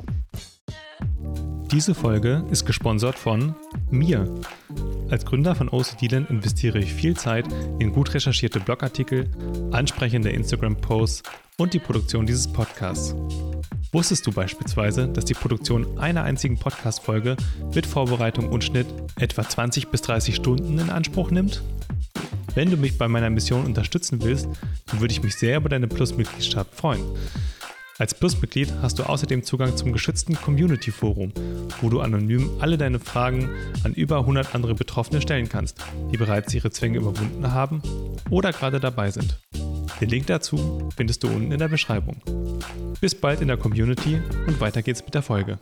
Diese 1.73 1.97
Folge 1.97 2.45
ist 2.51 2.65
gesponsert 2.65 3.19
von 3.19 3.57
mir. 3.91 4.33
Als 5.11 5.25
Gründer 5.25 5.57
von 5.57 5.69
OCDland 5.69 6.31
investiere 6.31 6.79
ich 6.79 6.95
viel 6.95 7.17
Zeit 7.17 7.45
in 7.81 7.93
gut 7.93 8.15
recherchierte 8.15 8.61
Blogartikel, 8.61 9.29
ansprechende 9.73 10.31
Instagram-Posts 10.31 11.25
und 11.59 11.75
die 11.75 11.81
Produktion 11.81 12.25
dieses 12.25 12.47
Podcasts. 12.47 13.17
Wusstest 13.93 14.27
du 14.27 14.33
beispielsweise, 14.33 15.09
dass 15.09 15.25
die 15.25 15.35
Produktion 15.35 15.99
einer 15.99 16.23
einzigen 16.23 16.57
Podcast-Folge 16.57 17.37
mit 17.75 17.85
Vorbereitung 17.85 18.49
und 18.49 18.63
Schnitt 18.63 18.87
etwa 19.19 19.49
20 19.49 19.89
bis 19.89 20.03
30 20.03 20.37
Stunden 20.37 20.79
in 20.79 20.91
Anspruch 20.91 21.33
nimmt? 21.33 21.63
Wenn 22.55 22.71
du 22.71 22.77
mich 22.77 22.97
bei 22.97 23.09
meiner 23.09 23.29
Mission 23.29 23.67
unterstützen 23.67 24.23
willst, 24.23 24.49
dann 24.87 25.01
würde 25.01 25.13
ich 25.13 25.23
mich 25.23 25.35
sehr 25.35 25.57
über 25.57 25.69
deine 25.69 25.89
Plus-Mitgliedschaft 25.89 26.75
freuen. 26.75 27.03
Als 27.99 28.13
Plus-Mitglied 28.13 28.75
hast 28.83 28.99
du 28.99 29.05
außerdem 29.05 29.43
Zugang 29.43 29.75
zum 29.75 29.91
geschützten 29.95 30.35
Community-Forum, 30.35 31.33
wo 31.81 31.89
du 31.89 32.03
anonym 32.03 32.51
alle 32.61 32.77
deine 32.77 33.01
Fragen 33.01 33.49
an 33.85 33.95
über 33.95 34.19
100 34.19 34.55
andere 34.55 34.75
Betroffene 34.75 35.23
stellen 35.23 35.49
kannst, 35.49 35.79
die 36.13 36.19
bereits 36.19 36.53
ihre 36.53 36.71
Zwänge 36.71 36.99
überwunden 36.99 37.53
haben 37.53 37.81
oder 38.29 38.53
gerade 38.53 38.81
dabei 38.81 39.11
sind. 39.11 39.41
Den 39.99 40.11
Link 40.11 40.27
dazu 40.27 40.91
findest 40.95 41.23
du 41.23 41.29
unten 41.29 41.53
in 41.53 41.59
der 41.59 41.69
Beschreibung. 41.69 42.21
Bis 43.01 43.15
bald 43.15 43.41
in 43.41 43.49
der 43.49 43.57
Community 43.57 44.21
und 44.47 44.61
weiter 44.61 44.83
geht's 44.83 45.03
mit 45.03 45.15
der 45.15 45.23
Folge. 45.23 45.59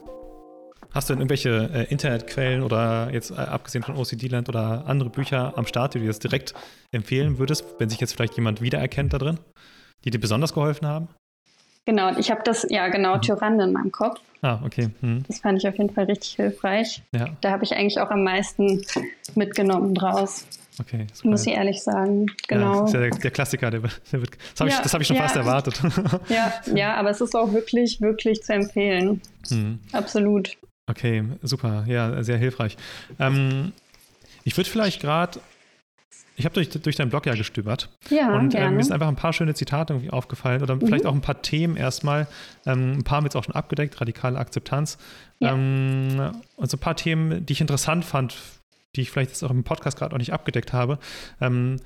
Hast 0.91 1.09
du 1.09 1.15
denn 1.15 1.21
irgendwelche 1.21 1.71
äh, 1.73 1.85
Internetquellen 1.85 2.65
oder 2.65 3.13
jetzt 3.13 3.31
äh, 3.31 3.35
abgesehen 3.35 3.85
von 3.85 3.95
OCD-Land 3.95 4.49
oder 4.49 4.87
andere 4.87 5.11
Bücher 5.11 5.57
am 5.57 5.67
Start, 5.67 5.95
die 5.95 6.01
du 6.01 6.05
jetzt 6.05 6.25
direkt 6.25 6.55
empfehlen 6.91 7.39
würdest, 7.39 7.65
wenn 7.79 7.91
sich 7.91 8.01
jetzt 8.01 8.15
vielleicht 8.15 8.35
jemand 8.35 8.61
wiedererkennt 8.61 9.13
da 9.13 9.19
drin, 9.19 9.39
die 10.05 10.11
dir 10.11 10.21
besonders 10.21 10.53
geholfen 10.53 10.87
haben? 10.89 11.09
Genau, 11.87 12.17
ich 12.19 12.31
habe 12.31 12.43
das, 12.45 12.67
ja 12.71 12.89
genau, 12.89 13.17
mhm. 13.17 13.23
Tyrande 13.23 13.65
in 13.65 13.73
meinem 13.73 13.93
Kopf. 13.93 14.21
Ah, 14.43 14.61
okay. 14.65 14.89
Mhm. 15.01 15.23
Das 15.27 15.39
fand 15.41 15.59
ich 15.59 15.69
auf 15.69 15.77
jeden 15.77 15.93
Fall 15.93 16.05
richtig 16.05 16.33
hilfreich. 16.33 17.03
Ja. 17.13 17.31
Da 17.41 17.51
habe 17.51 17.65
ich 17.65 17.75
eigentlich 17.75 18.01
auch 18.01 18.11
am 18.11 18.23
meisten 18.23 18.85
mitgenommen 19.35 19.95
draus. 19.95 20.47
Okay. 20.81 21.07
Super. 21.13 21.31
Muss 21.31 21.47
ich 21.47 21.53
ehrlich 21.53 21.83
sagen. 21.83 22.27
Genau. 22.49 22.75
Ja, 22.75 22.81
das 22.81 22.89
ist 22.89 22.95
ja 22.95 23.01
der, 23.01 23.11
der 23.11 23.31
Klassiker, 23.31 23.71
der, 23.71 23.81
der 23.81 24.21
wird, 24.21 24.31
das 24.53 24.61
habe 24.61 24.71
ja, 24.71 24.83
ich, 24.85 24.93
hab 24.93 25.01
ich 25.01 25.07
schon 25.07 25.17
ja. 25.17 25.23
fast 25.23 25.37
erwartet. 25.37 25.81
Ja, 26.29 26.53
ja, 26.75 26.95
aber 26.95 27.11
es 27.11 27.21
ist 27.21 27.35
auch 27.37 27.53
wirklich, 27.53 28.01
wirklich 28.01 28.43
zu 28.43 28.55
empfehlen. 28.55 29.21
Mhm. 29.51 29.79
Absolut. 29.93 30.57
Okay, 30.87 31.25
super. 31.43 31.85
Ja, 31.87 32.23
sehr 32.23 32.39
hilfreich. 32.39 32.77
Ähm, 33.19 33.73
ich 34.45 34.57
würde 34.57 34.69
vielleicht 34.69 35.01
gerade 35.01 35.41
ich 36.37 36.45
habe 36.45 36.55
durch, 36.55 36.69
durch 36.71 36.97
deinen 36.97 37.11
Blog 37.11 37.27
ja 37.27 37.35
gestöbert. 37.35 37.91
Ja, 38.11 38.35
und 38.37 38.55
äh, 38.55 38.71
mir 38.71 38.83
sind 38.83 38.93
einfach 38.93 39.09
ein 39.09 39.17
paar 39.17 39.33
schöne 39.33 39.55
Zitate 39.55 39.93
irgendwie 39.93 40.11
aufgefallen 40.11 40.63
oder 40.63 40.77
mhm. 40.77 40.87
vielleicht 40.87 41.07
auch 41.07 41.15
ein 41.15 41.21
paar 41.21 41.43
Themen 41.43 41.77
erstmal. 41.77 42.27
Ähm, 42.67 42.99
ein 42.99 43.05
paar 43.05 43.19
haben 43.19 43.25
wir 43.25 43.29
jetzt 43.29 43.37
auch 43.37 43.45
schon 43.45 43.55
abgedeckt, 43.55 44.01
radikale 44.01 44.39
Akzeptanz. 44.39 44.99
Ja. 45.39 45.53
Ähm, 45.53 46.33
und 46.57 46.71
so 46.71 46.77
ein 46.77 46.81
paar 46.81 46.97
Themen, 46.97 47.47
die 47.47 47.53
ich 47.53 47.61
interessant 47.61 48.05
fand, 48.05 48.37
die 48.97 49.03
ich 49.03 49.11
vielleicht 49.11 49.31
jetzt 49.31 49.45
auch 49.45 49.51
im 49.51 49.65
Podcast 49.65 49.99
gerade 49.99 50.13
noch 50.13 50.19
nicht 50.19 50.33
abgedeckt 50.33 50.73
habe. 50.73 50.99
Ähm, 51.41 51.77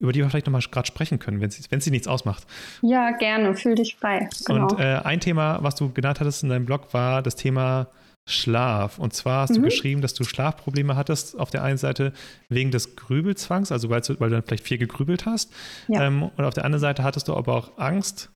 über 0.00 0.12
die 0.12 0.20
wir 0.20 0.30
vielleicht 0.30 0.46
nochmal 0.46 0.62
gerade 0.70 0.86
sprechen 0.86 1.18
können, 1.18 1.40
wenn 1.40 1.50
es 1.50 1.84
sie 1.84 1.90
nichts 1.90 2.08
ausmacht. 2.08 2.46
Ja, 2.80 3.10
gerne, 3.10 3.54
fühl 3.54 3.74
dich 3.74 3.96
frei. 3.96 4.30
Genau. 4.46 4.68
Und 4.68 4.80
äh, 4.80 5.00
ein 5.04 5.20
Thema, 5.20 5.58
was 5.60 5.74
du 5.74 5.92
genannt 5.92 6.20
hattest 6.20 6.42
in 6.42 6.48
deinem 6.48 6.64
Blog, 6.64 6.94
war 6.94 7.22
das 7.22 7.36
Thema 7.36 7.88
Schlaf. 8.30 8.98
Und 8.98 9.12
zwar 9.12 9.42
hast 9.42 9.50
mhm. 9.50 9.56
du 9.56 9.62
geschrieben, 9.62 10.00
dass 10.00 10.14
du 10.14 10.24
Schlafprobleme 10.24 10.96
hattest, 10.96 11.38
auf 11.38 11.50
der 11.50 11.62
einen 11.62 11.78
Seite 11.78 12.12
wegen 12.48 12.70
des 12.70 12.96
Grübelzwangs, 12.96 13.72
also 13.72 13.90
weil, 13.90 14.02
weil 14.18 14.30
du 14.30 14.36
dann 14.36 14.44
vielleicht 14.44 14.64
viel 14.64 14.78
gegrübelt 14.78 15.26
hast. 15.26 15.52
Ja. 15.88 16.06
Ähm, 16.06 16.22
und 16.22 16.44
auf 16.44 16.54
der 16.54 16.64
anderen 16.64 16.80
Seite 16.80 17.02
hattest 17.04 17.28
du 17.28 17.36
aber 17.36 17.54
auch 17.54 17.78
Angst 17.78 18.30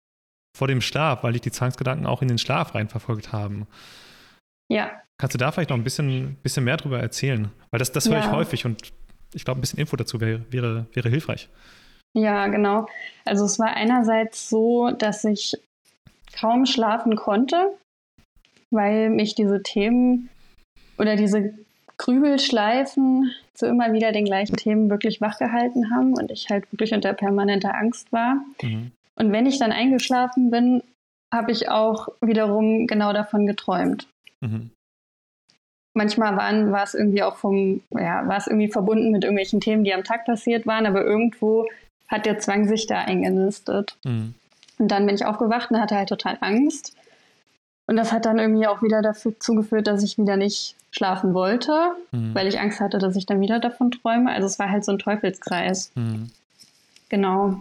vor 0.56 0.68
dem 0.68 0.80
Schlaf, 0.80 1.22
weil 1.22 1.32
dich 1.32 1.42
die 1.42 1.50
Zwangsgedanken 1.50 2.06
auch 2.06 2.22
in 2.22 2.28
den 2.28 2.38
Schlaf 2.38 2.74
rein 2.74 2.88
verfolgt 2.88 3.32
haben. 3.32 3.66
Ja. 4.68 4.90
Kannst 5.18 5.34
du 5.34 5.38
da 5.38 5.52
vielleicht 5.52 5.70
noch 5.70 5.76
ein 5.76 5.84
bisschen, 5.84 6.36
bisschen 6.42 6.64
mehr 6.64 6.76
drüber 6.76 7.00
erzählen? 7.00 7.50
Weil 7.70 7.78
das, 7.78 7.92
das 7.92 8.08
höre 8.08 8.18
ja. 8.18 8.26
ich 8.26 8.30
häufig 8.30 8.64
und 8.64 8.92
ich 9.32 9.44
glaube, 9.44 9.58
ein 9.58 9.60
bisschen 9.60 9.78
Info 9.78 9.96
dazu 9.96 10.20
wäre, 10.20 10.44
wäre, 10.50 10.86
wäre 10.92 11.08
hilfreich. 11.08 11.48
Ja, 12.16 12.46
genau. 12.46 12.86
Also 13.24 13.44
es 13.44 13.58
war 13.58 13.74
einerseits 13.74 14.48
so, 14.48 14.90
dass 14.90 15.24
ich 15.24 15.56
kaum 16.38 16.66
schlafen 16.66 17.16
konnte 17.16 17.76
weil 18.74 19.10
mich 19.10 19.34
diese 19.34 19.62
Themen 19.62 20.28
oder 20.98 21.16
diese 21.16 21.54
Grübelschleifen 21.96 23.32
zu 23.54 23.66
immer 23.66 23.92
wieder 23.92 24.12
den 24.12 24.24
gleichen 24.24 24.56
Themen 24.56 24.90
wirklich 24.90 25.20
wachgehalten 25.20 25.94
haben 25.94 26.14
und 26.14 26.30
ich 26.30 26.48
halt 26.50 26.70
wirklich 26.72 26.92
unter 26.92 27.12
permanenter 27.12 27.74
Angst 27.74 28.12
war. 28.12 28.44
Mhm. 28.62 28.90
Und 29.16 29.32
wenn 29.32 29.46
ich 29.46 29.58
dann 29.58 29.72
eingeschlafen 29.72 30.50
bin, 30.50 30.82
habe 31.32 31.52
ich 31.52 31.68
auch 31.68 32.08
wiederum 32.20 32.86
genau 32.86 33.12
davon 33.12 33.46
geträumt. 33.46 34.08
Mhm. 34.40 34.70
Manchmal 35.96 36.36
waren, 36.36 36.72
war 36.72 36.82
es 36.82 36.94
irgendwie 36.94 37.22
auch 37.22 37.36
vom, 37.36 37.80
ja, 37.90 38.26
war 38.26 38.36
es 38.36 38.48
irgendwie 38.48 38.70
verbunden 38.70 39.12
mit 39.12 39.22
irgendwelchen 39.22 39.60
Themen, 39.60 39.84
die 39.84 39.94
am 39.94 40.02
Tag 40.02 40.24
passiert 40.24 40.66
waren, 40.66 40.86
aber 40.86 41.04
irgendwo 41.04 41.68
hat 42.08 42.26
der 42.26 42.40
Zwang 42.40 42.66
sich 42.66 42.88
da 42.88 42.98
eingenistet. 42.98 43.96
Mhm. 44.04 44.34
Und 44.78 44.88
dann 44.88 45.06
bin 45.06 45.14
ich 45.14 45.24
aufgewacht 45.24 45.70
und 45.70 45.80
hatte 45.80 45.96
halt 45.96 46.08
total 46.08 46.36
Angst 46.40 46.96
und 47.86 47.96
das 47.96 48.12
hat 48.12 48.24
dann 48.24 48.38
irgendwie 48.38 48.66
auch 48.66 48.82
wieder 48.82 49.02
dazu 49.02 49.32
geführt, 49.54 49.86
dass 49.86 50.02
ich 50.02 50.16
wieder 50.16 50.36
nicht 50.36 50.76
schlafen 50.90 51.34
wollte, 51.34 51.92
mhm. 52.12 52.34
weil 52.34 52.46
ich 52.46 52.58
Angst 52.58 52.80
hatte, 52.80 52.98
dass 52.98 53.16
ich 53.16 53.26
dann 53.26 53.40
wieder 53.40 53.58
davon 53.60 53.90
träume. 53.90 54.30
Also 54.30 54.46
es 54.46 54.58
war 54.58 54.70
halt 54.70 54.84
so 54.84 54.92
ein 54.92 54.98
Teufelskreis. 54.98 55.90
Mhm. 55.94 56.30
Genau. 57.08 57.60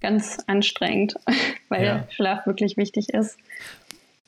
Ganz 0.00 0.38
anstrengend, 0.46 1.14
weil 1.68 1.84
ja. 1.84 2.04
Schlaf 2.10 2.46
wirklich 2.46 2.76
wichtig 2.76 3.10
ist. 3.10 3.36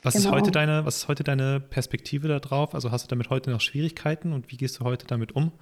Was, 0.03 0.15
genau. 0.15 0.29
ist 0.29 0.33
heute 0.33 0.51
deine, 0.51 0.85
was 0.85 0.99
ist 0.99 1.09
heute 1.09 1.25
deine 1.25 1.61
Perspektive 1.61 2.29
darauf? 2.29 2.75
Also 2.75 2.91
hast 2.91 3.05
du 3.05 3.09
damit 3.09 3.31
heute 3.31 3.51
noch 3.51 3.61
Schwierigkeiten 3.61 4.33
und 4.33 4.51
wie 4.51 4.57
gehst 4.57 4.79
du 4.79 4.85
heute 4.85 5.07
damit 5.07 5.33
um? 5.33 5.53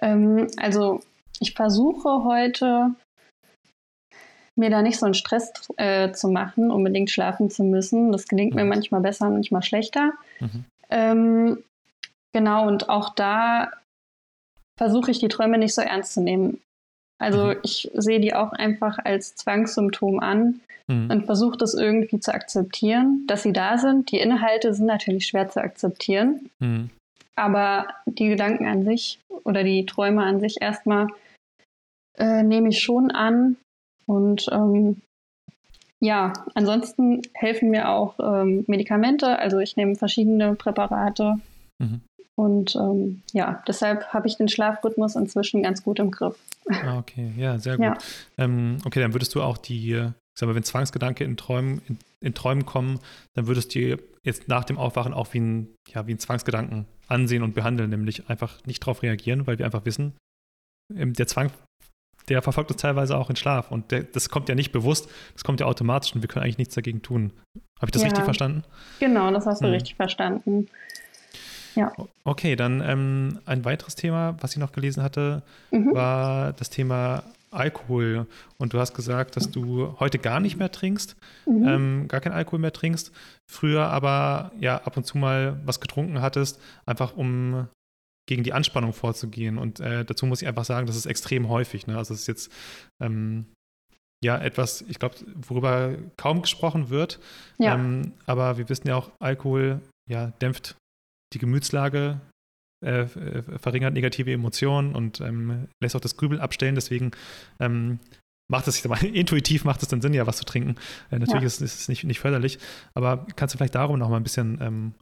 Ähm, 0.00 0.48
also 0.56 1.00
ich 1.40 1.54
versuche 1.54 2.24
heute 2.24 2.94
mir 4.56 4.70
da 4.70 4.82
nicht 4.82 4.98
so 4.98 5.06
einen 5.06 5.14
Stress 5.14 5.52
äh, 5.76 6.12
zu 6.12 6.28
machen, 6.28 6.70
unbedingt 6.70 7.10
schlafen 7.10 7.50
zu 7.50 7.62
müssen. 7.62 8.12
Das 8.12 8.26
gelingt 8.26 8.54
mhm. 8.54 8.62
mir 8.62 8.66
manchmal 8.66 9.00
besser, 9.00 9.28
manchmal 9.30 9.62
schlechter. 9.62 10.12
Mhm. 10.40 10.64
Ähm, 10.90 11.62
genau, 12.32 12.66
und 12.66 12.88
auch 12.88 13.14
da 13.14 13.70
versuche 14.78 15.10
ich 15.10 15.18
die 15.18 15.28
Träume 15.28 15.58
nicht 15.58 15.74
so 15.74 15.82
ernst 15.82 16.14
zu 16.14 16.20
nehmen. 16.20 16.60
Also 17.18 17.46
mhm. 17.46 17.56
ich 17.62 17.90
sehe 17.94 18.20
die 18.20 18.34
auch 18.34 18.52
einfach 18.52 18.98
als 18.98 19.34
Zwangssymptom 19.36 20.20
an 20.20 20.60
mhm. 20.86 21.10
und 21.10 21.26
versuche 21.26 21.56
das 21.56 21.74
irgendwie 21.74 22.20
zu 22.20 22.32
akzeptieren, 22.32 23.24
dass 23.26 23.42
sie 23.42 23.52
da 23.52 23.78
sind. 23.78 24.10
Die 24.10 24.18
Inhalte 24.18 24.74
sind 24.74 24.86
natürlich 24.86 25.26
schwer 25.26 25.48
zu 25.48 25.60
akzeptieren, 25.60 26.50
mhm. 26.60 26.90
aber 27.34 27.88
die 28.06 28.28
Gedanken 28.28 28.66
an 28.66 28.84
sich 28.84 29.18
oder 29.44 29.64
die 29.64 29.86
Träume 29.86 30.22
an 30.24 30.40
sich 30.40 30.60
erstmal 30.60 31.08
äh, 32.18 32.42
nehme 32.42 32.68
ich 32.68 32.82
schon 32.82 33.10
an 33.10 33.56
und 34.06 34.46
ähm, 34.52 35.02
ja, 36.00 36.32
ansonsten 36.54 37.22
helfen 37.34 37.70
mir 37.70 37.88
auch 37.88 38.18
ähm, 38.20 38.64
Medikamente. 38.66 39.38
Also 39.38 39.58
ich 39.58 39.76
nehme 39.76 39.96
verschiedene 39.96 40.54
Präparate. 40.54 41.36
Mhm. 41.78 42.00
Und 42.34 42.76
ähm, 42.76 43.22
ja, 43.32 43.62
deshalb 43.66 44.12
habe 44.12 44.28
ich 44.28 44.36
den 44.36 44.48
Schlafrhythmus 44.48 45.16
inzwischen 45.16 45.62
ganz 45.62 45.82
gut 45.82 45.98
im 45.98 46.10
Griff. 46.10 46.36
Ah, 46.68 46.98
okay, 46.98 47.32
ja, 47.38 47.58
sehr 47.58 47.76
gut. 47.76 47.84
Ja. 47.84 47.98
Ähm, 48.36 48.78
okay, 48.84 49.00
dann 49.00 49.14
würdest 49.14 49.34
du 49.34 49.42
auch 49.42 49.56
die, 49.56 49.92
ich 49.92 50.12
sag 50.38 50.46
mal, 50.46 50.54
wenn 50.54 50.62
Zwangsgedanke 50.62 51.24
in 51.24 51.38
Träumen, 51.38 51.80
in, 51.88 51.98
in, 52.20 52.34
Träumen 52.34 52.66
kommen, 52.66 52.98
dann 53.34 53.46
würdest 53.46 53.74
du 53.74 53.96
jetzt 54.22 54.48
nach 54.48 54.64
dem 54.64 54.76
Aufwachen 54.76 55.14
auch 55.14 55.32
wie 55.32 55.40
ein, 55.40 55.74
ja, 55.88 56.06
wie 56.06 56.12
ein 56.12 56.18
Zwangsgedanken 56.18 56.84
ansehen 57.08 57.42
und 57.42 57.54
behandeln, 57.54 57.88
nämlich 57.88 58.28
einfach 58.28 58.62
nicht 58.66 58.82
darauf 58.82 59.02
reagieren, 59.02 59.46
weil 59.46 59.58
wir 59.58 59.64
einfach 59.64 59.86
wissen, 59.86 60.12
ähm, 60.94 61.14
der 61.14 61.26
Zwang 61.26 61.50
der 62.28 62.42
verfolgt 62.42 62.70
uns 62.70 62.80
teilweise 62.80 63.16
auch 63.16 63.30
in 63.30 63.36
Schlaf. 63.36 63.70
Und 63.70 63.90
der, 63.90 64.02
das 64.02 64.28
kommt 64.28 64.48
ja 64.48 64.54
nicht 64.54 64.72
bewusst, 64.72 65.08
das 65.34 65.44
kommt 65.44 65.60
ja 65.60 65.66
automatisch 65.66 66.14
und 66.14 66.22
wir 66.22 66.28
können 66.28 66.44
eigentlich 66.44 66.58
nichts 66.58 66.74
dagegen 66.74 67.02
tun. 67.02 67.32
Habe 67.78 67.86
ich 67.86 67.92
das 67.92 68.02
ja, 68.02 68.08
richtig 68.08 68.24
verstanden? 68.24 68.64
Genau, 69.00 69.30
das 69.30 69.46
hast 69.46 69.60
du 69.62 69.66
hm. 69.66 69.74
richtig 69.74 69.96
verstanden. 69.96 70.68
Ja. 71.74 71.92
Okay, 72.24 72.56
dann 72.56 72.80
ähm, 72.80 73.38
ein 73.44 73.64
weiteres 73.64 73.94
Thema, 73.94 74.36
was 74.40 74.52
ich 74.52 74.58
noch 74.58 74.72
gelesen 74.72 75.02
hatte, 75.02 75.42
mhm. 75.70 75.92
war 75.92 76.54
das 76.54 76.70
Thema 76.70 77.22
Alkohol. 77.50 78.26
Und 78.58 78.72
du 78.72 78.78
hast 78.78 78.94
gesagt, 78.94 79.36
dass 79.36 79.50
du 79.50 79.94
heute 80.00 80.18
gar 80.18 80.40
nicht 80.40 80.56
mehr 80.56 80.72
trinkst, 80.72 81.16
mhm. 81.46 81.68
ähm, 81.68 82.08
gar 82.08 82.20
kein 82.20 82.32
Alkohol 82.32 82.58
mehr 82.58 82.72
trinkst, 82.72 83.12
früher 83.46 83.86
aber 83.88 84.52
ja 84.58 84.76
ab 84.78 84.96
und 84.96 85.04
zu 85.04 85.18
mal 85.18 85.60
was 85.64 85.80
getrunken 85.80 86.22
hattest, 86.22 86.60
einfach 86.86 87.16
um 87.16 87.68
gegen 88.26 88.42
die 88.42 88.52
Anspannung 88.52 88.92
vorzugehen. 88.92 89.58
Und 89.58 89.80
äh, 89.80 90.04
dazu 90.04 90.26
muss 90.26 90.42
ich 90.42 90.48
einfach 90.48 90.64
sagen, 90.64 90.86
das 90.86 90.96
ist 90.96 91.06
extrem 91.06 91.48
häufig. 91.48 91.86
Ne? 91.86 91.96
Also 91.96 92.14
es 92.14 92.20
ist 92.20 92.26
jetzt 92.26 92.52
ähm, 93.00 93.46
ja 94.22 94.38
etwas, 94.38 94.82
ich 94.82 94.98
glaube, 94.98 95.16
worüber 95.48 95.96
kaum 96.16 96.42
gesprochen 96.42 96.90
wird. 96.90 97.20
Ja. 97.58 97.74
Ähm, 97.74 98.12
aber 98.26 98.58
wir 98.58 98.68
wissen 98.68 98.88
ja 98.88 98.96
auch, 98.96 99.10
Alkohol 99.20 99.80
ja, 100.08 100.28
dämpft 100.42 100.76
die 101.32 101.38
Gemütslage, 101.38 102.20
äh, 102.84 103.02
äh, 103.02 103.58
verringert 103.58 103.94
negative 103.94 104.32
Emotionen 104.32 104.94
und 104.94 105.20
ähm, 105.20 105.68
lässt 105.82 105.96
auch 105.96 106.00
das 106.00 106.16
Grübeln 106.16 106.40
abstellen. 106.40 106.74
Deswegen 106.74 107.12
ähm, 107.60 107.98
macht 108.50 108.68
es, 108.68 108.78
ich 108.78 108.84
mal, 108.88 109.02
intuitiv 109.04 109.64
macht 109.64 109.82
es 109.82 109.88
dann 109.88 110.02
Sinn, 110.02 110.14
ja, 110.14 110.26
was 110.26 110.36
zu 110.36 110.44
trinken. 110.44 110.76
Äh, 111.10 111.18
natürlich 111.18 111.42
ja. 111.42 111.46
ist, 111.46 111.62
ist, 111.62 111.80
es 111.80 111.88
nicht, 111.88 112.04
nicht 112.04 112.20
förderlich, 112.20 112.58
aber 112.94 113.26
kannst 113.36 113.54
du 113.54 113.58
vielleicht 113.58 113.74
darum 113.74 113.98
noch 113.98 114.08
mal 114.08 114.16
ein 114.16 114.22
bisschen 114.22 114.58
ähm, 114.60 114.94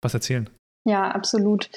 was 0.00 0.14
erzählen? 0.14 0.48
Ja, 0.88 1.10
absolut. 1.10 1.70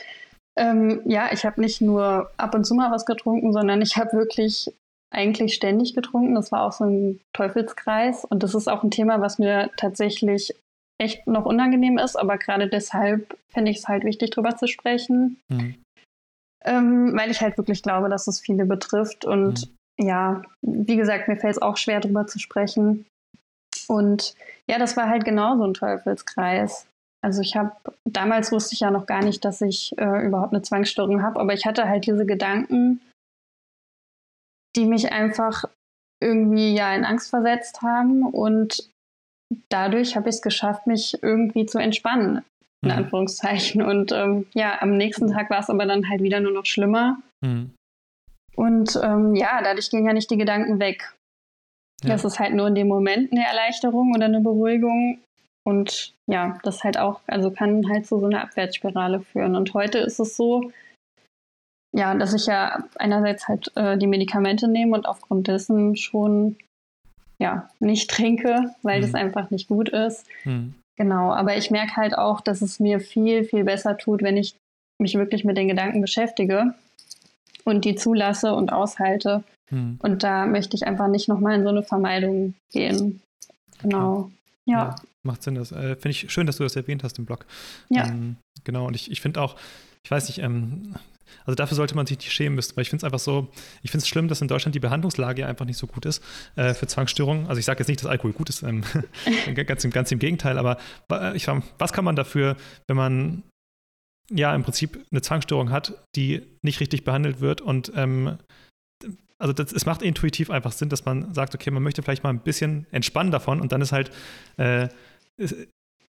Ähm, 0.58 1.02
ja, 1.06 1.30
ich 1.32 1.46
habe 1.46 1.62
nicht 1.62 1.82
nur 1.82 2.30
ab 2.38 2.56
und 2.56 2.66
zu 2.66 2.76
mal 2.76 2.92
was 2.92 3.06
getrunken, 3.06 3.54
sondern 3.54 3.82
ich 3.82 3.98
habe 3.98 4.14
wirklich 4.14 4.72
eigentlich 5.12 5.54
ständig 5.54 5.94
getrunken. 5.94 6.36
Das 6.36 6.52
war 6.52 6.64
auch 6.64 6.72
so 6.72 6.86
ein 6.86 7.20
Teufelskreis. 7.34 8.26
Und 8.26 8.44
das 8.44 8.56
ist 8.56 8.68
auch 8.68 8.84
ein 8.84 8.92
Thema, 8.92 9.22
was 9.22 9.40
mir 9.40 9.70
tatsächlich 9.78 10.54
echt 10.98 11.28
noch 11.28 11.46
unangenehm 11.46 11.98
ist. 11.98 12.16
Aber 12.16 12.38
gerade 12.38 12.68
deshalb 12.68 13.38
finde 13.50 13.72
ich 13.72 13.80
es 13.80 13.88
halt 13.88 14.04
wichtig, 14.04 14.32
drüber 14.32 14.56
zu 14.56 14.68
sprechen. 14.68 15.40
Mhm. 15.50 15.76
Ähm, 16.64 17.18
weil 17.18 17.32
ich 17.32 17.42
halt 17.42 17.58
wirklich 17.58 17.82
glaube, 17.82 18.10
dass 18.10 18.28
es 18.28 18.40
viele 18.40 18.66
betrifft. 18.66 19.26
Und 19.26 19.68
mhm. 19.98 20.06
ja, 20.06 20.42
wie 20.62 20.96
gesagt, 20.96 21.28
mir 21.28 21.38
fällt 21.38 21.56
es 21.56 21.62
auch 21.62 21.78
schwer, 21.78 22.00
drüber 22.00 22.28
zu 22.28 22.40
sprechen. 22.40 23.06
Und 23.88 24.36
ja, 24.70 24.78
das 24.78 24.96
war 24.96 25.10
halt 25.10 25.26
genau 25.26 25.58
so 25.58 25.66
ein 25.66 25.74
Teufelskreis. 25.74 26.88
Also 27.24 27.42
ich 27.42 27.56
habe, 27.56 27.72
damals 28.04 28.52
wusste 28.52 28.74
ich 28.74 28.80
ja 28.80 28.90
noch 28.90 29.06
gar 29.06 29.24
nicht, 29.24 29.46
dass 29.46 29.62
ich 29.62 29.96
äh, 29.98 30.26
überhaupt 30.26 30.54
eine 30.54 30.64
Zwangsstörung 30.64 31.22
habe, 31.22 31.40
aber 31.40 31.54
ich 31.54 31.66
hatte 31.66 31.88
halt 31.88 32.08
diese 32.08 32.26
Gedanken, 32.26 33.00
die 34.76 34.86
mich 34.86 35.12
einfach 35.12 35.66
irgendwie 36.20 36.74
ja 36.74 36.94
in 36.96 37.06
Angst 37.06 37.30
versetzt 37.30 37.82
haben 37.82 38.24
und 38.24 38.90
dadurch 39.70 40.16
habe 40.16 40.30
ich 40.30 40.36
es 40.36 40.42
geschafft, 40.42 40.88
mich 40.88 41.22
irgendwie 41.22 41.66
zu 41.66 41.78
entspannen, 41.78 42.44
in 42.84 42.90
mhm. 42.90 42.98
Anführungszeichen. 42.98 43.82
Und 43.82 44.12
ähm, 44.12 44.48
ja, 44.54 44.82
am 44.82 44.98
nächsten 44.98 45.32
Tag 45.32 45.50
war 45.50 45.60
es 45.60 45.70
aber 45.70 45.86
dann 45.86 46.10
halt 46.10 46.22
wieder 46.22 46.40
nur 46.40 46.52
noch 46.52 46.66
schlimmer. 46.66 47.22
Mhm. 47.42 47.72
Und 48.56 49.00
ähm, 49.02 49.36
ja, 49.36 49.62
dadurch 49.64 49.90
gingen 49.90 50.08
ja 50.08 50.14
nicht 50.14 50.30
die 50.30 50.38
Gedanken 50.38 50.80
weg. 50.80 51.14
Ja. 52.04 52.10
Das 52.10 52.26
ist 52.26 52.40
halt 52.40 52.54
nur 52.54 52.68
in 52.68 52.76
dem 52.76 52.88
Moment 52.88 53.32
eine 53.32 53.46
Erleichterung 53.46 54.14
oder 54.16 54.26
eine 54.26 54.42
Beruhigung. 54.42 55.20
Und 55.72 56.14
ja, 56.30 56.60
das 56.64 56.84
halt 56.84 56.98
auch, 56.98 57.22
also 57.28 57.50
kann 57.50 57.88
halt 57.90 58.06
zu 58.06 58.20
so 58.20 58.26
einer 58.26 58.44
Abwärtsspirale 58.44 59.22
führen. 59.22 59.56
Und 59.56 59.74
heute 59.74 60.00
ist 60.00 60.20
es 60.20 60.36
so, 60.36 60.70
ja, 61.96 62.14
dass 62.14 62.34
ich 62.34 62.46
ja 62.46 62.84
einerseits 62.96 63.48
halt 63.48 63.72
äh, 63.76 63.98
die 63.98 64.08
Medikamente 64.08 64.68
nehme 64.68 64.94
und 64.96 65.06
aufgrund 65.06 65.48
dessen 65.48 65.96
schon 65.96 66.58
ja 67.40 67.70
nicht 67.80 68.10
trinke, 68.10 68.76
weil 68.82 69.00
mhm. 69.00 69.02
das 69.04 69.14
einfach 69.14 69.50
nicht 69.50 69.70
gut 69.70 69.88
ist. 69.88 70.26
Mhm. 70.44 70.76
Genau, 70.98 71.32
aber 71.32 71.56
ich 71.56 71.72
merke 71.72 71.96
halt 71.96 72.18
auch, 72.18 72.42
dass 72.42 72.62
es 72.62 72.82
mir 72.82 73.00
viel, 73.00 73.46
viel 73.46 73.64
besser 73.64 73.98
tut, 73.98 74.22
wenn 74.22 74.36
ich 74.36 74.56
mich 75.02 75.16
wirklich 75.16 75.46
mit 75.46 75.58
den 75.58 75.70
Gedanken 75.70 76.02
beschäftige 76.02 76.76
und 77.64 77.86
die 77.86 77.96
zulasse 77.96 78.54
und 78.54 78.74
aushalte. 78.74 79.44
Mhm. 79.72 80.00
Und 80.04 80.24
da 80.24 80.46
möchte 80.46 80.76
ich 80.76 80.86
einfach 80.86 81.08
nicht 81.08 81.30
nochmal 81.30 81.56
in 81.56 81.64
so 81.64 81.70
eine 81.70 81.84
Vermeidung 81.84 82.56
gehen. 82.74 83.22
Genau. 83.82 84.30
Ja. 84.66 84.78
ja. 84.78 84.96
Macht 85.24 85.44
Sinn. 85.44 85.56
Das 85.56 85.72
äh, 85.72 85.96
finde 85.96 86.10
ich 86.10 86.32
schön, 86.32 86.48
dass 86.48 86.58
du 86.58 86.64
das 86.64 86.76
erwähnt 86.76 87.04
hast 87.04 87.20
im 87.20 87.26
Blog. 87.26 87.46
Ja. 87.90 88.08
Ähm, 88.08 88.38
genau. 88.64 88.88
Und 88.88 88.96
ich, 88.96 89.12
ich 89.12 89.22
finde 89.22 89.42
auch, 89.42 89.56
ich 90.04 90.10
weiß 90.10 90.28
nicht, 90.28 90.40
ähm, 90.40 90.96
also 91.46 91.56
dafür 91.56 91.76
sollte 91.76 91.96
man 91.96 92.06
sich 92.06 92.18
nicht 92.18 92.32
schämen 92.32 92.56
müssen, 92.56 92.76
weil 92.76 92.84
ich 92.84 92.90
finde 92.90 93.02
es 93.02 93.04
einfach 93.04 93.20
so, 93.20 93.50
ich 93.82 93.92
finde 93.92 94.04
es 94.04 94.08
schlimm, 94.08 94.28
dass 94.28 94.42
in 94.42 94.48
Deutschland 94.48 94.76
die 94.76 94.80
Behandlungslage 94.80 95.46
einfach 95.46 95.66
nicht 95.66 95.78
so 95.78 95.88
gut 95.88 96.06
ist 96.06 96.24
äh, 96.56 96.74
für 96.74 96.88
Zwangsstörungen. 96.88 97.48
Also 97.48 97.60
ich 97.60 97.66
sage 97.66 97.80
jetzt 97.80 97.88
nicht, 97.88 98.02
dass 98.02 98.10
Alkohol 98.10 98.34
gut 98.34 98.50
ist, 98.50 98.64
ähm, 98.64 98.84
ganz, 99.66 99.84
im, 99.84 99.92
ganz 99.92 100.12
im 100.12 100.20
Gegenteil, 100.20 100.58
aber 100.58 100.78
äh, 101.12 101.36
ich, 101.36 101.48
was 101.48 101.94
kann 101.94 102.06
man 102.06 102.16
dafür, 102.16 102.58
wenn 102.88 102.98
man 102.98 103.44
ja 104.30 104.56
im 104.56 104.64
Prinzip 104.64 105.06
eine 105.12 105.22
Zwangsstörung 105.22 105.72
hat, 105.72 105.94
die 106.16 106.42
nicht 106.62 106.80
richtig 106.80 107.04
behandelt 107.04 107.42
wird 107.42 107.62
und 107.62 107.92
ähm, 107.96 108.38
also 109.38 109.54
das, 109.54 109.74
es 109.74 109.88
macht 109.88 110.04
intuitiv 110.04 110.52
einfach 110.52 110.72
Sinn, 110.72 110.90
dass 110.90 111.04
man 111.04 111.34
sagt, 111.34 111.56
okay, 111.56 111.72
man 111.72 111.82
möchte 111.82 112.04
vielleicht 112.04 112.24
mal 112.24 112.30
ein 112.30 112.42
bisschen 112.42 112.86
entspannen 112.92 113.32
davon 113.32 113.60
und 113.60 113.72
dann 113.72 113.82
ist 113.82 113.92
halt, 113.92 114.12
äh, 114.58 114.88
ist, 115.42 115.56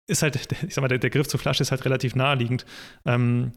ist, 0.08 0.22
halt, 0.22 0.36
ich 0.66 0.74
sag 0.74 0.82
mal, 0.82 0.88
der, 0.88 0.98
der, 0.98 1.10
Griff 1.10 1.28
zur 1.28 1.40
Flasche 1.40 1.62
ist 1.62 1.70
halt 1.70 1.84
relativ 1.84 2.14
naheliegend, 2.14 2.64
ähm, 3.06 3.52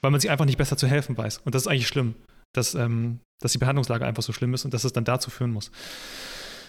weil 0.00 0.10
man 0.10 0.20
sich 0.20 0.30
einfach 0.30 0.44
nicht 0.44 0.58
besser 0.58 0.76
zu 0.76 0.86
helfen 0.86 1.16
weiß. 1.16 1.38
Und 1.38 1.54
das 1.54 1.62
ist 1.62 1.68
eigentlich 1.68 1.88
schlimm, 1.88 2.14
dass, 2.54 2.74
ähm, 2.74 3.20
dass 3.40 3.52
die 3.52 3.58
Behandlungslage 3.58 4.06
einfach 4.06 4.22
so 4.22 4.32
schlimm 4.32 4.54
ist 4.54 4.64
und 4.64 4.74
dass 4.74 4.84
es 4.84 4.92
dann 4.92 5.04
dazu 5.04 5.30
führen 5.30 5.52
muss. 5.52 5.70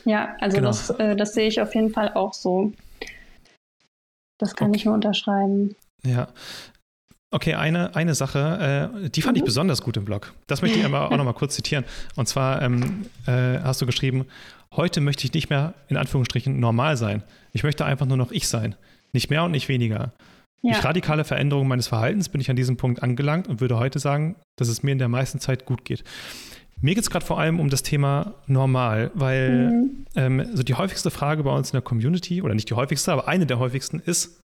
Ja, 0.05 0.35
also 0.39 0.57
genau. 0.57 0.69
das, 0.69 0.89
äh, 0.91 1.15
das 1.15 1.33
sehe 1.33 1.47
ich 1.47 1.61
auf 1.61 1.75
jeden 1.75 1.91
Fall 1.91 2.13
auch 2.13 2.33
so. 2.33 2.73
Das 4.39 4.55
kann 4.55 4.69
okay. 4.69 4.77
ich 4.77 4.85
nur 4.85 4.93
unterschreiben. 4.93 5.75
Ja, 6.05 6.29
Okay, 7.29 7.55
eine, 7.55 7.93
eine 7.95 8.15
Sache, 8.15 8.91
äh, 9.03 9.09
die 9.09 9.21
fand 9.21 9.35
mhm. 9.35 9.41
ich 9.41 9.45
besonders 9.45 9.81
gut 9.81 9.97
im 9.97 10.05
Blog. 10.05 10.33
Das 10.47 10.61
möchte 10.61 10.79
ich 10.79 10.85
aber 10.85 11.11
auch 11.11 11.17
nochmal 11.17 11.33
kurz 11.33 11.55
zitieren. 11.55 11.83
Und 12.15 12.27
zwar 12.27 12.61
ähm, 12.61 13.05
äh, 13.25 13.59
hast 13.59 13.81
du 13.81 13.85
geschrieben, 13.85 14.25
heute 14.71 15.01
möchte 15.01 15.25
ich 15.25 15.33
nicht 15.33 15.49
mehr 15.49 15.73
in 15.89 15.97
Anführungsstrichen 15.97 16.59
normal 16.59 16.95
sein. 16.95 17.23
Ich 17.51 17.63
möchte 17.63 17.85
einfach 17.85 18.05
nur 18.05 18.17
noch 18.17 18.31
ich 18.31 18.47
sein. 18.47 18.75
Nicht 19.11 19.29
mehr 19.29 19.43
und 19.43 19.51
nicht 19.51 19.67
weniger. 19.67 20.13
Ja. 20.61 20.73
Durch 20.73 20.85
radikale 20.85 21.23
Veränderung 21.25 21.67
meines 21.67 21.87
Verhaltens 21.87 22.29
bin 22.29 22.39
ich 22.39 22.49
an 22.49 22.55
diesem 22.55 22.77
Punkt 22.77 23.03
angelangt 23.03 23.47
und 23.47 23.59
würde 23.59 23.77
heute 23.77 23.99
sagen, 23.99 24.37
dass 24.55 24.69
es 24.69 24.81
mir 24.81 24.91
in 24.91 24.97
der 24.97 25.09
meisten 25.09 25.39
Zeit 25.39 25.65
gut 25.65 25.83
geht. 25.83 26.03
Mir 26.79 26.95
geht 26.95 27.03
es 27.03 27.09
gerade 27.09 27.25
vor 27.25 27.39
allem 27.39 27.59
um 27.59 27.69
das 27.69 27.83
Thema 27.83 28.35
normal, 28.45 29.11
weil 29.15 29.71
mhm. 29.71 30.05
ähm, 30.15 30.45
so 30.53 30.63
die 30.63 30.75
häufigste 30.75 31.11
Frage 31.11 31.43
bei 31.43 31.51
uns 31.51 31.69
in 31.69 31.73
der 31.73 31.81
Community, 31.81 32.41
oder 32.41 32.53
nicht 32.53 32.69
die 32.69 32.75
häufigste, 32.75 33.11
aber 33.11 33.27
eine 33.27 33.45
der 33.45 33.59
häufigsten 33.59 33.99
ist, 33.99 34.39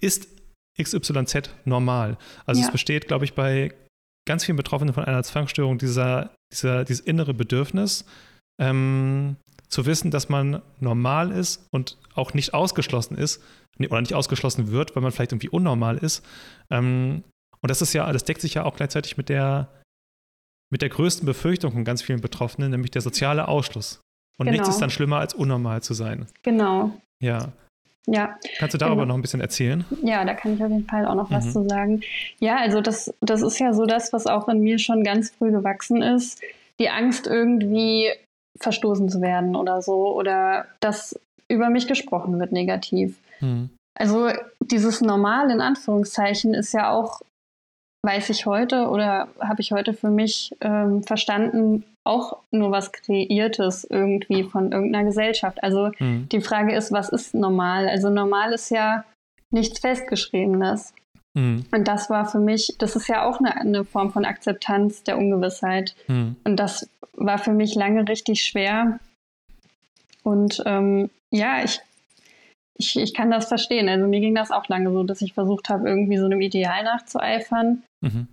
ist 0.00 0.39
XYZ 0.82 1.50
normal. 1.64 2.16
Also 2.46 2.60
ja. 2.60 2.66
es 2.66 2.72
besteht, 2.72 3.08
glaube 3.08 3.24
ich, 3.24 3.34
bei 3.34 3.72
ganz 4.26 4.44
vielen 4.44 4.56
Betroffenen 4.56 4.94
von 4.94 5.04
einer 5.04 5.22
Zwangsstörung 5.22 5.78
dieser, 5.78 6.30
dieser, 6.52 6.84
dieses 6.84 7.04
innere 7.04 7.34
Bedürfnis, 7.34 8.04
ähm, 8.60 9.36
zu 9.68 9.86
wissen, 9.86 10.10
dass 10.10 10.28
man 10.28 10.62
normal 10.80 11.30
ist 11.30 11.66
und 11.70 11.96
auch 12.14 12.34
nicht 12.34 12.54
ausgeschlossen 12.54 13.16
ist 13.16 13.42
oder 13.78 14.00
nicht 14.00 14.14
ausgeschlossen 14.14 14.70
wird, 14.70 14.94
weil 14.94 15.02
man 15.02 15.12
vielleicht 15.12 15.32
irgendwie 15.32 15.48
unnormal 15.48 15.96
ist. 15.96 16.24
Ähm, 16.70 17.22
und 17.62 17.70
das 17.70 17.80
ist 17.80 17.92
ja, 17.92 18.12
das 18.12 18.24
deckt 18.24 18.40
sich 18.40 18.54
ja 18.54 18.64
auch 18.64 18.76
gleichzeitig 18.76 19.16
mit 19.16 19.28
der, 19.28 19.68
mit 20.70 20.82
der 20.82 20.88
größten 20.88 21.24
Befürchtung 21.24 21.72
von 21.72 21.84
ganz 21.84 22.02
vielen 22.02 22.20
Betroffenen, 22.20 22.70
nämlich 22.70 22.90
der 22.90 23.02
soziale 23.02 23.48
Ausschluss. 23.48 24.00
Und 24.38 24.46
genau. 24.46 24.58
nichts 24.58 24.68
ist 24.68 24.80
dann 24.80 24.90
schlimmer, 24.90 25.18
als 25.18 25.34
unnormal 25.34 25.82
zu 25.82 25.94
sein. 25.94 26.26
Genau. 26.42 27.00
Ja. 27.22 27.52
Ja. 28.10 28.36
Kannst 28.58 28.74
du 28.74 28.78
darüber 28.78 29.02
genau. 29.02 29.12
noch 29.12 29.18
ein 29.18 29.22
bisschen 29.22 29.40
erzählen? 29.40 29.84
Ja, 30.02 30.24
da 30.24 30.34
kann 30.34 30.54
ich 30.54 30.62
auf 30.62 30.70
jeden 30.70 30.86
Fall 30.86 31.06
auch 31.06 31.14
noch 31.14 31.30
mhm. 31.30 31.34
was 31.34 31.52
zu 31.52 31.68
sagen. 31.68 32.02
Ja, 32.40 32.56
also 32.56 32.80
das, 32.80 33.14
das 33.20 33.40
ist 33.40 33.60
ja 33.60 33.72
so 33.72 33.86
das, 33.86 34.12
was 34.12 34.26
auch 34.26 34.48
in 34.48 34.60
mir 34.60 34.78
schon 34.78 35.04
ganz 35.04 35.30
früh 35.30 35.52
gewachsen 35.52 36.02
ist. 36.02 36.42
Die 36.80 36.90
Angst, 36.90 37.28
irgendwie 37.28 38.10
verstoßen 38.58 39.08
zu 39.08 39.20
werden 39.20 39.54
oder 39.54 39.80
so. 39.80 40.12
Oder 40.14 40.66
dass 40.80 41.18
über 41.48 41.70
mich 41.70 41.86
gesprochen 41.86 42.40
wird 42.40 42.50
negativ. 42.50 43.16
Mhm. 43.40 43.70
Also 43.94 44.30
dieses 44.60 45.00
Normal 45.00 45.50
in 45.50 45.60
Anführungszeichen 45.60 46.54
ist 46.54 46.72
ja 46.72 46.90
auch, 46.90 47.20
weiß 48.04 48.30
ich 48.30 48.46
heute 48.46 48.88
oder 48.88 49.28
habe 49.40 49.60
ich 49.60 49.72
heute 49.72 49.94
für 49.94 50.10
mich 50.10 50.56
ähm, 50.60 51.04
verstanden, 51.04 51.84
auch 52.10 52.38
nur 52.50 52.72
was 52.72 52.90
Kreiertes 52.90 53.84
irgendwie 53.84 54.42
von 54.42 54.72
irgendeiner 54.72 55.04
Gesellschaft. 55.04 55.62
Also 55.62 55.92
mhm. 55.98 56.28
die 56.28 56.40
Frage 56.40 56.74
ist, 56.74 56.90
was 56.90 57.08
ist 57.08 57.34
normal? 57.34 57.88
Also 57.88 58.10
normal 58.10 58.52
ist 58.52 58.70
ja 58.70 59.04
nichts 59.52 59.78
Festgeschriebenes. 59.78 60.92
Mhm. 61.34 61.64
Und 61.70 61.86
das 61.86 62.10
war 62.10 62.26
für 62.26 62.40
mich, 62.40 62.74
das 62.78 62.96
ist 62.96 63.08
ja 63.08 63.24
auch 63.24 63.38
eine, 63.38 63.56
eine 63.56 63.84
Form 63.84 64.10
von 64.10 64.24
Akzeptanz 64.24 65.04
der 65.04 65.18
Ungewissheit. 65.18 65.94
Mhm. 66.08 66.34
Und 66.42 66.56
das 66.56 66.90
war 67.12 67.38
für 67.38 67.52
mich 67.52 67.76
lange 67.76 68.08
richtig 68.08 68.42
schwer. 68.42 68.98
Und 70.24 70.62
ähm, 70.66 71.10
ja, 71.30 71.62
ich, 71.62 71.80
ich, 72.76 72.96
ich 72.98 73.14
kann 73.14 73.30
das 73.30 73.46
verstehen. 73.46 73.88
Also 73.88 74.08
mir 74.08 74.20
ging 74.20 74.34
das 74.34 74.50
auch 74.50 74.66
lange 74.66 74.90
so, 74.90 75.04
dass 75.04 75.22
ich 75.22 75.32
versucht 75.32 75.68
habe, 75.68 75.88
irgendwie 75.88 76.18
so 76.18 76.24
einem 76.24 76.40
Ideal 76.40 76.82
nachzueifern, 76.82 77.84
mhm. 78.00 78.26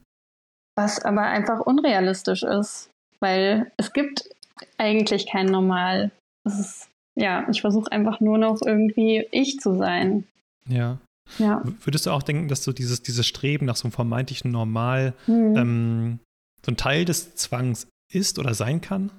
was 0.76 1.06
aber 1.06 1.22
einfach 1.22 1.60
unrealistisch 1.60 2.42
ist 2.42 2.90
weil 3.20 3.72
es 3.78 3.94
gibt 3.94 4.30
eigentlich 4.78 5.28
kein 5.28 5.48
Normal. 5.48 6.12
Es 6.46 6.60
ist, 6.60 6.90
ja, 7.16 7.48
ich 7.50 7.62
versuche 7.62 7.92
einfach 7.92 8.20
nur 8.20 8.38
noch 8.38 8.62
irgendwie 8.66 9.28
ich 9.32 9.60
zu 9.60 9.76
sein. 9.76 10.26
Ja. 10.68 10.98
Ja. 11.40 11.62
Würdest 11.82 12.06
du 12.06 12.12
auch 12.12 12.24
denken, 12.24 12.48
dass 12.48 12.64
so 12.64 12.72
dieses, 12.72 13.02
dieses 13.04 13.28
Streben 13.28 13.66
nach 13.66 13.76
so 13.76 13.86
einem 13.86 13.92
vermeintlichen 13.92 14.52
Normal 14.52 15.14
mhm. 15.28 15.58
ähm, 15.58 16.20
so 16.66 16.72
ein 16.72 16.78
Teil 16.78 17.06
des 17.06 17.36
Zwangs 17.36 17.88
ist 18.14 18.40
oder 18.40 18.54
sein 18.54 18.82
kann? 18.82 19.12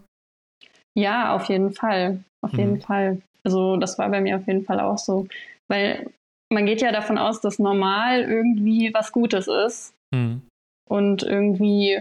Ja, 0.95 1.35
auf 1.35 1.45
jeden 1.45 1.73
Fall. 1.73 2.25
Auf 2.41 2.53
mhm. 2.53 2.59
jeden 2.59 2.81
Fall. 2.81 3.21
Also 3.45 3.77
das 3.77 3.99
war 3.99 4.09
bei 4.09 4.21
mir 4.21 4.37
auf 4.37 4.47
jeden 4.47 4.65
Fall 4.65 4.81
auch 4.81 4.99
so. 4.99 5.29
Weil 5.69 6.11
man 6.51 6.67
geht 6.67 6.81
ja 6.81 6.93
davon 6.93 7.19
aus, 7.19 7.41
dass 7.41 7.59
normal 7.59 8.23
irgendwie 8.23 8.93
was 8.95 9.13
Gutes 9.13 9.49
ist. 9.49 9.95
Mhm. 10.15 10.43
Und 10.89 11.23
irgendwie, 11.23 12.01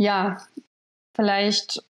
ja, 0.00 0.40
vielleicht, 1.16 1.82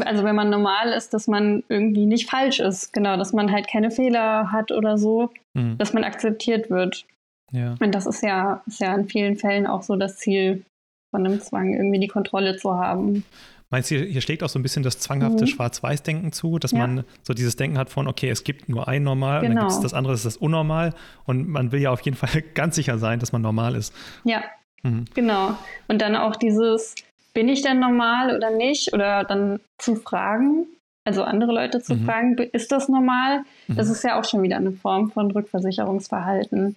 also 0.00 0.24
wenn 0.24 0.36
man 0.36 0.48
normal 0.48 0.92
ist, 0.92 1.12
dass 1.12 1.28
man 1.28 1.62
irgendwie 1.68 2.06
nicht 2.06 2.30
falsch 2.30 2.60
ist, 2.60 2.92
genau, 2.92 3.16
dass 3.16 3.32
man 3.32 3.52
halt 3.52 3.68
keine 3.68 3.90
Fehler 3.90 4.50
hat 4.52 4.72
oder 4.72 4.96
so, 4.96 5.30
mhm. 5.54 5.76
dass 5.78 5.92
man 5.92 6.04
akzeptiert 6.04 6.70
wird. 6.70 7.04
Ja. 7.52 7.74
Und 7.80 7.94
das 7.94 8.06
ist 8.06 8.22
ja, 8.22 8.62
ist 8.66 8.80
ja 8.80 8.94
in 8.94 9.08
vielen 9.08 9.36
Fällen 9.36 9.66
auch 9.66 9.82
so 9.82 9.96
das 9.96 10.16
Ziel 10.16 10.64
von 11.10 11.24
einem 11.24 11.40
Zwang, 11.40 11.74
irgendwie 11.74 12.00
die 12.00 12.08
Kontrolle 12.08 12.56
zu 12.56 12.74
haben. 12.74 13.24
Meinst 13.70 13.90
du, 13.90 13.96
hier 13.96 14.20
schlägt 14.20 14.44
auch 14.44 14.48
so 14.48 14.58
ein 14.60 14.62
bisschen 14.62 14.84
das 14.84 15.00
zwanghafte 15.00 15.44
mhm. 15.44 15.48
Schwarz-Weiß-Denken 15.48 16.30
zu, 16.30 16.58
dass 16.58 16.70
ja. 16.70 16.78
man 16.78 17.04
so 17.22 17.34
dieses 17.34 17.56
Denken 17.56 17.78
hat 17.78 17.90
von, 17.90 18.06
okay, 18.06 18.28
es 18.28 18.44
gibt 18.44 18.68
nur 18.68 18.86
ein 18.86 19.02
Normal 19.02 19.40
genau. 19.40 19.50
und 19.50 19.56
dann 19.56 19.64
gibt 19.64 19.70
es 19.70 19.76
genau. 19.76 19.82
das 19.82 19.94
andere, 19.94 20.12
das 20.12 20.20
ist 20.20 20.26
das 20.26 20.36
Unnormal. 20.36 20.94
Und 21.24 21.48
man 21.48 21.72
will 21.72 21.80
ja 21.80 21.90
auf 21.90 22.00
jeden 22.02 22.16
Fall 22.16 22.42
ganz 22.54 22.76
sicher 22.76 22.98
sein, 22.98 23.18
dass 23.18 23.32
man 23.32 23.42
normal 23.42 23.74
ist. 23.74 23.92
Ja, 24.24 24.44
mhm. 24.82 25.04
genau. 25.14 25.56
Und 25.88 26.00
dann 26.00 26.14
auch 26.14 26.36
dieses, 26.36 26.94
bin 27.36 27.50
ich 27.50 27.60
denn 27.60 27.78
normal 27.78 28.34
oder 28.34 28.50
nicht? 28.50 28.94
Oder 28.94 29.22
dann 29.22 29.60
zu 29.76 29.94
fragen, 29.94 30.66
also 31.04 31.22
andere 31.22 31.52
Leute 31.52 31.82
zu 31.82 31.94
mhm. 31.94 32.06
fragen, 32.06 32.38
ist 32.38 32.72
das 32.72 32.88
normal? 32.88 33.42
Mhm. 33.68 33.76
Das 33.76 33.90
ist 33.90 34.02
ja 34.04 34.18
auch 34.18 34.24
schon 34.24 34.42
wieder 34.42 34.56
eine 34.56 34.72
Form 34.72 35.10
von 35.10 35.30
Rückversicherungsverhalten. 35.30 36.76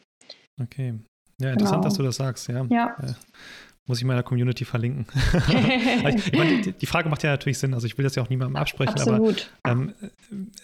Okay. 0.61 0.95
Ja, 1.39 1.51
interessant, 1.51 1.77
genau. 1.77 1.83
dass 1.83 1.93
du 1.93 2.03
das 2.03 2.17
sagst, 2.17 2.49
ja. 2.49 2.65
Ja. 2.69 2.97
Äh, 3.01 3.13
muss 3.87 3.99
ich 3.99 4.03
meiner 4.03 4.21
Community 4.21 4.65
verlinken. 4.65 5.07
ich 5.47 6.33
meine, 6.37 6.61
die, 6.61 6.73
die, 6.73 6.85
Frage 6.85 7.07
macht 7.07 7.23
ja 7.23 7.31
natürlich 7.31 7.57
Sinn. 7.57 7.73
Also 7.73 7.87
ich 7.87 7.97
will 7.97 8.03
das 8.03 8.15
ja 8.15 8.21
auch 8.21 8.29
niemandem 8.29 8.57
absprechen, 8.57 8.95
Absolut. 8.95 9.49
aber 9.63 9.71
ähm, 9.71 9.93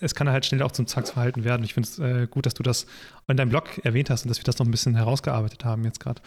es 0.02 0.14
kann 0.14 0.30
halt 0.30 0.46
schnell 0.46 0.62
auch 0.62 0.74
zum 0.74 0.88
Zwangsverhalten 0.88 1.46
werden. 1.46 1.64
Ich 1.64 1.74
finde 1.74 1.88
es 1.88 2.00
äh, 2.00 2.28
gut, 2.30 2.46
dass 2.46 2.54
du 2.54 2.64
das 2.64 2.86
in 3.30 3.38
deinem 3.38 3.50
Blog 3.50 3.80
erwähnt 3.86 4.10
hast 4.10 4.26
und 4.26 4.30
dass 4.30 4.40
wir 4.40 4.44
das 4.44 4.60
noch 4.60 4.66
ein 4.66 4.72
bisschen 4.72 4.96
herausgearbeitet 4.96 5.64
haben 5.64 5.86
jetzt 5.86 6.02
gerade. 6.02 6.22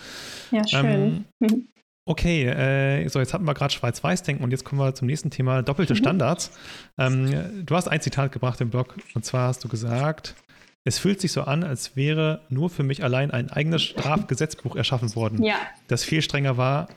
Ja, 0.53 0.67
schön. 0.67 1.27
Ähm, 1.43 1.69
Okay, 2.09 2.47
äh, 2.47 3.07
so 3.09 3.19
jetzt 3.19 3.35
hatten 3.35 3.45
wir 3.45 3.53
gerade 3.53 3.71
Schwarz-Weiß-Denken 3.71 4.43
und 4.43 4.51
jetzt 4.51 4.65
kommen 4.65 4.81
wir 4.81 4.95
zum 4.95 5.07
nächsten 5.07 5.29
Thema, 5.29 5.61
doppelte 5.61 5.93
mhm. 5.93 5.99
Standards. 5.99 6.59
Ähm, 6.97 7.67
du 7.67 7.77
hast 7.77 7.87
ein 7.87 8.01
Zitat 8.01 8.33
gebracht 8.33 8.59
im 8.63 8.71
Blog 8.71 8.97
und 9.15 9.27
zwar 9.27 9.49
hast 9.49 9.63
du 9.63 9.69
gesagt, 9.69 10.35
es 10.85 10.99
fühlt 10.99 11.21
sich 11.21 11.33
so 11.33 11.43
an, 11.43 11.65
als 11.65 11.97
wäre 11.97 12.41
nur 12.49 12.71
für 12.71 12.83
mich 12.83 13.05
allein 13.05 13.31
ein 13.31 13.51
eigenes 13.51 13.83
Strafgesetzbuch 13.83 14.75
erschaffen 14.75 15.15
worden, 15.17 15.43
ja. 15.43 15.57
das 15.89 16.03
viel 16.03 16.23
strenger 16.23 16.57
war 16.57 16.89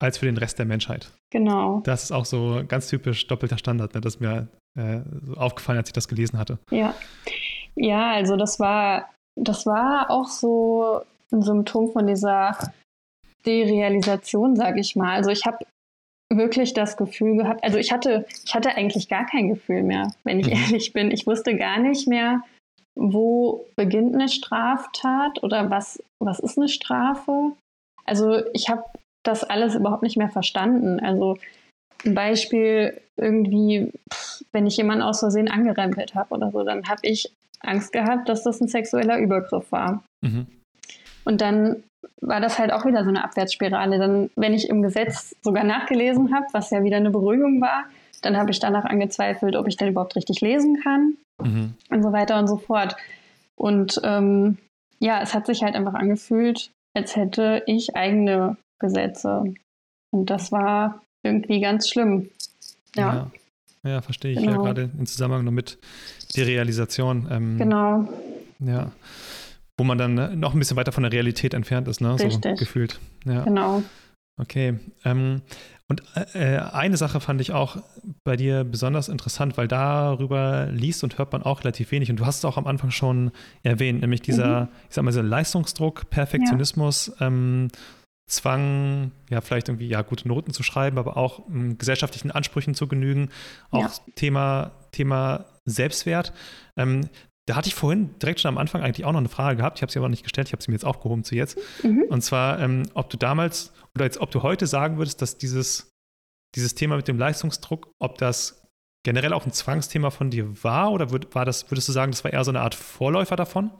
als 0.00 0.18
für 0.18 0.26
den 0.26 0.36
Rest 0.36 0.58
der 0.58 0.66
Menschheit. 0.66 1.10
Genau. 1.30 1.80
Das 1.84 2.02
ist 2.02 2.12
auch 2.12 2.26
so 2.26 2.62
ganz 2.68 2.88
typisch 2.88 3.26
doppelter 3.26 3.56
Standard, 3.56 3.94
ne? 3.94 4.02
das 4.02 4.16
ist 4.16 4.20
mir 4.20 4.48
äh, 4.78 5.00
aufgefallen, 5.34 5.78
als 5.78 5.88
ich 5.88 5.94
das 5.94 6.08
gelesen 6.08 6.38
hatte? 6.38 6.58
Ja, 6.70 6.94
ja, 7.74 8.12
also 8.12 8.36
das 8.36 8.60
war, 8.60 9.08
das 9.34 9.64
war 9.64 10.10
auch 10.10 10.28
so 10.28 11.00
ein 11.32 11.40
Symptom 11.40 11.90
von 11.90 12.06
dieser 12.06 12.58
Derealisation, 13.46 14.56
sage 14.56 14.80
ich 14.80 14.96
mal. 14.96 15.14
Also 15.14 15.30
ich 15.30 15.44
habe 15.44 15.58
wirklich 16.32 16.74
das 16.74 16.96
Gefühl 16.96 17.36
gehabt, 17.36 17.62
also 17.62 17.78
ich 17.78 17.92
hatte, 17.92 18.26
ich 18.44 18.54
hatte 18.54 18.76
eigentlich 18.76 19.08
gar 19.08 19.26
kein 19.26 19.48
Gefühl 19.48 19.82
mehr, 19.82 20.12
wenn 20.24 20.40
ich 20.40 20.46
mhm. 20.46 20.52
ehrlich 20.52 20.92
bin. 20.92 21.10
Ich 21.10 21.26
wusste 21.26 21.56
gar 21.56 21.78
nicht 21.78 22.08
mehr, 22.08 22.42
wo 22.96 23.66
beginnt 23.76 24.14
eine 24.14 24.28
Straftat 24.28 25.42
oder 25.42 25.70
was, 25.70 26.02
was 26.22 26.38
ist 26.40 26.58
eine 26.58 26.68
Strafe. 26.68 27.52
Also 28.04 28.42
ich 28.52 28.68
habe 28.68 28.84
das 29.24 29.44
alles 29.44 29.74
überhaupt 29.74 30.02
nicht 30.02 30.16
mehr 30.16 30.28
verstanden. 30.28 31.00
Also 31.00 31.36
ein 32.04 32.14
Beispiel 32.14 33.00
irgendwie, 33.16 33.92
wenn 34.52 34.66
ich 34.66 34.76
jemanden 34.76 35.02
aus 35.02 35.20
Versehen 35.20 35.50
angerempelt 35.50 36.14
habe 36.14 36.34
oder 36.34 36.50
so, 36.50 36.62
dann 36.64 36.88
habe 36.88 37.00
ich 37.02 37.32
Angst 37.60 37.92
gehabt, 37.92 38.28
dass 38.28 38.42
das 38.42 38.60
ein 38.60 38.68
sexueller 38.68 39.18
Übergriff 39.18 39.72
war. 39.72 40.04
Mhm. 40.22 40.46
Und 41.24 41.40
dann 41.40 41.82
war 42.20 42.40
das 42.40 42.58
halt 42.58 42.72
auch 42.72 42.84
wieder 42.84 43.02
so 43.02 43.08
eine 43.08 43.24
Abwärtsspirale. 43.24 43.98
Dann, 43.98 44.30
wenn 44.36 44.54
ich 44.54 44.68
im 44.68 44.82
Gesetz 44.82 45.34
sogar 45.42 45.64
nachgelesen 45.64 46.34
habe, 46.34 46.46
was 46.52 46.70
ja 46.70 46.82
wieder 46.84 46.96
eine 46.96 47.10
Beruhigung 47.10 47.60
war, 47.60 47.84
dann 48.22 48.36
habe 48.36 48.50
ich 48.50 48.58
danach 48.58 48.84
angezweifelt, 48.84 49.56
ob 49.56 49.68
ich 49.68 49.76
denn 49.76 49.88
überhaupt 49.88 50.16
richtig 50.16 50.40
lesen 50.40 50.80
kann 50.82 51.16
mhm. 51.42 51.74
und 51.90 52.02
so 52.02 52.12
weiter 52.12 52.38
und 52.38 52.46
so 52.46 52.56
fort. 52.56 52.96
Und 53.56 54.00
ähm, 54.02 54.58
ja, 54.98 55.20
es 55.20 55.34
hat 55.34 55.46
sich 55.46 55.62
halt 55.62 55.74
einfach 55.74 55.94
angefühlt, 55.94 56.70
als 56.96 57.16
hätte 57.16 57.62
ich 57.66 57.94
eigene 57.96 58.56
Gesetze. 58.80 59.54
Und 60.10 60.30
das 60.30 60.52
war 60.52 61.02
irgendwie 61.22 61.60
ganz 61.60 61.88
schlimm. 61.88 62.30
Ja. 62.96 63.30
Ja, 63.82 63.90
ja 63.90 64.00
verstehe 64.02 64.32
ich. 64.32 64.38
Genau. 64.38 64.52
Ja, 64.52 64.72
gerade 64.72 64.90
im 64.98 65.06
Zusammenhang 65.06 65.44
noch 65.44 65.52
mit 65.52 65.78
der 66.36 66.46
Realisation. 66.46 67.28
Ähm, 67.30 67.58
genau. 67.58 68.08
Ja. 68.60 68.92
Wo 69.76 69.84
man 69.84 69.98
dann 69.98 70.18
äh, 70.18 70.36
noch 70.36 70.54
ein 70.54 70.58
bisschen 70.58 70.76
weiter 70.76 70.92
von 70.92 71.02
der 71.02 71.12
Realität 71.12 71.54
entfernt 71.54 71.88
ist, 71.88 72.00
ne? 72.00 72.14
Richtig. 72.14 72.42
So 72.42 72.54
gefühlt. 72.54 73.00
Ja. 73.24 73.44
Genau. 73.44 73.82
Okay. 74.40 74.78
Ähm, 75.04 75.42
und 75.86 76.02
äh, 76.34 76.58
eine 76.58 76.96
Sache 76.96 77.20
fand 77.20 77.40
ich 77.40 77.52
auch 77.52 77.76
bei 78.24 78.36
dir 78.36 78.64
besonders 78.64 79.08
interessant, 79.08 79.58
weil 79.58 79.68
darüber 79.68 80.66
liest 80.72 81.04
und 81.04 81.18
hört 81.18 81.32
man 81.32 81.42
auch 81.42 81.60
relativ 81.60 81.90
wenig. 81.92 82.10
Und 82.10 82.16
du 82.16 82.26
hast 82.26 82.38
es 82.38 82.44
auch 82.44 82.56
am 82.56 82.66
Anfang 82.66 82.90
schon 82.90 83.32
erwähnt, 83.62 84.00
nämlich 84.00 84.22
dieser, 84.22 84.62
mhm. 84.62 84.68
ich 84.88 84.94
sag 84.94 85.04
mal, 85.04 85.10
dieser 85.10 85.22
Leistungsdruck, 85.22 86.08
Perfektionismus, 86.08 87.12
ja. 87.20 87.26
ähm, 87.26 87.68
Zwang, 88.26 89.12
ja, 89.28 89.42
vielleicht 89.42 89.68
irgendwie, 89.68 89.86
ja, 89.86 90.00
gute 90.00 90.26
Noten 90.26 90.54
zu 90.54 90.62
schreiben, 90.62 90.96
aber 90.96 91.18
auch 91.18 91.46
ähm, 91.50 91.76
gesellschaftlichen 91.76 92.30
Ansprüchen 92.30 92.74
zu 92.74 92.88
genügen. 92.88 93.28
Auch 93.70 93.82
ja. 93.82 93.90
Thema, 94.14 94.70
Thema 94.92 95.44
Selbstwert. 95.66 96.32
Ähm, 96.78 97.10
da 97.46 97.56
hatte 97.56 97.68
ich 97.68 97.74
vorhin 97.74 98.14
direkt 98.20 98.40
schon 98.40 98.48
am 98.48 98.58
Anfang 98.58 98.82
eigentlich 98.82 99.04
auch 99.04 99.12
noch 99.12 99.18
eine 99.18 99.28
Frage 99.28 99.58
gehabt. 99.58 99.78
Ich 99.78 99.82
habe 99.82 99.92
sie 99.92 99.98
aber 99.98 100.08
nicht 100.08 100.22
gestellt, 100.22 100.48
ich 100.48 100.52
habe 100.52 100.62
sie 100.62 100.70
mir 100.70 100.76
jetzt 100.76 100.84
aufgehoben 100.84 101.24
zu 101.24 101.34
jetzt. 101.34 101.58
Mhm. 101.82 102.04
Und 102.08 102.22
zwar, 102.22 102.58
ähm, 102.60 102.84
ob 102.94 103.10
du 103.10 103.16
damals 103.16 103.72
oder 103.94 104.06
jetzt, 104.06 104.18
ob 104.18 104.30
du 104.30 104.42
heute 104.42 104.66
sagen 104.66 104.96
würdest, 104.96 105.20
dass 105.20 105.36
dieses, 105.36 105.90
dieses 106.54 106.74
Thema 106.74 106.96
mit 106.96 107.06
dem 107.06 107.18
Leistungsdruck, 107.18 107.90
ob 107.98 108.18
das 108.18 108.62
generell 109.04 109.34
auch 109.34 109.44
ein 109.44 109.52
Zwangsthema 109.52 110.10
von 110.10 110.30
dir 110.30 110.64
war 110.64 110.90
oder 110.90 111.10
würd, 111.10 111.34
war 111.34 111.44
das, 111.44 111.70
würdest 111.70 111.88
du 111.88 111.92
sagen, 111.92 112.12
das 112.12 112.24
war 112.24 112.32
eher 112.32 112.44
so 112.44 112.50
eine 112.50 112.60
Art 112.60 112.74
Vorläufer 112.74 113.36
davon? 113.36 113.70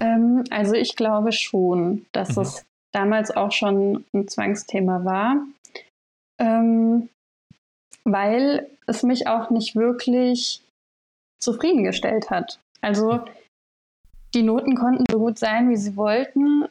Ähm, 0.00 0.44
also 0.50 0.74
ich 0.74 0.96
glaube 0.96 1.32
schon, 1.32 2.04
dass 2.12 2.36
mhm. 2.36 2.42
es 2.42 2.66
damals 2.92 3.30
auch 3.30 3.52
schon 3.52 4.04
ein 4.12 4.28
Zwangsthema 4.28 5.04
war, 5.04 5.36
ähm, 6.38 7.08
weil 8.04 8.68
es 8.86 9.02
mich 9.02 9.26
auch 9.26 9.50
nicht 9.50 9.76
wirklich 9.76 10.62
zufriedengestellt 11.40 12.30
hat. 12.30 12.60
Also 12.80 13.24
die 14.34 14.42
Noten 14.42 14.76
konnten 14.76 15.04
so 15.10 15.18
gut 15.18 15.38
sein, 15.38 15.70
wie 15.70 15.76
sie 15.76 15.96
wollten. 15.96 16.66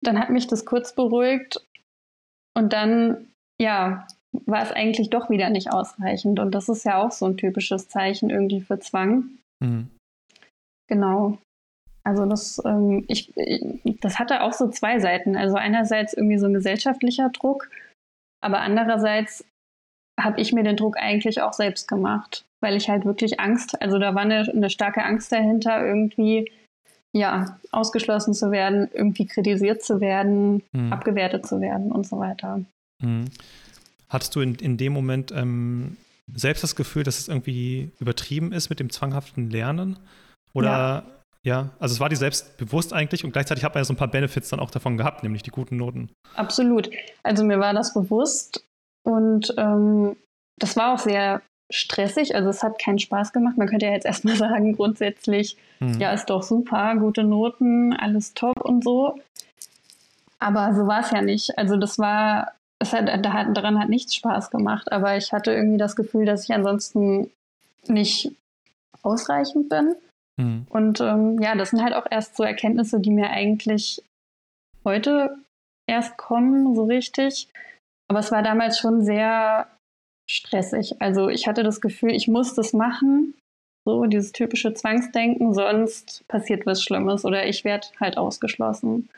Dann 0.00 0.18
hat 0.18 0.30
mich 0.30 0.46
das 0.46 0.64
kurz 0.64 0.94
beruhigt 0.94 1.64
und 2.56 2.72
dann, 2.72 3.28
ja, 3.60 4.06
war 4.46 4.62
es 4.62 4.72
eigentlich 4.72 5.10
doch 5.10 5.30
wieder 5.30 5.50
nicht 5.50 5.72
ausreichend. 5.72 6.40
Und 6.40 6.52
das 6.52 6.68
ist 6.68 6.84
ja 6.84 7.02
auch 7.02 7.12
so 7.12 7.26
ein 7.26 7.36
typisches 7.36 7.88
Zeichen 7.88 8.30
irgendwie 8.30 8.60
für 8.60 8.78
Zwang. 8.78 9.38
Mhm. 9.60 9.90
Genau. 10.88 11.38
Also 12.04 12.26
das, 12.26 12.60
ähm, 12.64 13.04
ich, 13.08 13.32
das 14.00 14.18
hatte 14.18 14.42
auch 14.42 14.52
so 14.52 14.68
zwei 14.68 14.98
Seiten. 14.98 15.36
Also 15.36 15.56
einerseits 15.56 16.14
irgendwie 16.14 16.38
so 16.38 16.46
ein 16.46 16.54
gesellschaftlicher 16.54 17.28
Druck, 17.30 17.70
aber 18.42 18.60
andererseits 18.60 19.44
habe 20.20 20.40
ich 20.40 20.52
mir 20.52 20.64
den 20.64 20.76
Druck 20.76 20.96
eigentlich 20.98 21.40
auch 21.40 21.52
selbst 21.52 21.88
gemacht, 21.88 22.44
weil 22.62 22.76
ich 22.76 22.88
halt 22.88 23.04
wirklich 23.04 23.40
Angst, 23.40 23.80
also 23.82 23.98
da 23.98 24.14
war 24.14 24.22
eine, 24.22 24.48
eine 24.48 24.70
starke 24.70 25.04
Angst 25.04 25.32
dahinter, 25.32 25.84
irgendwie 25.84 26.50
ja, 27.14 27.58
ausgeschlossen 27.72 28.32
zu 28.32 28.50
werden, 28.50 28.88
irgendwie 28.92 29.26
kritisiert 29.26 29.82
zu 29.82 30.00
werden, 30.00 30.62
mhm. 30.72 30.92
abgewertet 30.92 31.46
zu 31.46 31.60
werden 31.60 31.92
und 31.92 32.06
so 32.06 32.18
weiter. 32.18 32.62
Mhm. 33.02 33.26
Hattest 34.08 34.34
du 34.34 34.40
in, 34.40 34.54
in 34.54 34.76
dem 34.76 34.92
Moment 34.92 35.30
ähm, 35.32 35.96
selbst 36.34 36.62
das 36.62 36.76
Gefühl, 36.76 37.02
dass 37.02 37.18
es 37.18 37.28
irgendwie 37.28 37.90
übertrieben 37.98 38.52
ist 38.52 38.70
mit 38.70 38.80
dem 38.80 38.90
zwanghaften 38.90 39.50
Lernen? 39.50 39.98
Oder 40.54 41.04
ja. 41.44 41.62
ja, 41.62 41.70
also 41.78 41.94
es 41.94 42.00
war 42.00 42.08
dir 42.08 42.16
selbst 42.16 42.56
bewusst 42.56 42.92
eigentlich 42.92 43.24
und 43.24 43.32
gleichzeitig 43.32 43.64
hat 43.64 43.74
man 43.74 43.80
ja 43.80 43.84
so 43.84 43.92
ein 43.92 43.98
paar 43.98 44.08
Benefits 44.08 44.48
dann 44.48 44.60
auch 44.60 44.70
davon 44.70 44.96
gehabt, 44.96 45.22
nämlich 45.22 45.42
die 45.42 45.50
guten 45.50 45.76
Noten. 45.76 46.10
Absolut. 46.34 46.90
Also 47.22 47.44
mir 47.44 47.58
war 47.58 47.74
das 47.74 47.92
bewusst 47.92 48.64
und 49.04 49.52
ähm, 49.58 50.16
das 50.58 50.76
war 50.76 50.94
auch 50.94 50.98
sehr 50.98 51.42
stressig. 51.74 52.34
Also 52.34 52.50
es 52.50 52.62
hat 52.62 52.78
keinen 52.78 52.98
Spaß 52.98 53.32
gemacht. 53.32 53.56
Man 53.58 53.68
könnte 53.68 53.86
ja 53.86 53.92
jetzt 53.92 54.06
erstmal 54.06 54.36
sagen, 54.36 54.74
grundsätzlich, 54.74 55.56
mhm. 55.80 56.00
ja, 56.00 56.12
ist 56.12 56.26
doch 56.26 56.42
super, 56.42 56.96
gute 56.96 57.24
Noten, 57.24 57.92
alles 57.92 58.34
top 58.34 58.60
und 58.60 58.84
so. 58.84 59.18
Aber 60.38 60.74
so 60.74 60.86
war 60.86 61.00
es 61.00 61.10
ja 61.10 61.22
nicht. 61.22 61.56
Also 61.56 61.76
das 61.76 61.98
war, 61.98 62.52
es 62.80 62.92
hat, 62.92 63.08
daran 63.24 63.78
hat 63.78 63.88
nichts 63.88 64.14
Spaß 64.14 64.50
gemacht. 64.50 64.90
Aber 64.90 65.16
ich 65.16 65.32
hatte 65.32 65.52
irgendwie 65.52 65.78
das 65.78 65.94
Gefühl, 65.94 66.26
dass 66.26 66.44
ich 66.44 66.52
ansonsten 66.52 67.30
nicht 67.86 68.32
ausreichend 69.02 69.68
bin. 69.68 69.94
Mhm. 70.36 70.66
Und 70.70 71.00
ähm, 71.00 71.40
ja, 71.40 71.54
das 71.54 71.70
sind 71.70 71.82
halt 71.82 71.94
auch 71.94 72.06
erst 72.10 72.36
so 72.36 72.42
Erkenntnisse, 72.42 73.00
die 73.00 73.10
mir 73.10 73.30
eigentlich 73.30 74.02
heute 74.84 75.36
erst 75.86 76.16
kommen, 76.16 76.74
so 76.74 76.84
richtig. 76.84 77.48
Aber 78.08 78.20
es 78.20 78.32
war 78.32 78.42
damals 78.42 78.78
schon 78.78 79.04
sehr 79.04 79.66
stressig. 80.32 81.00
Also 81.00 81.28
ich 81.28 81.46
hatte 81.46 81.62
das 81.62 81.80
Gefühl, 81.80 82.12
ich 82.12 82.28
muss 82.28 82.54
das 82.54 82.72
machen, 82.72 83.34
so 83.84 84.04
dieses 84.06 84.32
typische 84.32 84.74
Zwangsdenken, 84.74 85.54
sonst 85.54 86.24
passiert 86.28 86.66
was 86.66 86.82
Schlimmes 86.82 87.24
oder 87.24 87.46
ich 87.46 87.64
werde 87.64 87.88
halt 88.00 88.16
ausgeschlossen. 88.16 89.08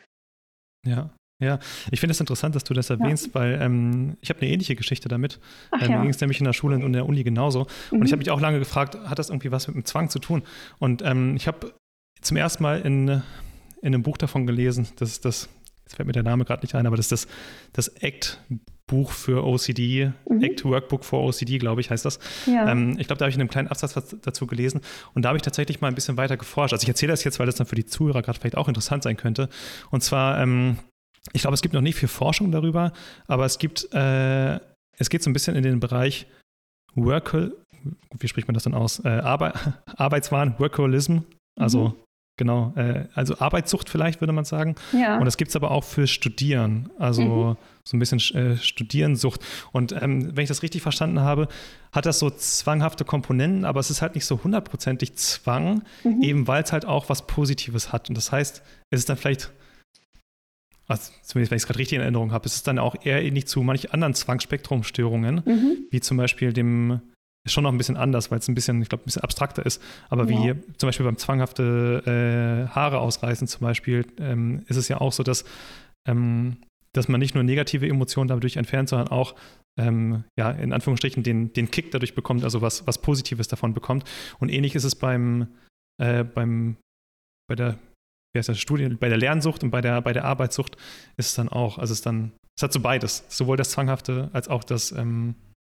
Ja, 0.86 1.10
ja, 1.42 1.58
ich 1.90 2.00
finde 2.00 2.12
es 2.12 2.18
das 2.18 2.22
interessant, 2.22 2.54
dass 2.54 2.64
du 2.64 2.74
das 2.74 2.90
erwähnst, 2.90 3.28
ja. 3.28 3.34
weil 3.34 3.60
ähm, 3.60 4.16
ich 4.20 4.30
habe 4.30 4.40
eine 4.40 4.50
ähnliche 4.50 4.76
Geschichte 4.76 5.08
damit. 5.08 5.40
Ach, 5.70 5.82
ähm, 5.82 5.90
ja. 5.90 5.96
Mir 5.96 6.02
ging 6.02 6.10
es 6.10 6.20
nämlich 6.20 6.38
in 6.38 6.44
der 6.44 6.52
Schule 6.52 6.76
und 6.76 6.82
in 6.82 6.92
der 6.92 7.06
Uni 7.06 7.22
genauso. 7.24 7.66
Mhm. 7.90 8.00
Und 8.00 8.06
ich 8.06 8.12
habe 8.12 8.18
mich 8.18 8.30
auch 8.30 8.40
lange 8.40 8.58
gefragt, 8.58 8.96
hat 9.04 9.18
das 9.18 9.30
irgendwie 9.30 9.50
was 9.50 9.66
mit 9.66 9.76
dem 9.76 9.84
Zwang 9.84 10.10
zu 10.10 10.18
tun? 10.20 10.42
Und 10.78 11.02
ähm, 11.02 11.36
ich 11.36 11.46
habe 11.46 11.74
zum 12.20 12.36
ersten 12.36 12.62
Mal 12.62 12.80
in, 12.80 13.08
in 13.08 13.22
einem 13.82 14.02
Buch 14.02 14.16
davon 14.16 14.46
gelesen, 14.46 14.88
das 14.96 15.10
ist 15.10 15.24
das, 15.24 15.48
jetzt 15.84 15.96
fällt 15.96 16.06
mir 16.06 16.12
der 16.12 16.22
Name 16.22 16.44
gerade 16.44 16.62
nicht 16.62 16.74
ein, 16.74 16.86
aber 16.86 16.96
das 16.96 17.10
ist 17.10 17.26
das, 17.74 17.88
das 17.88 18.02
ACT 18.02 18.38
Buch 18.86 19.12
für 19.12 19.44
OCD, 19.44 20.12
mhm. 20.28 20.42
Act 20.42 20.64
Workbook 20.64 21.04
for 21.04 21.22
OCD, 21.22 21.58
glaube 21.58 21.80
ich, 21.80 21.90
heißt 21.90 22.04
das. 22.04 22.18
Ja. 22.46 22.70
Ähm, 22.70 22.96
ich 22.98 23.06
glaube, 23.06 23.18
da 23.18 23.24
habe 23.24 23.30
ich 23.30 23.36
in 23.36 23.40
einem 23.40 23.50
kleinen 23.50 23.68
Absatz 23.68 23.96
was 23.96 24.16
dazu 24.20 24.46
gelesen 24.46 24.80
und 25.14 25.22
da 25.22 25.28
habe 25.28 25.38
ich 25.38 25.42
tatsächlich 25.42 25.80
mal 25.80 25.88
ein 25.88 25.94
bisschen 25.94 26.16
weiter 26.16 26.36
geforscht. 26.36 26.72
Also 26.72 26.84
ich 26.84 26.88
erzähle 26.88 27.12
das 27.12 27.24
jetzt, 27.24 27.38
weil 27.38 27.46
das 27.46 27.56
dann 27.56 27.66
für 27.66 27.76
die 27.76 27.86
Zuhörer 27.86 28.22
gerade 28.22 28.38
vielleicht 28.38 28.56
auch 28.56 28.68
interessant 28.68 29.02
sein 29.02 29.16
könnte. 29.16 29.48
Und 29.90 30.02
zwar, 30.02 30.38
ähm, 30.40 30.78
ich 31.32 31.40
glaube, 31.40 31.54
es 31.54 31.62
gibt 31.62 31.74
noch 31.74 31.80
nicht 31.80 31.96
viel 31.96 32.08
Forschung 32.08 32.52
darüber, 32.52 32.92
aber 33.26 33.46
es 33.46 33.58
gibt, 33.58 33.92
äh, 33.94 34.60
es 34.98 35.08
geht 35.08 35.22
so 35.22 35.30
ein 35.30 35.32
bisschen 35.32 35.56
in 35.56 35.62
den 35.62 35.80
Bereich 35.80 36.26
Workal, 36.94 37.52
wie 38.18 38.28
spricht 38.28 38.48
man 38.48 38.54
das 38.54 38.64
dann 38.64 38.74
aus? 38.74 39.00
Äh, 39.04 39.08
Arbe 39.08 39.52
Arbeitswahn, 39.96 40.58
Workholism, 40.58 41.20
also 41.58 41.88
mhm. 41.88 41.94
Genau, 42.36 42.72
äh, 42.74 43.06
also 43.14 43.38
Arbeitssucht 43.38 43.88
vielleicht 43.88 44.20
würde 44.20 44.32
man 44.32 44.44
sagen. 44.44 44.74
Ja. 44.92 45.18
Und 45.18 45.24
das 45.24 45.36
gibt 45.36 45.50
es 45.50 45.56
aber 45.56 45.70
auch 45.70 45.84
für 45.84 46.08
Studieren, 46.08 46.90
also 46.98 47.22
mhm. 47.22 47.56
so 47.84 47.96
ein 47.96 48.00
bisschen 48.00 48.18
äh, 48.34 48.56
Studierensucht. 48.56 49.40
Und 49.70 49.92
ähm, 49.92 50.36
wenn 50.36 50.42
ich 50.42 50.48
das 50.48 50.64
richtig 50.64 50.82
verstanden 50.82 51.20
habe, 51.20 51.46
hat 51.92 52.06
das 52.06 52.18
so 52.18 52.30
zwanghafte 52.30 53.04
Komponenten, 53.04 53.64
aber 53.64 53.78
es 53.78 53.90
ist 53.90 54.02
halt 54.02 54.16
nicht 54.16 54.26
so 54.26 54.42
hundertprozentig 54.42 55.14
Zwang, 55.14 55.84
mhm. 56.02 56.22
eben 56.22 56.48
weil 56.48 56.64
es 56.64 56.72
halt 56.72 56.86
auch 56.86 57.08
was 57.08 57.28
Positives 57.28 57.92
hat. 57.92 58.08
Und 58.08 58.16
das 58.16 58.32
heißt, 58.32 58.62
es 58.90 58.98
ist 58.98 59.08
dann 59.08 59.16
vielleicht, 59.16 59.52
also 60.88 61.12
zumindest 61.22 61.52
wenn 61.52 61.56
ich 61.56 61.62
es 61.62 61.66
gerade 61.68 61.78
richtig 61.78 61.96
in 61.96 62.02
Erinnerung 62.02 62.32
habe, 62.32 62.46
es 62.46 62.56
ist 62.56 62.66
dann 62.66 62.80
auch 62.80 62.96
eher 63.04 63.22
ähnlich 63.22 63.46
zu 63.46 63.62
manchen 63.62 63.92
anderen 63.92 64.14
Zwangsspektrumstörungen, 64.14 65.42
mhm. 65.44 65.76
wie 65.88 66.00
zum 66.00 66.16
Beispiel 66.16 66.52
dem 66.52 67.00
ist 67.44 67.52
schon 67.52 67.64
noch 67.64 67.72
ein 67.72 67.78
bisschen 67.78 67.96
anders, 67.96 68.30
weil 68.30 68.38
es 68.38 68.48
ein 68.48 68.54
bisschen, 68.54 68.80
ich 68.80 68.88
glaube, 68.88 69.04
ein 69.04 69.06
bisschen 69.06 69.22
abstrakter 69.22 69.64
ist. 69.64 69.82
Aber 70.08 70.24
ja. 70.30 70.54
wie 70.54 70.76
zum 70.76 70.88
Beispiel 70.88 71.04
beim 71.04 71.18
zwanghafte 71.18 72.02
äh, 72.06 72.74
Haare 72.74 72.98
ausreißen 73.00 73.46
zum 73.46 73.60
Beispiel, 73.60 74.06
ähm, 74.18 74.64
ist 74.66 74.76
es 74.76 74.88
ja 74.88 75.00
auch 75.00 75.12
so, 75.12 75.22
dass, 75.22 75.44
ähm, 76.08 76.56
dass 76.94 77.08
man 77.08 77.20
nicht 77.20 77.34
nur 77.34 77.44
negative 77.44 77.86
Emotionen 77.86 78.28
dadurch 78.28 78.56
entfernt, 78.56 78.88
sondern 78.88 79.08
auch 79.08 79.34
ähm, 79.78 80.24
ja, 80.38 80.50
in 80.50 80.72
Anführungsstrichen 80.72 81.22
den, 81.22 81.52
den 81.52 81.70
Kick 81.70 81.90
dadurch 81.90 82.14
bekommt, 82.14 82.44
also 82.44 82.62
was, 82.62 82.86
was 82.86 82.98
Positives 82.98 83.48
davon 83.48 83.74
bekommt. 83.74 84.04
Und 84.38 84.48
ähnlich 84.48 84.74
ist 84.74 84.84
es 84.84 84.94
beim, 84.94 85.48
äh, 86.00 86.24
beim, 86.24 86.76
bei 87.48 87.56
der, 87.56 87.78
wie 88.32 88.38
heißt 88.38 88.48
das, 88.48 88.60
Studie, 88.60 88.88
bei 88.88 89.08
der 89.08 89.18
Lernsucht 89.18 89.62
und 89.64 89.70
bei 89.70 89.80
der, 89.80 90.00
bei 90.00 90.12
der 90.12 90.24
Arbeitssucht 90.24 90.76
ist 91.16 91.28
es 91.28 91.34
dann 91.34 91.48
auch. 91.48 91.78
Also 91.78 91.92
es 91.92 91.98
ist 91.98 92.06
dann, 92.06 92.32
es 92.56 92.62
hat 92.62 92.72
so 92.72 92.80
beides, 92.80 93.24
sowohl 93.28 93.56
das 93.56 93.70
Zwanghafte 93.70 94.30
als 94.32 94.48
auch 94.48 94.64
das, 94.64 94.92
ähm, 94.92 95.34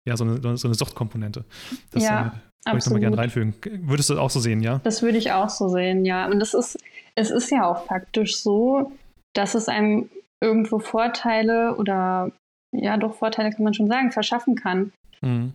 ja, 0.08 0.16
so 0.16 0.24
eine, 0.24 0.58
so 0.58 0.68
eine 0.68 0.76
Suchtkomponente. 0.76 1.44
Das 1.92 2.04
ja, 2.04 2.34
äh, 2.66 2.70
würde 2.70 2.80
ich 2.80 2.86
nochmal 2.86 3.02
gerne 3.02 3.18
reinfügen. 3.18 3.54
Würdest 3.82 4.10
du 4.10 4.14
das 4.14 4.22
auch 4.22 4.30
so 4.30 4.40
sehen, 4.40 4.62
ja? 4.62 4.80
Das 4.84 5.02
würde 5.02 5.18
ich 5.18 5.34
auch 5.34 5.50
so 5.50 5.68
sehen, 5.68 6.06
ja. 6.06 6.28
Und 6.28 6.40
das 6.40 6.54
ist, 6.54 6.78
es 7.16 7.30
ist 7.30 7.52
ja 7.52 7.66
auch 7.66 7.86
faktisch 7.86 8.38
so, 8.38 8.92
dass 9.34 9.54
es 9.54 9.68
einem 9.68 10.10
irgendwo 10.42 10.80
Vorteile 10.80 11.76
oder 11.76 12.32
ja 12.72 12.98
doch 12.98 13.16
Vorteile 13.16 13.52
kann 13.52 13.64
man 13.64 13.74
schon 13.74 13.88
sagen, 13.88 14.12
verschaffen 14.12 14.56
kann. 14.56 14.94
Mhm. 15.22 15.54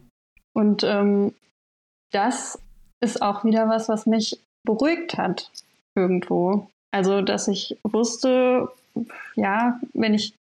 Und 0.55 0.85
ähm, 0.85 1.33
das 2.13 2.59
ist 3.01 3.23
auch 3.23 3.45
wieder 3.45 3.69
was, 3.69 3.89
was 3.89 4.07
mich 4.07 4.39
beruhigt 4.65 5.17
hat 5.17 5.51
irgendwo. 5.95 6.69
Also, 6.91 7.23
dass 7.23 7.49
ich 7.49 7.79
wusste, 7.85 8.69
ja, 9.35 9.81
wenn 9.95 10.13
ich 10.13 10.35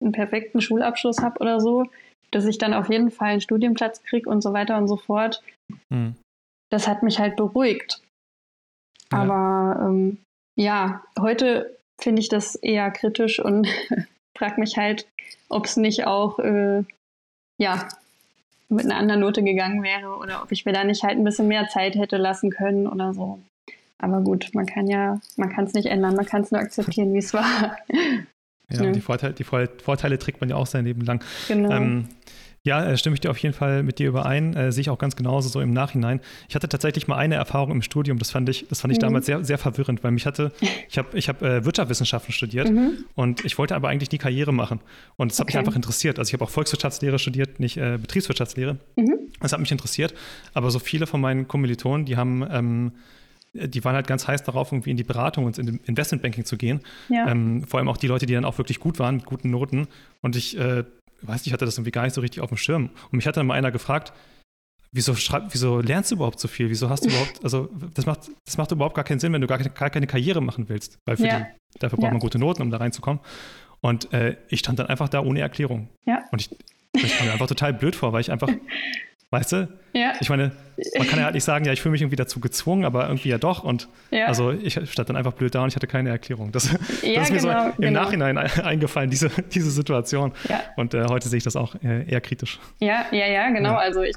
einen 0.00 0.12
perfekten 0.12 0.60
Schulabschluss 0.60 1.20
habe 1.20 1.40
oder 1.40 1.60
so, 1.60 1.86
dass 2.30 2.44
ich 2.44 2.58
dann 2.58 2.74
auf 2.74 2.90
jeden 2.90 3.10
Fall 3.10 3.32
einen 3.32 3.40
Studienplatz 3.40 4.02
kriege 4.02 4.28
und 4.28 4.42
so 4.42 4.52
weiter 4.52 4.76
und 4.76 4.88
so 4.88 4.96
fort. 4.96 5.42
Mhm. 5.90 6.14
Das 6.70 6.86
hat 6.86 7.02
mich 7.02 7.18
halt 7.18 7.36
beruhigt. 7.36 8.02
Ja. 9.12 9.22
Aber 9.22 9.80
ähm, 9.86 10.18
ja, 10.56 11.02
heute 11.18 11.76
finde 12.00 12.20
ich 12.20 12.28
das 12.28 12.54
eher 12.54 12.90
kritisch 12.90 13.40
und 13.40 13.66
frage 14.38 14.60
mich 14.60 14.76
halt, 14.76 15.06
ob 15.48 15.64
es 15.64 15.76
nicht 15.76 16.06
auch 16.06 16.38
äh, 16.38 16.84
ja, 17.60 17.88
mit 18.68 18.84
einer 18.84 18.96
anderen 18.96 19.20
Note 19.20 19.42
gegangen 19.42 19.82
wäre 19.82 20.16
oder 20.16 20.42
ob 20.42 20.52
ich 20.52 20.64
mir 20.64 20.72
da 20.72 20.84
nicht 20.84 21.02
halt 21.02 21.18
ein 21.18 21.24
bisschen 21.24 21.48
mehr 21.48 21.68
Zeit 21.68 21.94
hätte 21.94 22.18
lassen 22.18 22.50
können 22.50 22.86
oder 22.86 23.14
so. 23.14 23.40
Aber 24.00 24.20
gut, 24.20 24.50
man 24.54 24.66
kann 24.66 24.86
ja, 24.86 25.20
man 25.36 25.50
kann 25.50 25.64
es 25.64 25.72
nicht 25.72 25.86
ändern, 25.86 26.14
man 26.14 26.26
kann 26.26 26.42
es 26.42 26.52
nur 26.52 26.60
akzeptieren, 26.60 27.12
wie 27.14 27.18
es 27.18 27.34
war. 27.34 27.78
Ja, 28.70 28.84
ja. 28.84 28.92
Die, 28.92 29.00
Vorteile, 29.00 29.34
die 29.34 29.44
Vorteile 29.44 30.18
trägt 30.18 30.40
man 30.40 30.50
ja 30.50 30.56
auch 30.56 30.66
sein 30.66 30.84
Leben 30.84 31.02
lang. 31.02 31.24
Genau. 31.48 31.70
Ähm, 31.70 32.08
ja, 32.64 32.84
äh, 32.84 32.96
stimme 32.98 33.14
ich 33.14 33.20
dir 33.20 33.30
auf 33.30 33.38
jeden 33.38 33.54
Fall 33.54 33.82
mit 33.82 33.98
dir 33.98 34.08
überein. 34.08 34.54
Äh, 34.54 34.72
sehe 34.72 34.82
ich 34.82 34.90
auch 34.90 34.98
ganz 34.98 35.16
genauso 35.16 35.48
so 35.48 35.60
im 35.60 35.72
Nachhinein. 35.72 36.20
Ich 36.48 36.54
hatte 36.54 36.68
tatsächlich 36.68 37.08
mal 37.08 37.16
eine 37.16 37.36
Erfahrung 37.36 37.70
im 37.70 37.82
Studium, 37.82 38.18
das 38.18 38.30
fand 38.30 38.48
ich, 38.48 38.66
das 38.68 38.80
fand 38.80 38.92
ich 38.92 38.98
mhm. 38.98 39.02
damals 39.02 39.26
sehr, 39.26 39.42
sehr 39.44 39.58
verwirrend, 39.58 40.04
weil 40.04 40.10
mich 40.10 40.26
hatte, 40.26 40.52
ich 40.90 40.98
habe 40.98 41.16
ich 41.16 41.28
hab, 41.28 41.40
äh, 41.40 41.64
Wirtschaftswissenschaften 41.64 42.32
studiert 42.32 42.70
mhm. 42.70 43.04
und 43.14 43.44
ich 43.44 43.56
wollte 43.56 43.74
aber 43.74 43.88
eigentlich 43.88 44.10
nie 44.10 44.18
Karriere 44.18 44.52
machen. 44.52 44.80
Und 45.16 45.32
es 45.32 45.38
hat 45.38 45.44
okay. 45.44 45.56
mich 45.56 45.58
einfach 45.58 45.76
interessiert. 45.76 46.18
Also 46.18 46.28
ich 46.28 46.34
habe 46.34 46.44
auch 46.44 46.50
Volkswirtschaftslehre 46.50 47.18
studiert, 47.18 47.58
nicht 47.60 47.78
äh, 47.78 47.96
Betriebswirtschaftslehre. 47.96 48.76
Mhm. 48.96 49.14
Das 49.40 49.52
hat 49.52 49.60
mich 49.60 49.72
interessiert. 49.72 50.12
Aber 50.52 50.70
so 50.70 50.78
viele 50.78 51.06
von 51.06 51.20
meinen 51.20 51.48
Kommilitonen, 51.48 52.04
die 52.04 52.16
haben 52.16 52.46
ähm, 52.50 52.92
die 53.52 53.84
waren 53.84 53.94
halt 53.94 54.06
ganz 54.06 54.26
heiß 54.26 54.42
darauf, 54.44 54.72
irgendwie 54.72 54.90
in 54.90 54.96
die 54.96 55.04
Beratung 55.04 55.44
und 55.44 55.58
in 55.58 55.80
Investmentbanking 55.84 56.44
zu 56.44 56.56
gehen. 56.56 56.80
Ja. 57.08 57.28
Ähm, 57.28 57.64
vor 57.64 57.78
allem 57.78 57.88
auch 57.88 57.96
die 57.96 58.06
Leute, 58.06 58.26
die 58.26 58.34
dann 58.34 58.44
auch 58.44 58.58
wirklich 58.58 58.80
gut 58.80 58.98
waren, 58.98 59.16
mit 59.16 59.26
guten 59.26 59.50
Noten. 59.50 59.88
Und 60.20 60.36
ich 60.36 60.56
äh, 60.58 60.84
weiß 61.22 61.40
nicht, 61.40 61.48
ich 61.48 61.52
hatte 61.52 61.64
das 61.64 61.76
irgendwie 61.76 61.90
gar 61.90 62.02
nicht 62.02 62.14
so 62.14 62.20
richtig 62.20 62.42
auf 62.42 62.48
dem 62.48 62.56
Schirm. 62.56 62.90
Und 63.10 63.12
mich 63.12 63.26
hat 63.26 63.36
dann 63.36 63.46
mal 63.46 63.54
einer 63.54 63.70
gefragt, 63.70 64.12
wieso, 64.92 65.14
schreib, 65.14 65.52
wieso 65.52 65.80
lernst 65.80 66.10
du 66.10 66.16
überhaupt 66.16 66.40
so 66.40 66.48
viel? 66.48 66.70
Wieso 66.70 66.88
hast 66.90 67.04
du 67.04 67.10
überhaupt, 67.10 67.42
also 67.42 67.68
das 67.94 68.06
macht, 68.06 68.30
das 68.44 68.56
macht 68.56 68.72
überhaupt 68.72 68.94
gar 68.94 69.04
keinen 69.04 69.20
Sinn, 69.20 69.32
wenn 69.32 69.40
du 69.40 69.46
gar, 69.46 69.58
gar 69.58 69.90
keine 69.90 70.06
Karriere 70.06 70.40
machen 70.40 70.68
willst. 70.68 70.98
Weil 71.04 71.20
ja. 71.20 71.40
die, 71.40 71.78
dafür 71.78 71.96
braucht 71.96 72.06
ja. 72.06 72.12
man 72.12 72.20
gute 72.20 72.38
Noten, 72.38 72.62
um 72.62 72.70
da 72.70 72.78
reinzukommen. 72.78 73.20
Und 73.80 74.12
äh, 74.12 74.36
ich 74.48 74.60
stand 74.60 74.78
dann 74.78 74.86
einfach 74.86 75.08
da 75.08 75.20
ohne 75.20 75.40
Erklärung. 75.40 75.88
Ja. 76.04 76.24
Und 76.32 76.40
ich, 76.40 76.50
ich 76.94 77.16
kam 77.16 77.26
mir 77.26 77.32
einfach 77.32 77.46
total 77.46 77.72
blöd 77.74 77.94
vor, 77.94 78.12
weil 78.12 78.20
ich 78.20 78.30
einfach 78.30 78.50
Weißt 79.30 79.52
du? 79.52 79.68
Ja. 79.92 80.12
Ich 80.20 80.30
meine, 80.30 80.52
man 80.96 81.06
kann 81.06 81.18
ja 81.18 81.26
halt 81.26 81.34
nicht 81.34 81.44
sagen, 81.44 81.66
ja, 81.66 81.72
ich 81.72 81.82
fühle 81.82 81.92
mich 81.92 82.00
irgendwie 82.00 82.16
dazu 82.16 82.40
gezwungen, 82.40 82.86
aber 82.86 83.08
irgendwie 83.08 83.28
ja 83.28 83.36
doch. 83.36 83.62
Und 83.62 83.88
ja. 84.10 84.26
also 84.26 84.52
ich 84.52 84.80
stand 84.90 85.10
dann 85.10 85.16
einfach 85.16 85.34
blöd 85.34 85.54
da 85.54 85.62
und 85.62 85.68
ich 85.68 85.76
hatte 85.76 85.86
keine 85.86 86.08
Erklärung. 86.08 86.50
Das, 86.50 86.72
ja, 87.02 87.16
das 87.16 87.30
ist 87.30 87.30
mir 87.30 87.40
genau, 87.40 87.64
so 87.64 87.68
im 87.68 87.80
genau. 87.80 88.00
Nachhinein 88.00 88.38
eingefallen, 88.62 89.10
diese, 89.10 89.28
diese 89.52 89.70
Situation. 89.70 90.32
Ja. 90.48 90.62
Und 90.76 90.94
äh, 90.94 91.04
heute 91.10 91.28
sehe 91.28 91.38
ich 91.38 91.44
das 91.44 91.56
auch 91.56 91.74
äh, 91.82 92.08
eher 92.08 92.22
kritisch. 92.22 92.58
Ja, 92.80 93.04
ja, 93.10 93.26
ja, 93.26 93.50
genau. 93.50 93.74
Also 93.74 94.02
ich, 94.02 94.16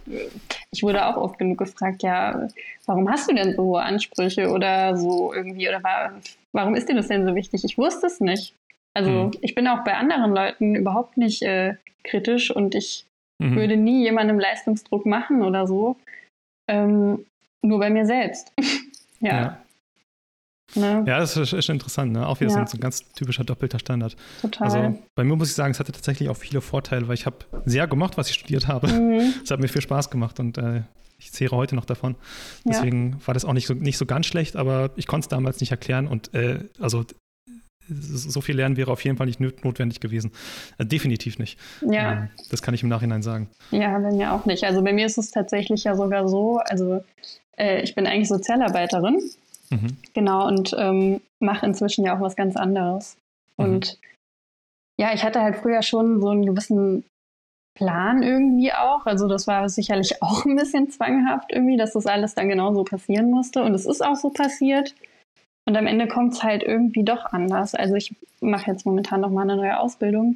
ich 0.71 0.81
wurde 0.81 1.05
auch 1.05 1.17
oft 1.17 1.37
genug 1.37 1.57
gefragt, 1.57 2.03
ja, 2.03 2.47
warum 2.85 3.09
hast 3.09 3.29
du 3.29 3.35
denn 3.35 3.53
so 3.55 3.63
hohe 3.63 3.81
Ansprüche 3.81 4.49
oder 4.49 4.95
so 4.95 5.33
irgendwie? 5.33 5.67
Oder 5.67 5.83
war, 5.83 6.13
warum 6.53 6.75
ist 6.75 6.87
dir 6.87 6.95
das 6.95 7.09
denn 7.09 7.27
so 7.27 7.35
wichtig? 7.35 7.65
Ich 7.65 7.77
wusste 7.77 8.07
es 8.07 8.21
nicht. 8.21 8.53
Also 8.93 9.09
mhm. 9.09 9.31
ich 9.41 9.55
bin 9.55 9.67
auch 9.67 9.83
bei 9.83 9.95
anderen 9.95 10.33
Leuten 10.33 10.75
überhaupt 10.75 11.17
nicht 11.17 11.41
äh, 11.41 11.75
kritisch 12.03 12.51
und 12.51 12.75
ich 12.75 13.05
Mhm. 13.41 13.55
Würde 13.55 13.77
nie 13.77 14.03
jemandem 14.03 14.39
Leistungsdruck 14.39 15.05
machen 15.05 15.41
oder 15.41 15.67
so. 15.67 15.97
Ähm, 16.69 17.25
nur 17.63 17.79
bei 17.79 17.89
mir 17.89 18.05
selbst. 18.05 18.53
ja. 19.19 19.41
ja. 19.41 19.57
Ne? 20.75 21.03
Ja, 21.05 21.19
das 21.19 21.35
ist, 21.35 21.51
ist 21.51 21.69
interessant. 21.69 22.13
Ne? 22.13 22.25
Auch 22.25 22.39
wieder 22.39 22.51
ja. 22.51 22.65
so, 22.65 22.77
ein, 22.77 22.79
ganz 22.79 23.11
typischer 23.11 23.43
doppelter 23.43 23.79
Standard. 23.79 24.15
Total. 24.41 24.67
Also 24.67 24.99
bei 25.15 25.23
mir 25.23 25.35
muss 25.35 25.49
ich 25.49 25.55
sagen, 25.55 25.71
es 25.71 25.79
hatte 25.79 25.91
tatsächlich 25.91 26.29
auch 26.29 26.37
viele 26.37 26.61
Vorteile, 26.61 27.07
weil 27.07 27.15
ich 27.15 27.25
habe 27.25 27.37
sehr 27.65 27.87
gemocht, 27.87 28.17
was 28.17 28.29
ich 28.29 28.35
studiert 28.35 28.67
habe. 28.67 28.87
Mhm. 28.87 29.33
Es 29.43 29.51
hat 29.51 29.59
mir 29.59 29.67
viel 29.67 29.81
Spaß 29.81 30.09
gemacht 30.09 30.39
und 30.39 30.57
äh, 30.57 30.83
ich 31.17 31.31
zehre 31.31 31.55
heute 31.55 31.75
noch 31.75 31.85
davon. 31.85 32.15
Deswegen 32.63 33.11
ja. 33.11 33.27
war 33.27 33.33
das 33.33 33.45
auch 33.45 33.53
nicht 33.53 33.67
so, 33.67 33.73
nicht 33.73 33.97
so 33.97 34.05
ganz 34.05 34.25
schlecht, 34.25 34.55
aber 34.55 34.91
ich 34.95 35.07
konnte 35.07 35.25
es 35.25 35.27
damals 35.27 35.59
nicht 35.59 35.71
erklären. 35.71 36.07
Und 36.07 36.33
äh, 36.33 36.69
also 36.79 37.05
so 37.93 38.41
viel 38.41 38.55
Lernen 38.55 38.77
wäre 38.77 38.91
auf 38.91 39.03
jeden 39.03 39.17
Fall 39.17 39.27
nicht 39.27 39.39
notwendig 39.39 39.99
gewesen. 39.99 40.31
Äh, 40.77 40.85
definitiv 40.85 41.39
nicht. 41.39 41.59
Ja. 41.81 42.13
Ähm, 42.13 42.29
das 42.49 42.61
kann 42.61 42.73
ich 42.73 42.83
im 42.83 42.89
Nachhinein 42.89 43.21
sagen. 43.21 43.49
Ja, 43.71 43.97
bei 43.99 44.11
mir 44.11 44.33
auch 44.33 44.45
nicht. 44.45 44.63
Also 44.63 44.81
bei 44.81 44.93
mir 44.93 45.05
ist 45.05 45.17
es 45.17 45.31
tatsächlich 45.31 45.83
ja 45.83 45.95
sogar 45.95 46.27
so, 46.27 46.57
also 46.57 47.03
äh, 47.57 47.81
ich 47.81 47.95
bin 47.95 48.07
eigentlich 48.07 48.29
Sozialarbeiterin. 48.29 49.21
Mhm. 49.69 49.97
Genau, 50.13 50.47
und 50.47 50.75
ähm, 50.77 51.21
mache 51.39 51.65
inzwischen 51.65 52.05
ja 52.05 52.15
auch 52.15 52.21
was 52.21 52.35
ganz 52.35 52.55
anderes. 52.55 53.17
Mhm. 53.57 53.65
Und 53.65 53.99
ja, 54.99 55.13
ich 55.13 55.23
hatte 55.23 55.41
halt 55.41 55.55
früher 55.55 55.81
schon 55.81 56.21
so 56.21 56.29
einen 56.29 56.45
gewissen 56.45 57.03
Plan 57.75 58.21
irgendwie 58.21 58.73
auch. 58.73 59.05
Also 59.05 59.27
das 59.27 59.47
war 59.47 59.67
sicherlich 59.69 60.21
auch 60.21 60.45
ein 60.45 60.55
bisschen 60.55 60.89
zwanghaft 60.89 61.51
irgendwie, 61.51 61.77
dass 61.77 61.93
das 61.93 62.05
alles 62.05 62.35
dann 62.35 62.49
genauso 62.49 62.83
passieren 62.83 63.31
musste. 63.31 63.63
Und 63.63 63.73
es 63.73 63.85
ist 63.85 64.03
auch 64.03 64.15
so 64.15 64.29
passiert. 64.29 64.93
Und 65.71 65.77
am 65.77 65.87
Ende 65.87 66.09
kommt 66.09 66.33
es 66.33 66.43
halt 66.43 66.63
irgendwie 66.63 67.05
doch 67.05 67.23
anders. 67.27 67.75
Also 67.75 67.95
ich 67.95 68.13
mache 68.41 68.69
jetzt 68.69 68.85
momentan 68.85 69.21
noch 69.21 69.29
mal 69.29 69.43
eine 69.43 69.55
neue 69.55 69.79
Ausbildung 69.79 70.35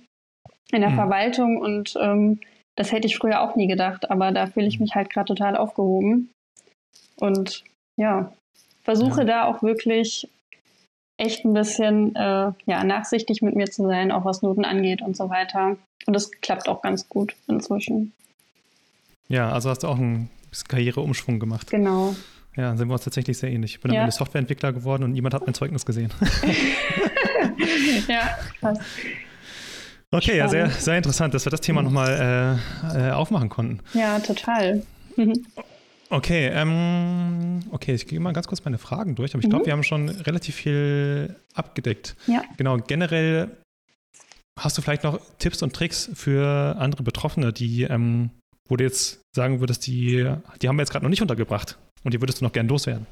in 0.71 0.79
der 0.79 0.91
mhm. 0.91 0.95
Verwaltung 0.95 1.57
und 1.57 1.93
ähm, 1.99 2.39
das 2.77 2.93
hätte 2.93 3.07
ich 3.07 3.17
früher 3.17 3.41
auch 3.41 3.57
nie 3.57 3.67
gedacht, 3.67 4.09
aber 4.09 4.31
da 4.31 4.47
fühle 4.47 4.67
ich 4.67 4.79
mich 4.79 4.95
halt 4.95 5.09
gerade 5.09 5.27
total 5.27 5.57
aufgehoben. 5.57 6.29
Und 7.17 7.65
ja, 7.97 8.31
versuche 8.83 9.19
ja. 9.19 9.25
da 9.25 9.43
auch 9.43 9.61
wirklich 9.61 10.29
echt 11.17 11.43
ein 11.43 11.53
bisschen 11.53 12.15
äh, 12.15 12.53
ja, 12.65 12.83
nachsichtig 12.85 13.41
mit 13.41 13.57
mir 13.57 13.69
zu 13.69 13.83
sein, 13.83 14.13
auch 14.13 14.23
was 14.23 14.41
Noten 14.41 14.63
angeht 14.63 15.01
und 15.01 15.17
so 15.17 15.29
weiter. 15.29 15.75
Und 16.05 16.13
das 16.13 16.31
klappt 16.31 16.69
auch 16.69 16.81
ganz 16.81 17.09
gut 17.09 17.35
inzwischen. 17.49 18.13
Ja, 19.27 19.51
also 19.51 19.69
hast 19.69 19.83
du 19.83 19.87
auch 19.89 19.97
einen 19.97 20.29
Karriereumschwung 20.69 21.39
gemacht. 21.39 21.69
Genau. 21.71 22.15
Ja, 22.55 22.69
dann 22.69 22.77
sind 22.77 22.87
wir 22.87 22.93
uns 22.93 23.03
tatsächlich 23.03 23.37
sehr 23.37 23.51
ähnlich. 23.51 23.75
Ich 23.75 23.81
bin 23.81 23.91
ja. 23.91 23.99
am 23.99 24.05
Ende 24.05 24.15
Softwareentwickler 24.15 24.71
geworden 24.71 25.03
und 25.03 25.11
niemand 25.11 25.33
hat 25.33 25.45
mein 25.45 25.53
Zeugnis 25.53 25.85
gesehen. 25.85 26.11
ja, 28.07 28.37
krass. 28.59 28.79
Okay, 30.11 30.37
ja, 30.37 30.47
sehr, 30.47 30.69
sehr 30.69 30.95
interessant, 30.95 31.33
dass 31.33 31.45
wir 31.45 31.49
das 31.49 31.59
Thema 31.59 31.81
nochmal 31.81 32.59
äh, 32.93 33.09
äh, 33.09 33.11
aufmachen 33.11 33.49
konnten. 33.49 33.81
Ja, 33.93 34.19
total. 34.19 34.83
okay, 36.09 36.47
ähm, 36.47 37.59
okay, 37.71 37.93
ich 37.93 38.07
gehe 38.07 38.21
mal 38.21 38.31
ganz 38.31 38.47
kurz 38.47 38.63
meine 38.63 38.77
Fragen 38.77 39.15
durch, 39.15 39.33
aber 39.33 39.43
ich 39.43 39.49
glaube, 39.49 39.63
mhm. 39.63 39.65
wir 39.65 39.73
haben 39.73 39.83
schon 39.83 40.07
relativ 40.07 40.55
viel 40.55 41.35
abgedeckt. 41.53 42.15
Ja. 42.27 42.43
Genau, 42.55 42.77
generell 42.77 43.49
hast 44.57 44.77
du 44.77 44.81
vielleicht 44.81 45.03
noch 45.03 45.19
Tipps 45.39 45.61
und 45.61 45.73
Tricks 45.73 46.09
für 46.13 46.77
andere 46.79 47.03
Betroffene, 47.03 47.51
die, 47.51 47.83
ähm, 47.83 48.29
wo 48.69 48.77
du 48.77 48.85
jetzt 48.85 49.19
sagen 49.35 49.59
würdest, 49.59 49.85
die, 49.87 50.31
die 50.61 50.69
haben 50.69 50.77
wir 50.77 50.83
jetzt 50.83 50.91
gerade 50.91 51.03
noch 51.03 51.09
nicht 51.09 51.21
untergebracht 51.21 51.77
und 52.05 52.13
die 52.13 52.21
würdest 52.21 52.39
du 52.39 52.45
noch 52.45 52.53
gern 52.53 52.69
loswerden? 52.69 53.05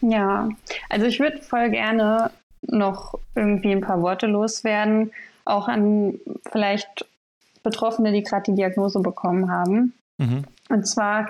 Ja, 0.00 0.48
also 0.88 1.06
ich 1.06 1.20
würde 1.20 1.38
voll 1.38 1.70
gerne 1.70 2.30
noch 2.62 3.18
irgendwie 3.34 3.72
ein 3.72 3.82
paar 3.82 4.00
Worte 4.00 4.26
loswerden, 4.26 5.12
auch 5.44 5.68
an 5.68 6.18
vielleicht 6.50 7.06
Betroffene, 7.62 8.12
die 8.12 8.22
gerade 8.22 8.44
die 8.50 8.54
Diagnose 8.56 9.00
bekommen 9.00 9.50
haben. 9.50 9.92
Mhm. 10.18 10.44
Und 10.68 10.86
zwar 10.86 11.28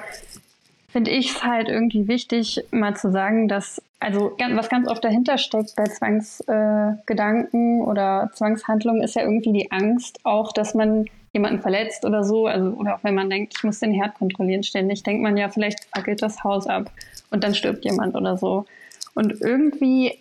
finde 0.91 1.11
ich 1.11 1.31
es 1.31 1.43
halt 1.43 1.69
irgendwie 1.69 2.07
wichtig, 2.07 2.65
mal 2.71 2.95
zu 2.97 3.11
sagen, 3.11 3.49
dass, 3.49 3.83
also 3.99 4.37
was 4.39 4.69
ganz 4.69 4.89
oft 4.89 5.03
dahinter 5.03 5.39
steckt 5.39 5.75
bei 5.77 5.85
Zwangsgedanken 5.85 7.81
äh, 7.81 7.83
oder 7.83 8.31
Zwangshandlungen, 8.35 9.03
ist 9.03 9.17
ja 9.17 9.23
irgendwie 9.23 9.53
die 9.53 9.73
Angst 9.73 10.21
auch, 10.25 10.53
dass 10.53 10.75
man 10.75 11.07
jemanden 11.33 11.63
verletzt 11.63 12.05
oder 12.05 12.25
so, 12.25 12.47
also 12.47 12.69
oder 12.71 12.97
auch 12.97 13.05
wenn 13.05 13.15
man 13.15 13.31
denkt, 13.31 13.55
ich 13.57 13.65
muss 13.65 13.81
den 13.81 13.93
Herd 13.93 14.15
kontrollieren 14.15 14.63
ständig, 14.63 15.03
denkt 15.03 15.23
man 15.23 15.37
ja, 15.37 15.49
vielleicht 15.49 15.85
fackelt 15.87 16.23
das 16.23 16.45
Haus 16.45 16.67
ab 16.67 16.91
und 17.31 17.43
dann 17.43 17.55
stirbt 17.55 17.85
jemand 17.85 18.15
oder 18.15 18.37
so. 18.37 18.67
Und 19.15 19.41
irgendwie 19.41 20.19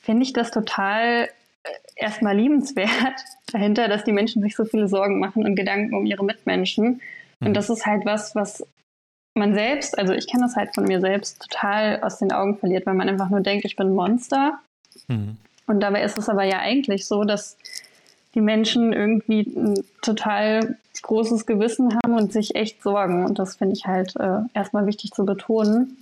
finde 0.00 0.24
ich 0.24 0.32
das 0.32 0.50
total 0.50 1.28
äh, 1.62 1.68
erstmal 1.94 2.36
liebenswert 2.36 2.90
dahinter, 3.52 3.88
dass 3.88 4.04
die 4.04 4.12
Menschen 4.12 4.42
sich 4.42 4.56
so 4.56 4.64
viele 4.64 4.88
Sorgen 4.88 5.20
machen 5.20 5.44
und 5.44 5.54
Gedanken 5.54 5.94
um 5.94 6.06
ihre 6.06 6.24
Mitmenschen. 6.24 7.00
Und 7.40 7.50
mhm. 7.50 7.54
das 7.54 7.70
ist 7.70 7.86
halt 7.86 8.04
was, 8.04 8.34
was 8.34 8.66
man 9.34 9.54
selbst, 9.54 9.98
also 9.98 10.12
ich 10.12 10.26
kenne 10.26 10.44
das 10.44 10.56
halt 10.56 10.74
von 10.74 10.84
mir 10.84 11.00
selbst, 11.00 11.40
total 11.40 12.02
aus 12.02 12.18
den 12.18 12.32
Augen 12.32 12.58
verliert, 12.58 12.86
weil 12.86 12.94
man 12.94 13.08
einfach 13.08 13.30
nur 13.30 13.40
denkt, 13.40 13.64
ich 13.64 13.76
bin 13.76 13.88
ein 13.88 13.94
Monster. 13.94 14.58
Mhm. 15.08 15.36
Und 15.66 15.80
dabei 15.80 16.02
ist 16.02 16.18
es 16.18 16.28
aber 16.28 16.44
ja 16.44 16.58
eigentlich 16.58 17.06
so, 17.06 17.24
dass 17.24 17.56
die 18.34 18.40
Menschen 18.40 18.92
irgendwie 18.92 19.40
ein 19.42 19.84
total 20.00 20.76
großes 21.02 21.46
Gewissen 21.46 21.96
haben 21.96 22.14
und 22.14 22.32
sich 22.32 22.54
echt 22.54 22.82
sorgen. 22.82 23.24
Und 23.26 23.38
das 23.38 23.56
finde 23.56 23.74
ich 23.74 23.86
halt 23.86 24.16
äh, 24.16 24.40
erstmal 24.54 24.86
wichtig 24.86 25.10
zu 25.12 25.24
betonen. 25.24 25.96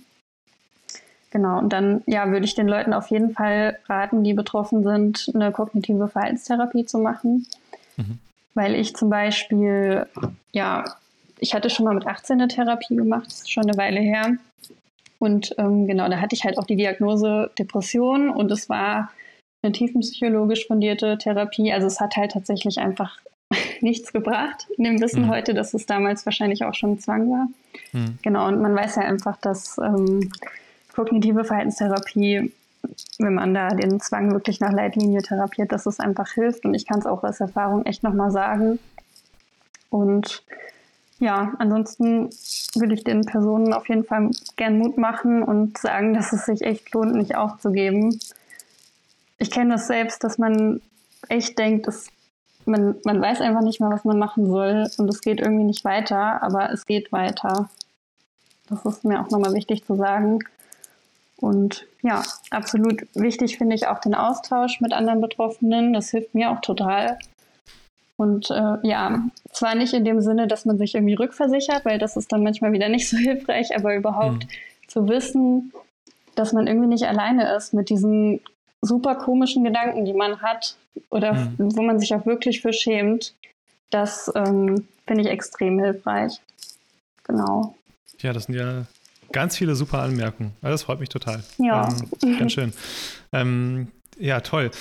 Genau, 1.31 1.59
und 1.59 1.71
dann 1.71 2.03
ja, 2.07 2.29
würde 2.29 2.45
ich 2.45 2.55
den 2.55 2.67
Leuten 2.67 2.93
auf 2.93 3.07
jeden 3.07 3.31
Fall 3.31 3.79
raten, 3.87 4.23
die 4.23 4.33
betroffen 4.33 4.83
sind, 4.83 5.31
eine 5.33 5.51
kognitive 5.51 6.09
Verhaltenstherapie 6.09 6.85
zu 6.85 6.99
machen. 6.99 7.47
Mhm. 7.95 8.19
Weil 8.53 8.75
ich 8.75 8.95
zum 8.95 9.09
Beispiel, 9.09 10.07
ja, 10.51 10.83
ich 11.39 11.53
hatte 11.53 11.69
schon 11.69 11.85
mal 11.85 11.95
mit 11.95 12.05
18 12.05 12.39
eine 12.39 12.49
Therapie 12.49 12.95
gemacht, 12.95 13.27
das 13.27 13.41
ist 13.41 13.51
schon 13.51 13.63
eine 13.63 13.77
Weile 13.77 14.01
her. 14.01 14.35
Und 15.19 15.55
ähm, 15.57 15.87
genau, 15.87 16.09
da 16.09 16.19
hatte 16.19 16.35
ich 16.35 16.43
halt 16.43 16.57
auch 16.57 16.65
die 16.65 16.75
Diagnose 16.75 17.49
Depression 17.57 18.29
und 18.29 18.51
es 18.51 18.67
war 18.69 19.11
eine 19.61 19.71
tiefenpsychologisch 19.71 20.67
fundierte 20.67 21.17
Therapie. 21.17 21.71
Also 21.71 21.87
es 21.87 21.99
hat 21.99 22.15
halt 22.15 22.31
tatsächlich 22.31 22.79
einfach 22.79 23.17
nichts 23.81 24.11
gebracht, 24.11 24.67
in 24.77 24.83
dem 24.83 25.01
Wissen 25.01 25.23
mhm. 25.23 25.29
heute, 25.29 25.53
dass 25.53 25.73
es 25.73 25.85
damals 25.85 26.25
wahrscheinlich 26.25 26.63
auch 26.63 26.73
schon 26.73 26.99
Zwang 26.99 27.29
war. 27.29 27.47
Mhm. 27.93 28.17
Genau, 28.21 28.47
und 28.47 28.61
man 28.61 28.75
weiß 28.75 28.95
ja 28.95 29.03
einfach, 29.03 29.37
dass 29.37 29.77
ähm, 29.77 30.31
kognitive 30.95 31.43
Verhaltenstherapie, 31.43 32.51
wenn 33.19 33.33
man 33.33 33.53
da 33.53 33.69
den 33.69 33.99
Zwang 33.99 34.31
wirklich 34.31 34.59
nach 34.59 34.71
Leitlinie 34.71 35.21
therapiert, 35.21 35.71
dass 35.71 35.85
es 35.85 35.99
einfach 35.99 36.31
hilft. 36.31 36.65
Und 36.65 36.73
ich 36.73 36.87
kann 36.87 36.99
es 36.99 37.05
auch 37.05 37.23
aus 37.23 37.39
Erfahrung 37.39 37.85
echt 37.85 38.03
nochmal 38.03 38.31
sagen. 38.31 38.79
Und 39.89 40.43
ja, 41.19 41.53
ansonsten 41.59 42.29
würde 42.73 42.95
ich 42.95 43.03
den 43.03 43.21
Personen 43.21 43.73
auf 43.73 43.87
jeden 43.89 44.05
Fall 44.05 44.31
gern 44.55 44.79
Mut 44.79 44.97
machen 44.97 45.43
und 45.43 45.77
sagen, 45.77 46.15
dass 46.15 46.33
es 46.33 46.45
sich 46.45 46.61
echt 46.61 46.91
lohnt, 46.93 47.13
nicht 47.13 47.35
aufzugeben. 47.35 48.17
Ich 49.41 49.49
kenne 49.49 49.73
das 49.73 49.87
selbst, 49.87 50.23
dass 50.23 50.37
man 50.37 50.81
echt 51.27 51.57
denkt, 51.57 51.87
es, 51.87 52.09
man, 52.65 52.97
man 53.03 53.19
weiß 53.19 53.41
einfach 53.41 53.63
nicht 53.63 53.81
mehr, 53.81 53.89
was 53.89 54.05
man 54.05 54.19
machen 54.19 54.45
soll 54.45 54.87
und 54.99 55.09
es 55.09 55.21
geht 55.21 55.39
irgendwie 55.39 55.63
nicht 55.63 55.83
weiter, 55.83 56.43
aber 56.43 56.71
es 56.71 56.85
geht 56.85 57.11
weiter. 57.11 57.67
Das 58.69 58.85
ist 58.85 59.03
mir 59.03 59.19
auch 59.19 59.31
nochmal 59.31 59.55
wichtig 59.55 59.83
zu 59.83 59.95
sagen. 59.95 60.39
Und 61.37 61.87
ja, 62.03 62.21
absolut 62.51 63.07
wichtig 63.15 63.57
finde 63.57 63.75
ich 63.75 63.87
auch 63.87 63.99
den 63.99 64.13
Austausch 64.13 64.79
mit 64.79 64.93
anderen 64.93 65.21
Betroffenen. 65.21 65.91
Das 65.91 66.11
hilft 66.11 66.35
mir 66.35 66.51
auch 66.51 66.61
total. 66.61 67.17
Und 68.17 68.51
äh, 68.51 68.77
ja, 68.83 69.23
zwar 69.51 69.73
nicht 69.73 69.95
in 69.95 70.05
dem 70.05 70.21
Sinne, 70.21 70.47
dass 70.47 70.65
man 70.65 70.77
sich 70.77 70.93
irgendwie 70.93 71.15
rückversichert, 71.15 71.83
weil 71.83 71.97
das 71.97 72.15
ist 72.15 72.31
dann 72.31 72.43
manchmal 72.43 72.73
wieder 72.73 72.89
nicht 72.89 73.09
so 73.09 73.17
hilfreich, 73.17 73.75
aber 73.75 73.95
überhaupt 73.95 74.45
mhm. 74.45 74.87
zu 74.87 75.07
wissen, 75.09 75.73
dass 76.35 76.53
man 76.53 76.67
irgendwie 76.67 76.89
nicht 76.89 77.05
alleine 77.05 77.55
ist 77.55 77.73
mit 77.73 77.89
diesen 77.89 78.39
super 78.81 79.15
komischen 79.15 79.63
Gedanken, 79.63 80.05
die 80.05 80.13
man 80.13 80.41
hat 80.41 80.75
oder 81.09 81.33
mhm. 81.33 81.75
wo 81.75 81.81
man 81.81 81.99
sich 81.99 82.13
auch 82.13 82.25
wirklich 82.25 82.61
für 82.61 82.73
schämt, 82.73 83.35
das 83.89 84.31
ähm, 84.35 84.87
finde 85.05 85.23
ich 85.23 85.29
extrem 85.29 85.79
hilfreich. 85.79 86.41
Genau. 87.23 87.75
Ja, 88.19 88.33
das 88.33 88.45
sind 88.45 88.55
ja 88.55 88.85
Ganz 89.31 89.57
viele 89.57 89.75
super 89.75 89.99
Anmerkungen. 89.99 90.53
Also 90.61 90.73
das 90.73 90.83
freut 90.83 90.99
mich 90.99 91.09
total. 91.09 91.43
Ja. 91.57 91.89
Ähm, 92.23 92.39
ganz 92.39 92.51
schön. 92.51 92.73
Ähm, 93.31 93.87
ja, 94.19 94.41
toll. 94.41 94.71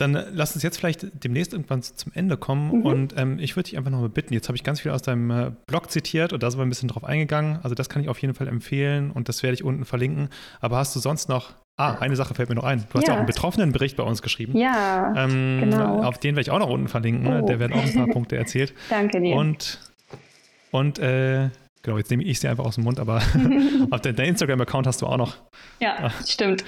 Dann 0.00 0.12
lass 0.32 0.54
uns 0.54 0.62
jetzt 0.62 0.78
vielleicht 0.78 1.06
demnächst 1.24 1.52
irgendwann 1.52 1.82
zum 1.82 2.12
Ende 2.14 2.36
kommen. 2.36 2.78
Mhm. 2.78 2.86
Und 2.86 3.14
ähm, 3.16 3.38
ich 3.38 3.56
würde 3.56 3.68
dich 3.68 3.78
einfach 3.78 3.90
noch 3.90 4.00
mal 4.00 4.08
bitten, 4.08 4.32
jetzt 4.32 4.48
habe 4.48 4.56
ich 4.56 4.64
ganz 4.64 4.80
viel 4.80 4.92
aus 4.92 5.02
deinem 5.02 5.30
äh, 5.30 5.50
Blog 5.66 5.90
zitiert 5.90 6.32
und 6.32 6.42
da 6.42 6.50
sind 6.50 6.58
wir 6.58 6.64
ein 6.64 6.68
bisschen 6.68 6.88
drauf 6.88 7.04
eingegangen. 7.04 7.58
Also 7.62 7.74
das 7.74 7.88
kann 7.88 8.02
ich 8.02 8.08
auf 8.08 8.20
jeden 8.20 8.34
Fall 8.34 8.48
empfehlen 8.48 9.10
und 9.10 9.28
das 9.28 9.42
werde 9.42 9.54
ich 9.54 9.64
unten 9.64 9.84
verlinken. 9.84 10.28
Aber 10.60 10.78
hast 10.78 10.96
du 10.96 11.00
sonst 11.00 11.28
noch 11.28 11.54
Ah, 11.76 11.96
eine 11.98 12.14
Sache 12.14 12.34
fällt 12.34 12.50
mir 12.50 12.56
noch 12.56 12.64
ein. 12.64 12.84
Du 12.90 12.98
hast 12.98 13.08
ja 13.08 13.14
auch 13.14 13.18
einen 13.18 13.26
betroffenen 13.26 13.72
Bericht 13.72 13.96
bei 13.96 14.02
uns 14.02 14.20
geschrieben. 14.20 14.54
Ja, 14.54 15.14
ähm, 15.16 15.60
genau. 15.60 16.02
Auf 16.02 16.18
den 16.18 16.36
werde 16.36 16.42
ich 16.42 16.50
auch 16.50 16.58
noch 16.58 16.68
unten 16.68 16.88
verlinken. 16.88 17.26
Oh. 17.26 17.46
Der 17.46 17.58
werden 17.58 17.72
auch 17.72 17.82
ein 17.82 17.94
paar 17.94 18.06
Punkte 18.12 18.36
erzählt. 18.36 18.74
Danke 18.90 19.18
dir. 19.18 19.34
Und, 19.34 19.80
und 20.72 20.98
äh, 20.98 21.48
Genau, 21.82 21.96
jetzt 21.96 22.10
nehme 22.10 22.22
ich 22.24 22.38
sie 22.40 22.48
einfach 22.48 22.64
aus 22.64 22.74
dem 22.74 22.84
Mund, 22.84 23.00
aber 23.00 23.22
auf 23.90 24.00
deinem 24.00 24.18
Instagram-Account 24.18 24.86
hast 24.86 25.02
du 25.02 25.06
auch 25.06 25.16
noch. 25.16 25.36
Ja, 25.80 25.96
Ach. 26.02 26.26
stimmt. 26.26 26.64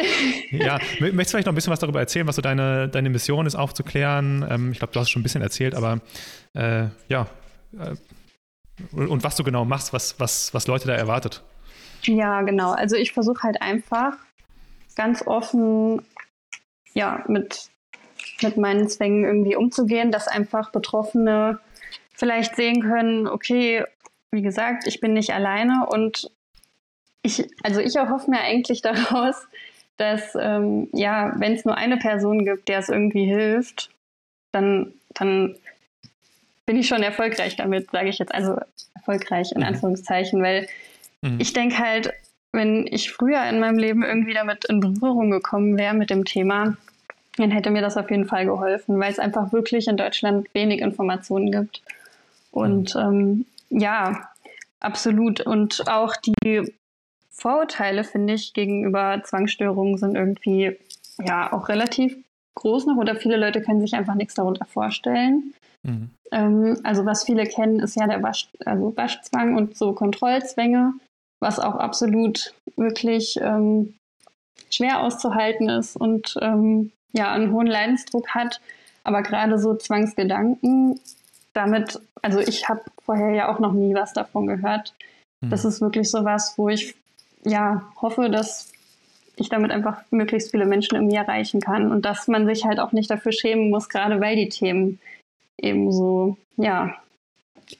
ja, 0.50 0.78
möchtest 1.00 1.02
du 1.02 1.30
vielleicht 1.30 1.46
noch 1.46 1.52
ein 1.52 1.54
bisschen 1.54 1.72
was 1.72 1.80
darüber 1.80 2.00
erzählen, 2.00 2.26
was 2.26 2.36
so 2.36 2.42
deine, 2.42 2.88
deine 2.88 3.10
Mission 3.10 3.46
ist, 3.46 3.54
aufzuklären? 3.54 4.46
Ähm, 4.48 4.72
ich 4.72 4.78
glaube, 4.78 4.92
du 4.92 5.00
hast 5.00 5.10
schon 5.10 5.20
ein 5.20 5.22
bisschen 5.22 5.42
erzählt, 5.42 5.74
aber 5.74 6.00
äh, 6.54 6.86
ja. 7.08 7.26
Äh, 7.78 7.96
und 8.96 9.22
was 9.22 9.36
du 9.36 9.44
genau 9.44 9.64
machst, 9.64 9.92
was, 9.92 10.18
was, 10.18 10.54
was 10.54 10.66
Leute 10.66 10.88
da 10.88 10.94
erwartet. 10.94 11.42
Ja, 12.04 12.40
genau. 12.42 12.72
Also 12.72 12.96
ich 12.96 13.12
versuche 13.12 13.42
halt 13.42 13.60
einfach 13.60 14.14
ganz 14.96 15.26
offen 15.26 16.02
ja, 16.94 17.22
mit, 17.28 17.70
mit 18.42 18.56
meinen 18.56 18.88
Zwängen 18.88 19.24
irgendwie 19.24 19.56
umzugehen, 19.56 20.10
dass 20.10 20.26
einfach 20.26 20.72
Betroffene 20.72 21.58
vielleicht 22.14 22.56
sehen 22.56 22.82
können, 22.82 23.26
okay, 23.26 23.84
wie 24.32 24.42
gesagt, 24.42 24.86
ich 24.86 25.00
bin 25.00 25.12
nicht 25.12 25.32
alleine 25.32 25.86
und 25.88 26.30
ich, 27.22 27.48
also 27.62 27.80
ich 27.80 27.94
erhoffe 27.94 28.30
mir 28.30 28.40
eigentlich 28.40 28.82
daraus, 28.82 29.36
dass, 29.96 30.34
ähm, 30.34 30.88
ja, 30.92 31.32
wenn 31.36 31.52
es 31.52 31.64
nur 31.64 31.76
eine 31.76 31.98
Person 31.98 32.44
gibt, 32.44 32.68
der 32.68 32.80
es 32.80 32.88
irgendwie 32.88 33.26
hilft, 33.26 33.90
dann, 34.52 34.92
dann 35.14 35.54
bin 36.66 36.76
ich 36.76 36.88
schon 36.88 37.02
erfolgreich 37.02 37.56
damit, 37.56 37.90
sage 37.90 38.08
ich 38.08 38.18
jetzt. 38.18 38.34
Also 38.34 38.56
erfolgreich 38.94 39.52
in 39.52 39.60
mhm. 39.60 39.68
Anführungszeichen, 39.68 40.42
weil 40.42 40.66
mhm. 41.20 41.38
ich 41.38 41.52
denke 41.52 41.78
halt, 41.78 42.12
wenn 42.52 42.86
ich 42.86 43.10
früher 43.10 43.44
in 43.44 43.60
meinem 43.60 43.78
Leben 43.78 44.02
irgendwie 44.02 44.34
damit 44.34 44.66
in 44.66 44.80
Berührung 44.80 45.30
gekommen 45.30 45.78
wäre 45.78 45.94
mit 45.94 46.10
dem 46.10 46.24
Thema, 46.24 46.76
dann 47.36 47.50
hätte 47.50 47.70
mir 47.70 47.80
das 47.80 47.96
auf 47.96 48.10
jeden 48.10 48.26
Fall 48.26 48.44
geholfen, 48.44 48.98
weil 48.98 49.10
es 49.10 49.18
einfach 49.18 49.52
wirklich 49.52 49.88
in 49.88 49.96
Deutschland 49.96 50.52
wenig 50.54 50.80
Informationen 50.80 51.50
gibt. 51.50 51.82
Und 52.50 52.94
mhm. 52.94 53.00
ähm, 53.00 53.46
ja, 53.72 54.28
absolut. 54.80 55.40
Und 55.40 55.88
auch 55.88 56.14
die 56.16 56.72
Vorurteile, 57.30 58.04
finde 58.04 58.34
ich, 58.34 58.52
gegenüber 58.52 59.22
Zwangsstörungen 59.24 59.96
sind 59.96 60.14
irgendwie 60.14 60.78
ja 61.18 61.52
auch 61.52 61.68
relativ 61.68 62.16
groß 62.54 62.86
noch 62.86 62.96
oder 62.96 63.16
viele 63.16 63.36
Leute 63.36 63.62
können 63.62 63.80
sich 63.80 63.94
einfach 63.94 64.14
nichts 64.14 64.34
darunter 64.34 64.66
vorstellen. 64.66 65.54
Mhm. 65.82 66.10
Ähm, 66.30 66.80
also 66.84 67.06
was 67.06 67.24
viele 67.24 67.46
kennen, 67.46 67.80
ist 67.80 67.96
ja 67.96 68.06
der 68.06 68.22
Wasch, 68.22 68.48
also 68.64 68.94
Waschzwang 68.96 69.56
und 69.56 69.76
so 69.76 69.94
Kontrollzwänge, 69.94 70.92
was 71.40 71.58
auch 71.58 71.76
absolut 71.76 72.54
wirklich 72.76 73.38
ähm, 73.40 73.94
schwer 74.70 75.00
auszuhalten 75.00 75.70
ist 75.70 75.96
und 75.96 76.36
ähm, 76.42 76.92
ja 77.12 77.32
einen 77.32 77.52
hohen 77.52 77.66
Leidensdruck 77.66 78.28
hat. 78.28 78.60
Aber 79.04 79.22
gerade 79.22 79.58
so 79.58 79.74
Zwangsgedanken 79.74 81.00
damit, 81.52 82.00
also 82.22 82.38
ich 82.40 82.68
habe 82.68 82.82
vorher 83.04 83.30
ja 83.30 83.52
auch 83.52 83.58
noch 83.58 83.72
nie 83.72 83.94
was 83.94 84.12
davon 84.12 84.46
gehört. 84.46 84.94
Mhm. 85.40 85.50
Das 85.50 85.64
ist 85.64 85.80
wirklich 85.80 86.10
so 86.10 86.24
was, 86.24 86.56
wo 86.56 86.68
ich 86.68 86.94
ja 87.44 87.82
hoffe, 88.00 88.30
dass 88.30 88.72
ich 89.36 89.48
damit 89.48 89.70
einfach 89.70 90.02
möglichst 90.10 90.50
viele 90.50 90.66
Menschen 90.66 90.94
irgendwie 90.96 91.16
erreichen 91.16 91.60
kann 91.60 91.90
und 91.90 92.04
dass 92.04 92.28
man 92.28 92.46
sich 92.46 92.64
halt 92.64 92.78
auch 92.78 92.92
nicht 92.92 93.10
dafür 93.10 93.32
schämen 93.32 93.70
muss, 93.70 93.88
gerade 93.88 94.20
weil 94.20 94.36
die 94.36 94.48
Themen 94.48 95.00
eben 95.58 95.90
so, 95.92 96.36
ja, 96.56 96.94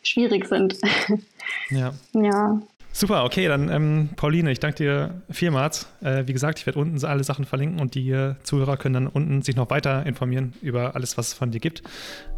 schwierig 0.02 0.46
sind. 0.46 0.78
Ja. 1.70 1.92
ja. 2.12 2.62
Super, 2.92 3.24
okay, 3.24 3.48
dann 3.48 3.70
ähm, 3.70 4.10
Pauline, 4.16 4.52
ich 4.52 4.60
danke 4.60 4.76
dir 4.76 5.22
vielmals. 5.30 5.88
Äh, 6.02 6.26
wie 6.26 6.32
gesagt, 6.32 6.58
ich 6.58 6.66
werde 6.66 6.78
unten 6.78 7.02
alle 7.04 7.24
Sachen 7.24 7.44
verlinken 7.44 7.80
und 7.80 7.94
die 7.94 8.10
äh, 8.10 8.34
Zuhörer 8.42 8.76
können 8.76 8.94
dann 8.94 9.06
unten 9.06 9.42
sich 9.42 9.56
noch 9.56 9.70
weiter 9.70 10.04
informieren 10.04 10.52
über 10.60 10.94
alles, 10.94 11.16
was 11.16 11.28
es 11.28 11.34
von 11.34 11.50
dir 11.50 11.60
gibt. 11.60 11.82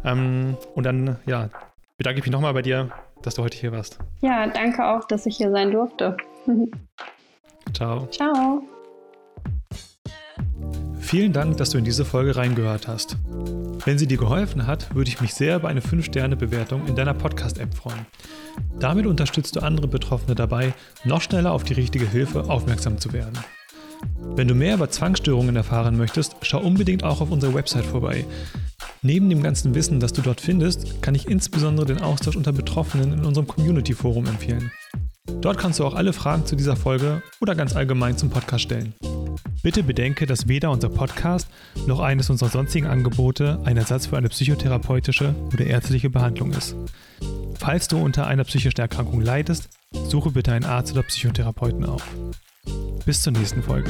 Ähm, 0.03 0.57
und 0.73 0.85
dann, 0.85 1.17
ja, 1.25 1.49
bedanke 1.97 2.19
ich 2.19 2.25
mich 2.25 2.31
nochmal 2.31 2.53
bei 2.53 2.61
dir, 2.61 2.89
dass 3.21 3.35
du 3.35 3.43
heute 3.43 3.57
hier 3.57 3.71
warst. 3.71 3.99
Ja, 4.21 4.47
danke 4.47 4.85
auch, 4.85 5.05
dass 5.05 5.25
ich 5.25 5.37
hier 5.37 5.51
sein 5.51 5.71
durfte. 5.71 6.15
Ciao. 7.73 8.07
Ciao. 8.07 8.63
Vielen 11.05 11.33
Dank, 11.33 11.57
dass 11.57 11.69
du 11.69 11.77
in 11.77 11.85
diese 11.85 12.03
Folge 12.03 12.35
reingehört 12.35 12.87
hast. 12.87 13.17
Wenn 13.85 13.99
sie 13.99 14.07
dir 14.07 14.17
geholfen 14.17 14.65
hat, 14.65 14.95
würde 14.95 15.07
ich 15.07 15.21
mich 15.21 15.35
sehr 15.35 15.57
über 15.57 15.67
eine 15.67 15.81
5-Sterne-Bewertung 15.81 16.87
in 16.87 16.95
deiner 16.95 17.13
Podcast-App 17.13 17.75
freuen. 17.75 18.07
Damit 18.79 19.05
unterstützt 19.05 19.55
du 19.55 19.59
andere 19.59 19.87
Betroffene 19.87 20.33
dabei, 20.33 20.73
noch 21.03 21.21
schneller 21.21 21.51
auf 21.51 21.63
die 21.63 21.73
richtige 21.73 22.09
Hilfe 22.09 22.49
aufmerksam 22.49 22.97
zu 22.97 23.13
werden. 23.13 23.37
Wenn 24.35 24.47
du 24.47 24.55
mehr 24.55 24.73
über 24.73 24.89
Zwangsstörungen 24.89 25.55
erfahren 25.55 25.95
möchtest, 25.95 26.37
schau 26.41 26.59
unbedingt 26.59 27.03
auch 27.03 27.21
auf 27.21 27.29
unserer 27.29 27.53
Website 27.53 27.85
vorbei. 27.85 28.25
Neben 29.03 29.29
dem 29.29 29.43
ganzen 29.43 29.75
Wissen, 29.75 29.99
das 29.99 30.11
du 30.11 30.23
dort 30.23 30.41
findest, 30.41 31.03
kann 31.03 31.13
ich 31.13 31.29
insbesondere 31.29 31.85
den 31.85 32.01
Austausch 32.01 32.35
unter 32.35 32.51
Betroffenen 32.51 33.13
in 33.13 33.25
unserem 33.25 33.45
Community-Forum 33.45 34.25
empfehlen. 34.25 34.71
Dort 35.41 35.57
kannst 35.57 35.79
du 35.79 35.85
auch 35.85 35.95
alle 35.95 36.13
Fragen 36.13 36.45
zu 36.45 36.55
dieser 36.55 36.75
Folge 36.75 37.21
oder 37.39 37.55
ganz 37.55 37.75
allgemein 37.75 38.17
zum 38.17 38.29
Podcast 38.29 38.63
stellen. 38.63 38.93
Bitte 39.63 39.83
bedenke, 39.83 40.25
dass 40.25 40.47
weder 40.47 40.71
unser 40.71 40.89
Podcast 40.89 41.47
noch 41.87 41.99
eines 41.99 42.29
unserer 42.29 42.49
sonstigen 42.49 42.87
Angebote 42.87 43.59
ein 43.63 43.77
Ersatz 43.77 44.05
für 44.05 44.17
eine 44.17 44.29
psychotherapeutische 44.29 45.33
oder 45.53 45.65
ärztliche 45.65 46.09
Behandlung 46.09 46.51
ist. 46.51 46.75
Falls 47.59 47.87
du 47.87 47.97
unter 47.97 48.27
einer 48.27 48.43
psychischen 48.43 48.79
Erkrankung 48.79 49.21
leidest, 49.21 49.69
suche 49.91 50.31
bitte 50.31 50.51
einen 50.51 50.65
Arzt 50.65 50.91
oder 50.93 51.03
Psychotherapeuten 51.03 51.85
auf. 51.85 52.07
Bis 53.05 53.21
zur 53.21 53.33
nächsten 53.33 53.63
Folge. 53.63 53.89